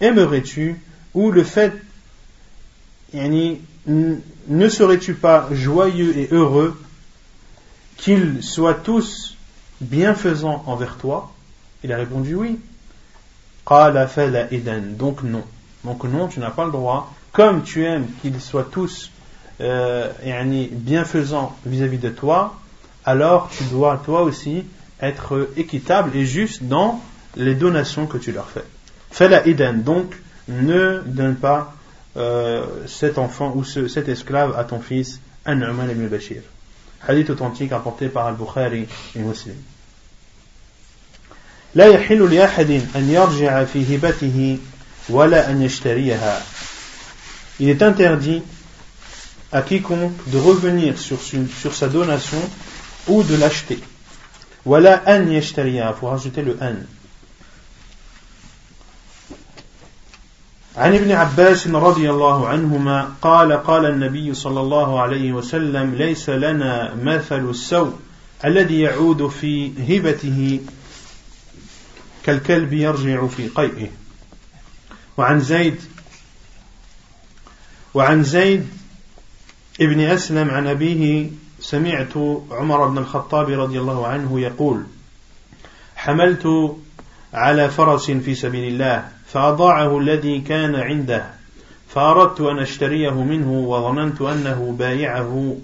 [0.00, 0.80] Aimerais-tu
[1.14, 1.72] ou le fait
[3.14, 6.80] ne serais-tu pas joyeux et heureux
[7.96, 9.36] qu'ils soient tous
[9.80, 11.32] bienfaisants envers toi?
[11.84, 12.58] Il a répondu oui.
[13.68, 15.44] Donc non.
[15.84, 19.10] Donc non, tu n'as pas le droit comme tu aimes qu'ils soient tous
[19.60, 20.10] euh,
[20.70, 22.54] bienfaisants vis-à-vis de toi,
[23.04, 24.64] alors tu dois toi aussi
[25.00, 27.00] être équitable et juste dans
[27.36, 28.64] les donations que tu leur fais.
[29.10, 30.14] Fais la iden, donc
[30.47, 31.73] ne donne pas
[32.15, 36.41] euh, cet enfant ou cet esclave à ton fils, An-Nu'man ibn Bashir.
[37.07, 39.55] Hadith authentique apporté par Al-Bukhari et Muslim.
[41.75, 44.57] لا يحل لأحد أن يرجع في هبته
[45.09, 46.41] ولا أن يشتريها
[47.59, 48.43] il est interdit
[49.51, 52.37] à quiconque de revenir sur, sur sa donation
[53.07, 53.79] ou de l'acheter.
[54.65, 56.75] Voilà an yashtariya, il faut rajouter le an.
[60.76, 66.94] عن ابن عباس رضي الله عنهما قال قال النبي صلى الله عليه وسلم ليس لنا
[66.94, 67.92] مثل السوء
[68.44, 70.60] الذي يعود في هبته
[72.24, 73.88] كالكلب يرجع في قيئه.
[75.16, 75.80] وعن زيد
[77.94, 78.68] وعن زيد
[79.80, 81.30] ابن أسلم عن أبيه
[81.60, 82.16] سمعت
[82.50, 84.82] عمر بن الخطاب رضي الله عنه يقول
[85.96, 86.76] حملت
[87.34, 91.26] على فرس في سبيل الله فأضاعه الذي كان عنده.
[91.88, 95.56] فأردت أن أشتريه منه وظننت أنه بايعه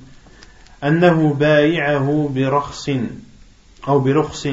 [0.84, 2.90] أنه بايعه برخص
[3.88, 4.48] أو برخص.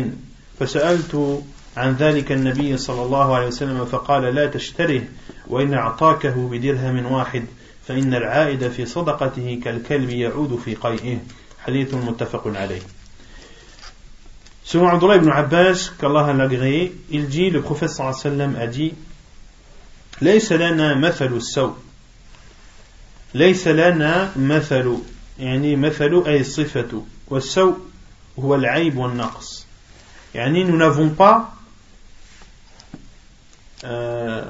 [0.59, 1.43] فسألت
[1.77, 5.01] عن ذلك النبي صلى الله عليه وسلم فقال لا تشتره
[5.47, 7.45] وإن أعطاكه بدرهم واحد
[7.87, 11.17] فإن العائد في صدقته كالكلب يعود في قيئه.
[11.59, 12.81] حديث متفق عليه.
[14.64, 18.56] Selon Abdullah ibn Abbas, qu'Allah l'a agréé, il dit, le prophète sallallahu alayhi wa sallam
[18.56, 18.94] a dit,
[20.20, 21.76] ليس لنا مثل السوء
[23.34, 24.98] ليس لنا مثل
[25.38, 27.78] يعني مثل أي صفة والسوء
[28.38, 29.66] هو العيب والنقص
[30.34, 31.54] يعني nous n'avons pas
[33.84, 34.44] euh,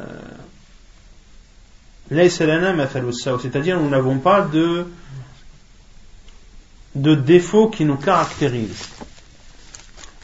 [2.11, 4.86] c'est-à-dire nous n'avons pas de,
[6.97, 8.89] de défauts qui nous caractérisent.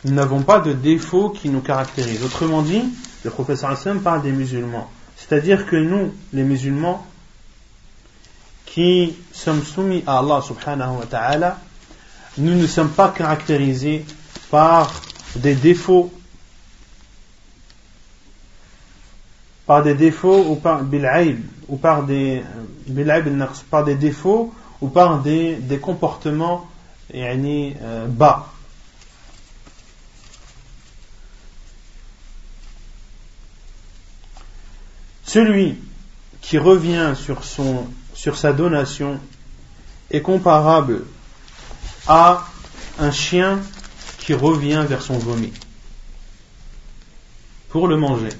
[0.06, 2.24] Nous n'avons pas de défauts qui nous caractérisent.
[2.24, 2.84] Autrement dit,
[3.24, 4.90] le professeur Hassan parle des musulmans.
[5.16, 7.06] C'est-à-dire que nous, les musulmans,
[8.66, 11.60] qui sommes soumis à Allah subhanahu wa ta'ala,
[12.38, 14.06] nous ne sommes pas caractérisés
[14.50, 14.92] par
[15.36, 16.12] des défauts
[19.66, 20.82] par des défauts ou par
[21.70, 22.44] ou par des
[23.70, 26.68] par des défauts ou par des, comportements
[27.14, 28.52] euh, bas.
[35.32, 35.78] Celui
[36.42, 39.18] qui revient sur, son, sur sa donation
[40.10, 41.06] est comparable
[42.06, 42.46] à
[43.00, 43.62] un chien
[44.18, 45.54] qui revient vers son vomi
[47.70, 48.34] pour le manger.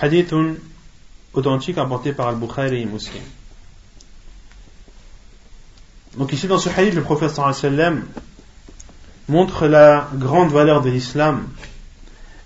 [0.00, 0.32] Hadith
[1.34, 3.22] authentique apporté par Al-Bukhari et Muslim.
[6.16, 8.06] Donc ici dans ce hadith, le prophète sallam
[9.28, 11.46] montre la grande valeur de l'islam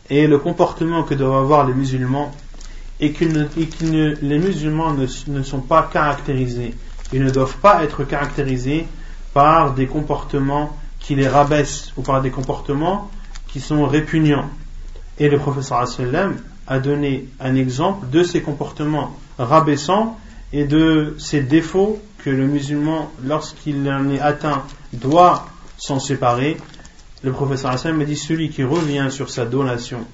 [0.08, 2.34] et le comportement que doivent avoir les musulmans
[3.00, 3.24] et que,
[4.22, 6.74] les musulmans ne, sont pas caractérisés.
[7.12, 8.86] Ils ne doivent pas être caractérisés
[9.32, 13.10] par des comportements qui les rabaissent ou par des comportements
[13.48, 14.50] qui sont répugnants.
[15.18, 15.84] Et le professeur
[16.66, 20.18] a donné un exemple de ces comportements rabaissants
[20.52, 24.62] et de ces défauts que le musulman, lorsqu'il en est atteint,
[24.92, 25.46] doit
[25.78, 26.58] s'en séparer,
[27.22, 30.06] le professeur Hassan me dit celui qui revient sur sa donation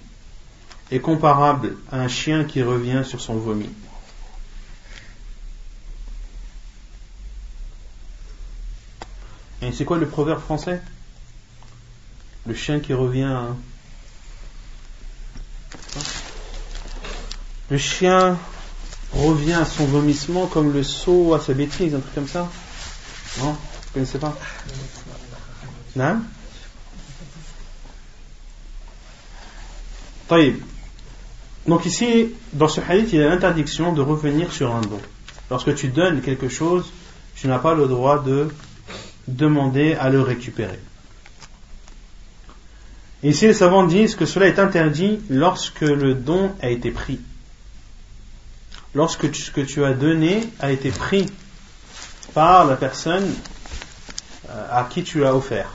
[0.91, 3.69] est comparable à un chien qui revient sur son vomi.
[9.63, 10.81] Et c'est quoi le proverbe français?
[12.47, 13.41] Le chien qui revient.
[17.69, 18.39] Le chien
[19.13, 22.49] revient à son vomissement comme le seau à sa bêtise, un truc comme ça.
[23.39, 23.53] Non?
[23.53, 23.59] Vous
[23.89, 24.37] ne connaissez pas?
[25.97, 26.23] Non?
[31.67, 35.01] Donc ici, dans ce hadith, il y a l'interdiction de revenir sur un don.
[35.51, 36.93] Lorsque tu donnes quelque chose,
[37.35, 38.49] tu n'as pas le droit de
[39.27, 40.79] demander à le récupérer.
[43.23, 47.21] Ici, les savants disent que cela est interdit lorsque le don a été pris.
[48.95, 51.27] Lorsque ce que tu as donné a été pris
[52.35, 53.29] par la personne
[54.51, 55.71] euh, à qui tu l'as offert.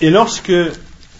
[0.00, 0.52] Et lorsque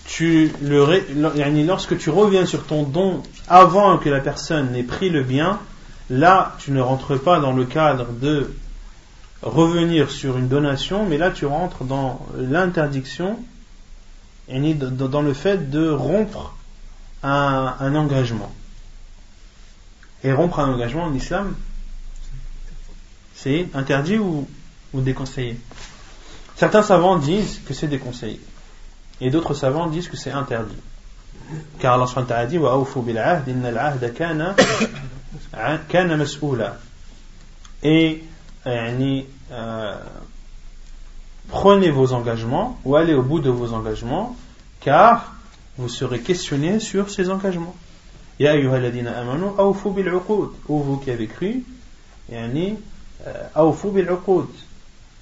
[0.04, 5.22] tu, le, lorsque tu reviens sur ton don avant que la personne n'ait pris le
[5.22, 5.60] bien,
[6.10, 8.54] Là, tu ne rentres pas dans le cadre de
[9.42, 13.38] revenir sur une donation, mais là, tu rentres dans l'interdiction,
[14.48, 16.56] et dans le fait de rompre
[17.22, 18.50] un, engagement.
[20.24, 21.54] Et rompre un engagement en islam,
[23.34, 24.48] c'est interdit ou,
[24.94, 25.60] déconseillé?
[26.56, 28.40] Certains savants disent que c'est déconseillé.
[29.21, 30.75] Et d'autres savants disent que c'est interdit.
[31.79, 32.59] Car Allah a dit
[35.89, 36.73] كان مسؤولا
[37.83, 38.23] et
[38.65, 39.95] euh,
[41.49, 44.35] prenez vos engagements ou allez au bout de vos engagements
[44.79, 45.33] car
[45.77, 47.75] vous serez questionné sur ces engagements
[48.39, 51.63] Ya ayyuhalladhina amanu awfu bil uqud ou vous qui avez cru
[52.31, 52.77] yani
[53.53, 54.47] awfu bil uqud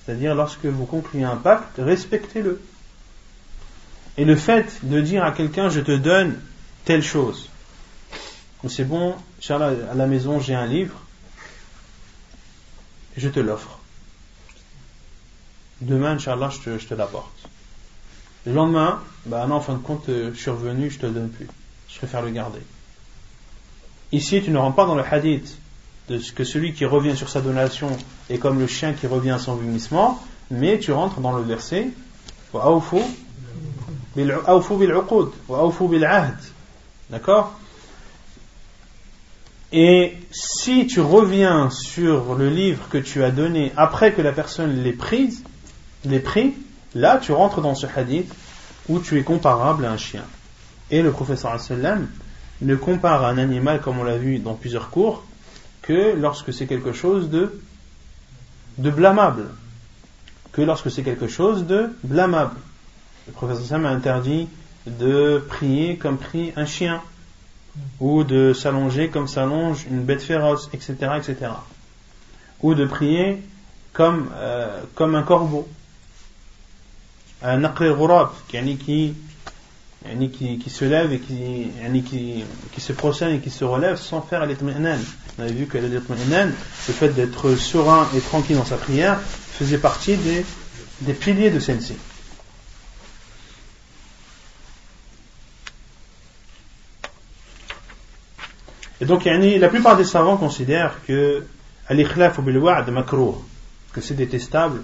[0.05, 2.61] c'est-à-dire lorsque vous concluez un pacte respectez-le
[4.18, 6.38] et le fait de dire à quelqu'un je te donne
[6.84, 7.48] telle chose
[8.68, 10.94] c'est bon, Inch'Allah, à la maison j'ai un livre,
[13.16, 13.78] je te l'offre.
[15.80, 17.48] Demain, Inch'Allah, je te, je te l'apporte.
[18.46, 21.12] Le lendemain, bah non, en fin de compte, euh, je suis revenu, je te le
[21.12, 21.48] donne plus.
[21.88, 22.60] Je préfère le garder.
[24.12, 25.58] Ici, tu ne rentres pas dans le hadith
[26.08, 27.96] de ce que celui qui revient sur sa donation
[28.30, 31.88] est comme le chien qui revient à son vomissement, mais tu rentres dans le verset
[37.10, 37.58] D'accord?
[39.72, 44.82] Et si tu reviens sur le livre que tu as donné après que la personne
[44.82, 45.42] l'ait prise,
[46.24, 46.54] pris,
[46.94, 48.32] là tu rentres dans ce hadith
[48.88, 50.22] où tu es comparable à un chien.
[50.90, 51.58] Et le professeur
[52.62, 55.24] ne compare un animal, comme on l'a vu dans plusieurs cours,
[55.82, 57.60] que lorsque c'est quelque chose de
[58.90, 59.46] blâmable.
[60.52, 62.56] Que lorsque c'est quelque chose de blâmable.
[63.26, 64.48] Le professeur sallam a interdit
[64.86, 67.02] de prier comme prie un chien
[68.00, 71.52] ou de s'allonger comme s'allonge une bête féroce, etc., etc.
[72.62, 73.42] Ou de prier
[73.92, 75.66] comme, euh, comme un corbeau.
[77.42, 81.70] Un aqri ghurab, qui, qui, qui, se lève et qui,
[82.08, 84.98] qui, qui se procède et qui se relève sans faire l'itmi'nan.
[85.38, 86.48] On avait vu que l'itmi'nan,
[86.88, 90.44] le fait d'être serein et tranquille dans sa prière, faisait partie des,
[91.02, 91.94] des piliers de celle-ci.
[99.00, 101.44] Et donc, la plupart des savants considèrent que
[101.88, 103.34] al-ikhlaf bil wa'd makruh,
[103.92, 104.82] que c'est détestable,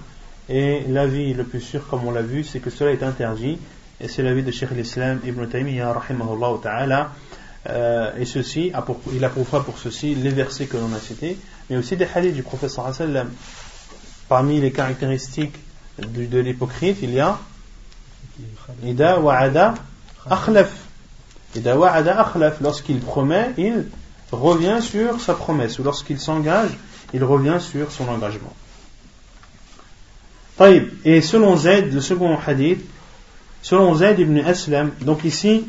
[0.48, 3.59] et l'avis le plus sûr, comme on l'a vu, c'est que cela est interdit,
[4.01, 7.12] et c'est l'avis de Cheikh l'Islam Ibn Taymiyyah, rahimahullah ta'ala,
[7.68, 8.72] euh, et ceci,
[9.12, 11.39] il approuvera pour ceci les versets que l'on a cités,
[11.70, 13.30] mais aussi des hadiths du professeur sallam.
[14.28, 15.55] Parmi les caractéristiques
[15.98, 17.39] de, de l'hypocrite, il y a
[18.82, 19.74] Ida wa'ada
[20.28, 20.72] akhlaf.
[21.55, 22.60] Ida wa'ada akhlaf.
[22.60, 23.86] Lorsqu'il promet, il
[24.32, 26.70] revient sur sa promesse, ou lorsqu'il s'engage,
[27.14, 28.52] il revient sur son engagement.
[31.04, 32.80] Et selon Zayd, le second hadith,
[33.62, 35.66] selon Zayd ibn Aslam, donc ici,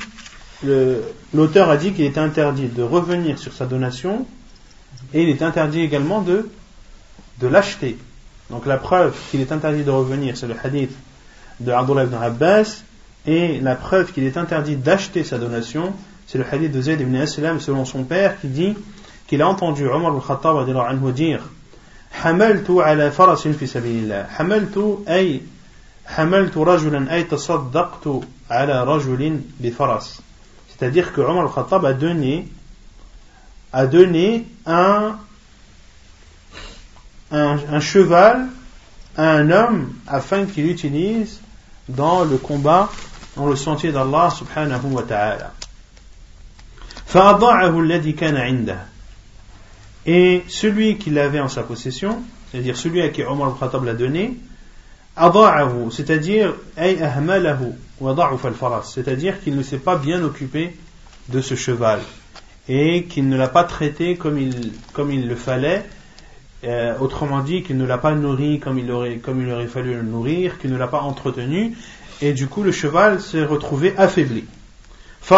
[1.34, 4.26] l'auteur a dit qu'il est interdit de revenir sur sa donation,
[5.14, 6.50] et il est interdit également de,
[7.40, 7.98] de l'acheter.
[8.50, 10.92] Donc la preuve qu'il est interdit de revenir, c'est le hadith
[11.60, 12.84] de Abdullah ibn Abbas,
[13.26, 15.94] et la preuve qu'il est interdit d'acheter sa donation,
[16.33, 18.77] c'est le hadith de Zayd ibn Aslam selon son père qui dit
[19.27, 20.65] qu'il a entendu Omar al-Khattab
[21.15, 21.41] dire
[22.13, 25.43] حملت على فرس في سبيل الله حملت أي
[26.07, 28.09] حملت رجلا أي تصدقت
[28.51, 30.23] على رجل بفرس
[30.69, 32.49] c'est-à-dire que Omar al-Khattab a donné
[33.73, 35.19] a donné un,
[37.31, 38.47] un, cheval
[39.17, 41.41] à un homme afin qu'il l'utilise
[41.89, 42.89] dans le combat
[43.37, 45.53] dans le sentier d'Allah subhanahu wa ta'ala.
[50.06, 54.38] Et celui qui l'avait en sa possession, c'est-à-dire celui à qui Omar al-Khattab l'a donné,
[55.92, 56.54] c'est-à-dire
[58.84, 60.76] c'est-à-dire qu'il ne s'est pas bien occupé
[61.30, 62.00] de ce cheval
[62.68, 65.86] et qu'il ne l'a pas traité comme il, le fallait,
[66.64, 69.94] euh, autrement dit qu'il ne l'a pas nourri comme il, aurait, comme il aurait fallu
[69.94, 71.78] le nourrir, qu'il ne l'a pas entretenu,
[72.22, 74.46] et du coup le cheval s'est retrouvé affaibli.
[75.30, 75.34] Et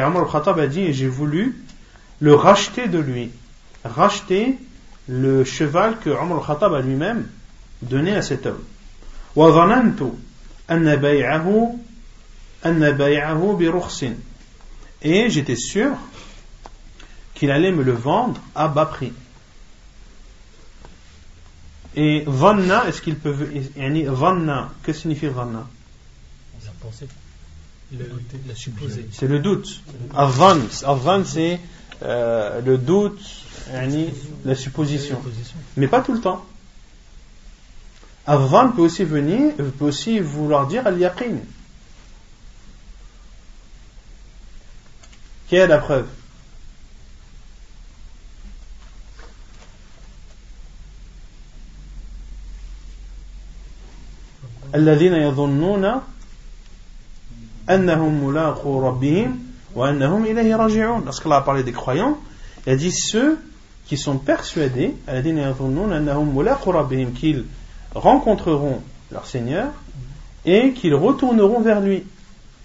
[0.00, 1.56] Omar al-Khattab a dit, j'ai voulu
[2.20, 3.30] le racheter de lui,
[3.84, 4.58] racheter
[5.08, 7.26] le cheval que Omar al-Khattab a lui-même
[7.82, 8.62] donné à cet homme.
[15.02, 15.90] Et j'étais sûr
[17.34, 19.12] qu'il allait me le vendre à bas prix.
[21.96, 23.34] Et vanna, est-ce qu'il peut.
[23.76, 25.66] Vanna, que signifie vanna
[29.11, 29.81] C'est le doute.
[30.15, 30.57] Avan,
[31.25, 31.59] c'est
[32.03, 33.19] euh, le doute,
[34.45, 35.21] la supposition.
[35.75, 36.45] Mais pas tout le temps.
[38.27, 41.37] Avan peut aussi venir, peut aussi vouloir dire al-yaqin.
[45.47, 46.05] Quelle est la preuve
[54.75, 56.01] الذين يظنون
[61.04, 62.18] Lorsqu'Allah a parlé des croyants,
[62.66, 63.38] il a dit ceux
[63.86, 64.94] qui sont persuadés
[67.14, 67.44] qu'ils
[67.94, 68.80] rencontreront
[69.12, 69.68] leur Seigneur
[70.44, 72.04] et qu'ils retourneront vers lui.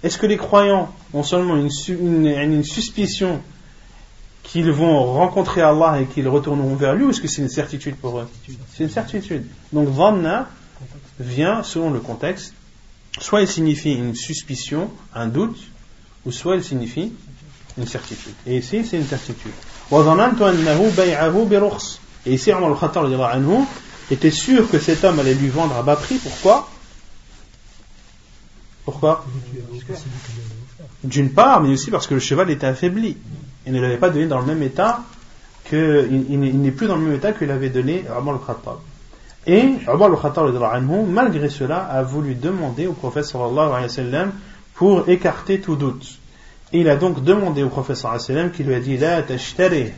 [0.03, 1.69] Est-ce que les croyants ont seulement une,
[2.27, 3.41] une suspicion
[4.43, 7.95] qu'ils vont rencontrer Allah et qu'ils retourneront vers lui ou est-ce que c'est une certitude
[7.95, 8.27] pour eux?
[8.73, 9.45] C'est une certitude.
[9.73, 10.47] Donc, Vanna
[11.19, 12.53] vient selon le contexte
[13.17, 15.57] Soit il signifie une suspicion, un doute,
[16.25, 17.11] ou soit il signifie
[17.77, 18.33] une certitude.
[18.45, 19.51] Et ici, c'est une certitude.
[22.25, 23.05] Et ici, Omar al-Khattab
[24.11, 26.17] était sûr que cet homme allait lui vendre à bas prix.
[26.17, 26.69] Pourquoi?
[28.85, 29.25] Pourquoi?
[31.03, 33.17] D'une part, mais aussi parce que le cheval était affaibli.
[33.65, 35.03] Il ne l'avait pas donné dans le même état
[35.65, 38.77] que, il, n'est plus dans le même état qu'il avait donné Omar al-Khattab.
[39.47, 40.53] Et Omar al-Khattab,
[41.07, 44.31] malgré cela, a voulu demander au prophète sallallahu alayhi wa sallam
[44.75, 46.19] pour écarter tout doute.
[46.71, 48.97] Et il a donc demandé au prophète sallallahu alayhi wa sallam qui lui a dit
[48.97, 49.91] La tashtari,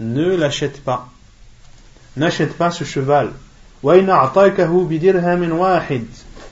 [0.00, 1.08] ne l'achète pas.
[2.16, 3.30] N'achète pas ce cheval.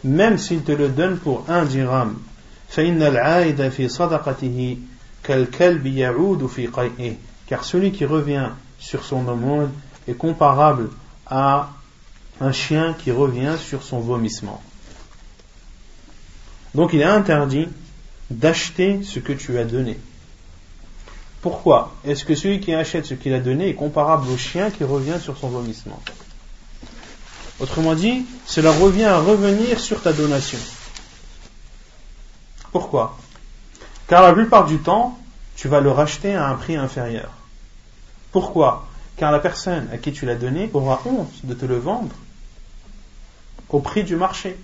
[0.02, 2.16] Même s'il te le donne pour un dirham.
[7.46, 8.48] Car celui qui revient
[8.78, 9.70] sur son aumône
[10.08, 10.88] est comparable
[11.26, 11.68] à
[12.40, 14.62] un chien qui revient sur son vomissement.
[16.74, 17.68] Donc il est interdit
[18.30, 19.98] d'acheter ce que tu as donné.
[21.42, 24.84] Pourquoi Est-ce que celui qui achète ce qu'il a donné est comparable au chien qui
[24.84, 26.00] revient sur son vomissement?
[27.60, 30.58] Autrement dit, cela revient à revenir sur ta donation.
[32.72, 33.18] Pourquoi?
[34.06, 35.18] Car la plupart du temps,
[35.56, 37.30] tu vas le racheter à un prix inférieur.
[38.32, 38.86] Pourquoi?
[39.16, 42.14] Car la personne à qui tu l'as donné aura honte de te le vendre
[43.70, 44.56] au prix du marché.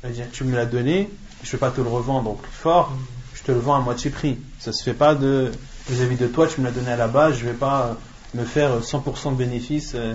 [0.00, 1.08] C'est-à-dire tu me l'as donné,
[1.42, 2.92] je ne vais pas te le revendre au prix fort,
[3.34, 4.38] je te le vends à moitié prix.
[4.58, 7.44] Ça se fait pas vis-à-vis de toi, tu me l'as donné à la base, je
[7.44, 7.96] ne vais pas
[8.34, 9.92] me faire 100% de bénéfice.
[9.94, 10.14] Euh,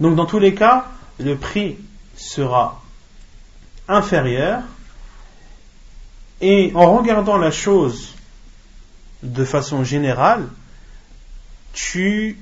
[0.00, 0.86] Donc dans tous les cas,
[1.18, 1.76] le prix
[2.16, 2.82] sera
[3.88, 4.62] inférieur
[6.40, 8.14] et en regardant la chose
[9.22, 10.46] de façon générale,
[11.72, 12.38] tu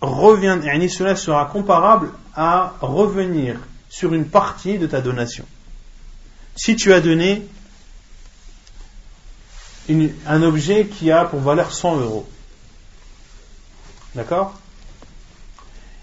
[0.00, 3.58] reviens, cela sera comparable à revenir
[3.88, 5.44] sur une partie de ta donation.
[6.56, 7.46] Si tu as donné
[10.26, 12.28] un objet qui a pour valeur 100 euros,
[14.14, 14.58] d'accord?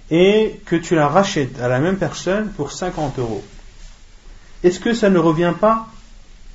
[0.10, 3.44] Et que tu la rachètes à la même personne pour 50 euros,
[4.64, 5.88] est-ce que ça ne revient pas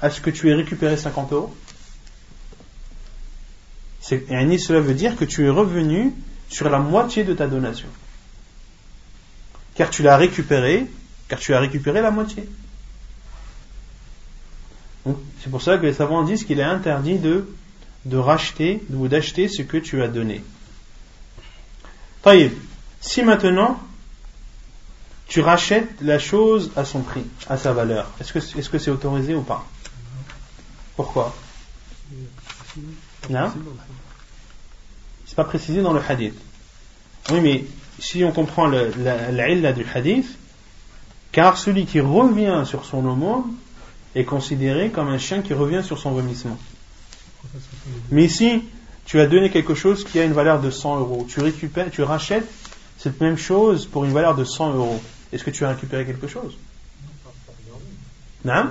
[0.00, 1.54] à ce que tu aies récupéré 50 euros?
[4.00, 6.12] Cela veut dire que tu es revenu
[6.52, 7.88] sur la moitié de ta donation.
[9.74, 10.86] Car tu l'as récupéré,
[11.28, 12.46] car tu as récupéré la moitié.
[15.42, 17.46] C'est pour ça que les savants disent qu'il est interdit de,
[18.16, 20.44] racheter ou d'acheter ce que tu as donné.
[22.22, 22.52] Taïb,
[23.00, 23.80] si maintenant
[25.26, 28.90] tu rachètes la chose à son prix, à sa valeur, est-ce que c'est -ce c'est
[28.90, 29.64] autorisé ou pas?
[30.94, 31.34] Pourquoi?
[35.32, 36.34] C'est pas précisé dans le hadith.
[37.30, 37.64] Oui, mais
[37.98, 40.26] si on comprend l'illa du hadith,
[41.32, 43.54] car celui qui revient sur son aumône
[44.14, 46.58] est considéré comme un chien qui revient sur son vomissement.
[48.10, 48.62] Mais ici,
[49.06, 51.26] tu as donné quelque chose qui a une valeur de 100 euros.
[51.26, 52.46] Tu récupères, tu rachètes
[52.98, 55.02] cette même chose pour une valeur de 100 euros.
[55.32, 56.58] Est-ce que tu as récupéré quelque chose?
[58.44, 58.66] Non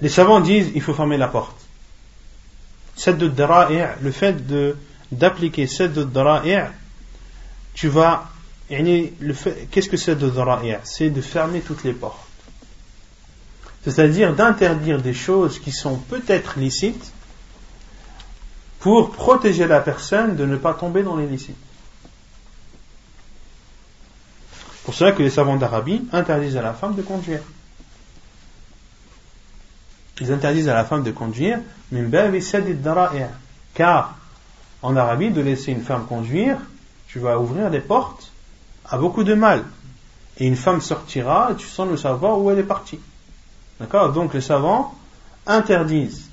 [0.00, 1.60] Les savants disent il faut fermer la porte.
[3.06, 4.74] le fait de
[5.12, 6.04] d'appliquer cette de
[7.74, 8.28] tu vas.
[8.68, 10.32] Qu'est-ce que c'est de
[10.84, 12.26] C'est de fermer toutes les portes.
[13.84, 17.12] C'est-à-dire d'interdire des choses qui sont peut-être licites
[18.80, 21.56] pour protéger la personne de ne pas tomber dans l'illicite.
[24.84, 27.42] Pour cela que les savants d'Arabie interdisent à la femme de conduire.
[30.20, 31.58] Ils interdisent à la femme de conduire,
[33.74, 34.16] car
[34.82, 36.58] en Arabie, de laisser une femme conduire,
[37.06, 38.32] tu vas ouvrir des portes
[38.84, 39.64] à beaucoup de mal.
[40.38, 42.98] Et une femme sortira et tu sens le savoir où elle est partie.
[43.78, 44.12] D'accord?
[44.12, 44.94] Donc les savants
[45.46, 46.28] interdisent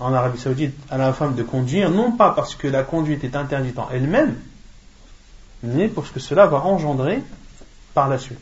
[0.00, 3.34] en Arabie Saoudite à la femme de conduire, non pas parce que la conduite est
[3.34, 4.36] interdite en elle-même,
[5.62, 7.22] mais parce que cela va engendrer
[7.94, 8.38] par la suite.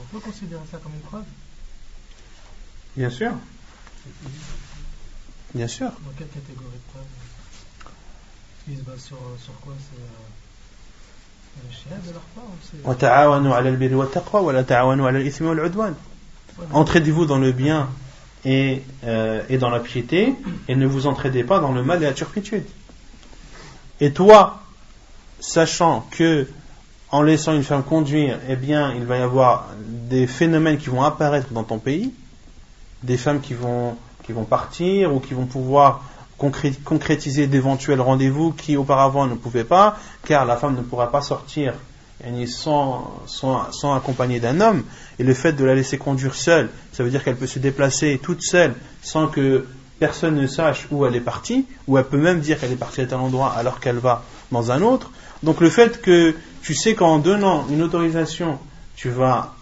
[0.00, 1.24] On peut considérer ça comme une preuve?
[2.96, 3.32] Bien sûr.
[5.54, 5.86] Bien sûr.
[5.86, 7.04] Dans quelle catégorie de preuve
[8.68, 9.72] ils se basent sur, sur quoi?
[9.80, 9.96] C'est
[16.72, 17.88] Entraidez-vous dans le bien
[18.44, 20.34] et, euh, et dans la piété,
[20.68, 22.64] et ne vous entraidez pas dans le mal et la turpitude.
[24.00, 24.62] Et toi,
[25.40, 26.48] sachant que
[27.10, 31.02] en laissant une femme conduire, eh bien, il va y avoir des phénomènes qui vont
[31.02, 32.12] apparaître dans ton pays,
[33.02, 36.02] des femmes qui vont, qui vont partir ou qui vont pouvoir
[36.84, 41.74] concrétiser d'éventuels rendez-vous qui auparavant ne pouvaient pas, car la femme ne pourra pas sortir
[42.46, 44.84] sans, sans, sans accompagner d'un homme,
[45.18, 48.20] et le fait de la laisser conduire seule, ça veut dire qu'elle peut se déplacer
[48.22, 49.66] toute seule sans que
[49.98, 53.02] personne ne sache où elle est partie, ou elle peut même dire qu'elle est partie
[53.02, 55.10] à tel endroit alors qu'elle va dans un autre.
[55.42, 58.58] Donc le fait que tu sais qu'en donnant une autorisation,
[58.96, 59.54] tu vas,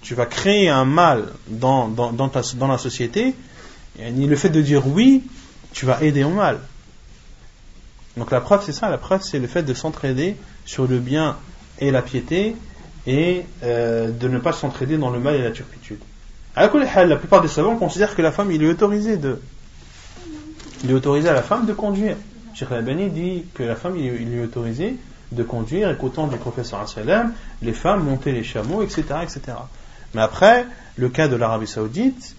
[0.00, 3.34] tu vas créer un mal dans, dans la société,
[3.98, 5.24] le fait de dire oui,
[5.72, 6.58] tu vas aider au mal.
[8.16, 8.90] Donc la preuve, c'est ça.
[8.90, 11.36] La preuve, c'est le fait de s'entraider sur le bien
[11.78, 12.56] et la piété
[13.06, 15.98] et euh, de ne pas s'entraider dans le mal et la turpitude.
[16.56, 19.40] la plupart des savants considèrent que la femme, il est autorisé de,
[20.84, 22.16] il est autorisé à la femme de conduire.
[22.54, 24.96] Cheikh Albani dit que la femme, il est autorisé
[25.32, 26.84] de conduire et qu'au temps du professeur
[27.62, 29.40] les femmes montaient les chameaux, etc., etc.
[30.14, 30.66] Mais après,
[30.96, 32.36] le cas de l'Arabie Saoudite,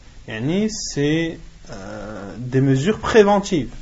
[0.69, 1.37] c'est
[1.71, 3.73] euh, des mesures préventives.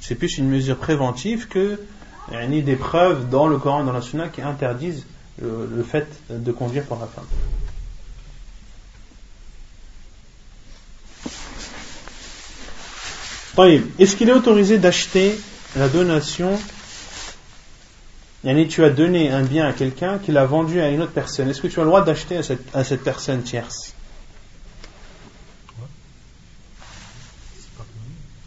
[0.00, 1.80] C'est plus une mesure préventive que
[2.48, 5.06] ni des preuves dans le Coran et dans la Sunna qui interdisent
[5.40, 7.24] le, fait de conduire par la femme.
[13.98, 15.38] Est-ce qu'il est autorisé d'acheter
[15.74, 16.58] la donation?
[18.68, 21.48] Tu as donné un bien à quelqu'un qui l'a vendu à une autre personne.
[21.48, 23.94] Est-ce que tu as le droit d'acheter à cette, à cette personne tierce?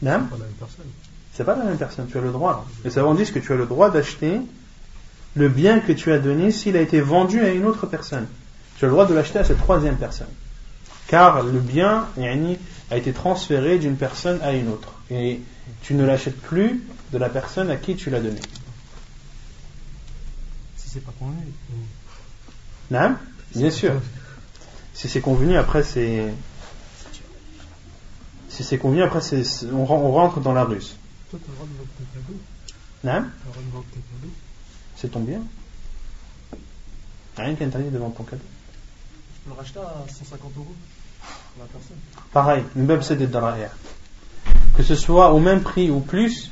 [0.02, 0.28] Non
[1.34, 2.66] C'est pas la même personne, tu as le droit.
[2.84, 4.40] Les savants disent que tu as le droit d'acheter
[5.36, 8.28] le bien que tu as donné s'il a été vendu à une autre personne.
[8.78, 10.28] Tu as le droit de l'acheter à cette troisième personne.
[11.08, 12.08] Car le bien
[12.90, 14.94] a été transféré d'une personne à une autre.
[15.10, 15.40] Et
[15.82, 18.40] tu ne l'achètes plus de la personne à qui tu l'as donné.
[20.78, 21.38] Si c'est pas convenu.
[22.90, 23.16] Non
[23.56, 23.94] Bien sûr.
[24.94, 26.34] Si c'est convenu, après c'est
[28.51, 29.21] si c'est convenu, après
[29.73, 30.97] on, rentre dans la ruse.
[31.31, 32.39] Toi, tu as le droit de vendre ton cadeau
[33.05, 34.33] Non Tu as le droit de vendre ton cadeau
[34.97, 35.41] C'est ton bien
[37.37, 38.43] Rien qui interdit de vendre ton cadeau.
[38.43, 40.75] Je peux le racheter à 150 euros
[41.25, 41.97] pour la personne.
[42.33, 43.77] Pareil, une même c'est des derrière.
[44.77, 46.51] Que ce soit au même prix ou plus,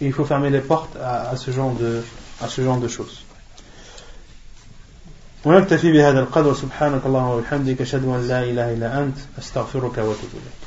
[0.00, 2.02] il faut fermer les portes à, à ce genre de,
[2.40, 3.22] à ce genre de choses.
[5.46, 10.59] ونكتفي بهذا القدر سبحانك اللهم وبحمدك اشهد ان لا اله الا انت استغفرك واتوب اليك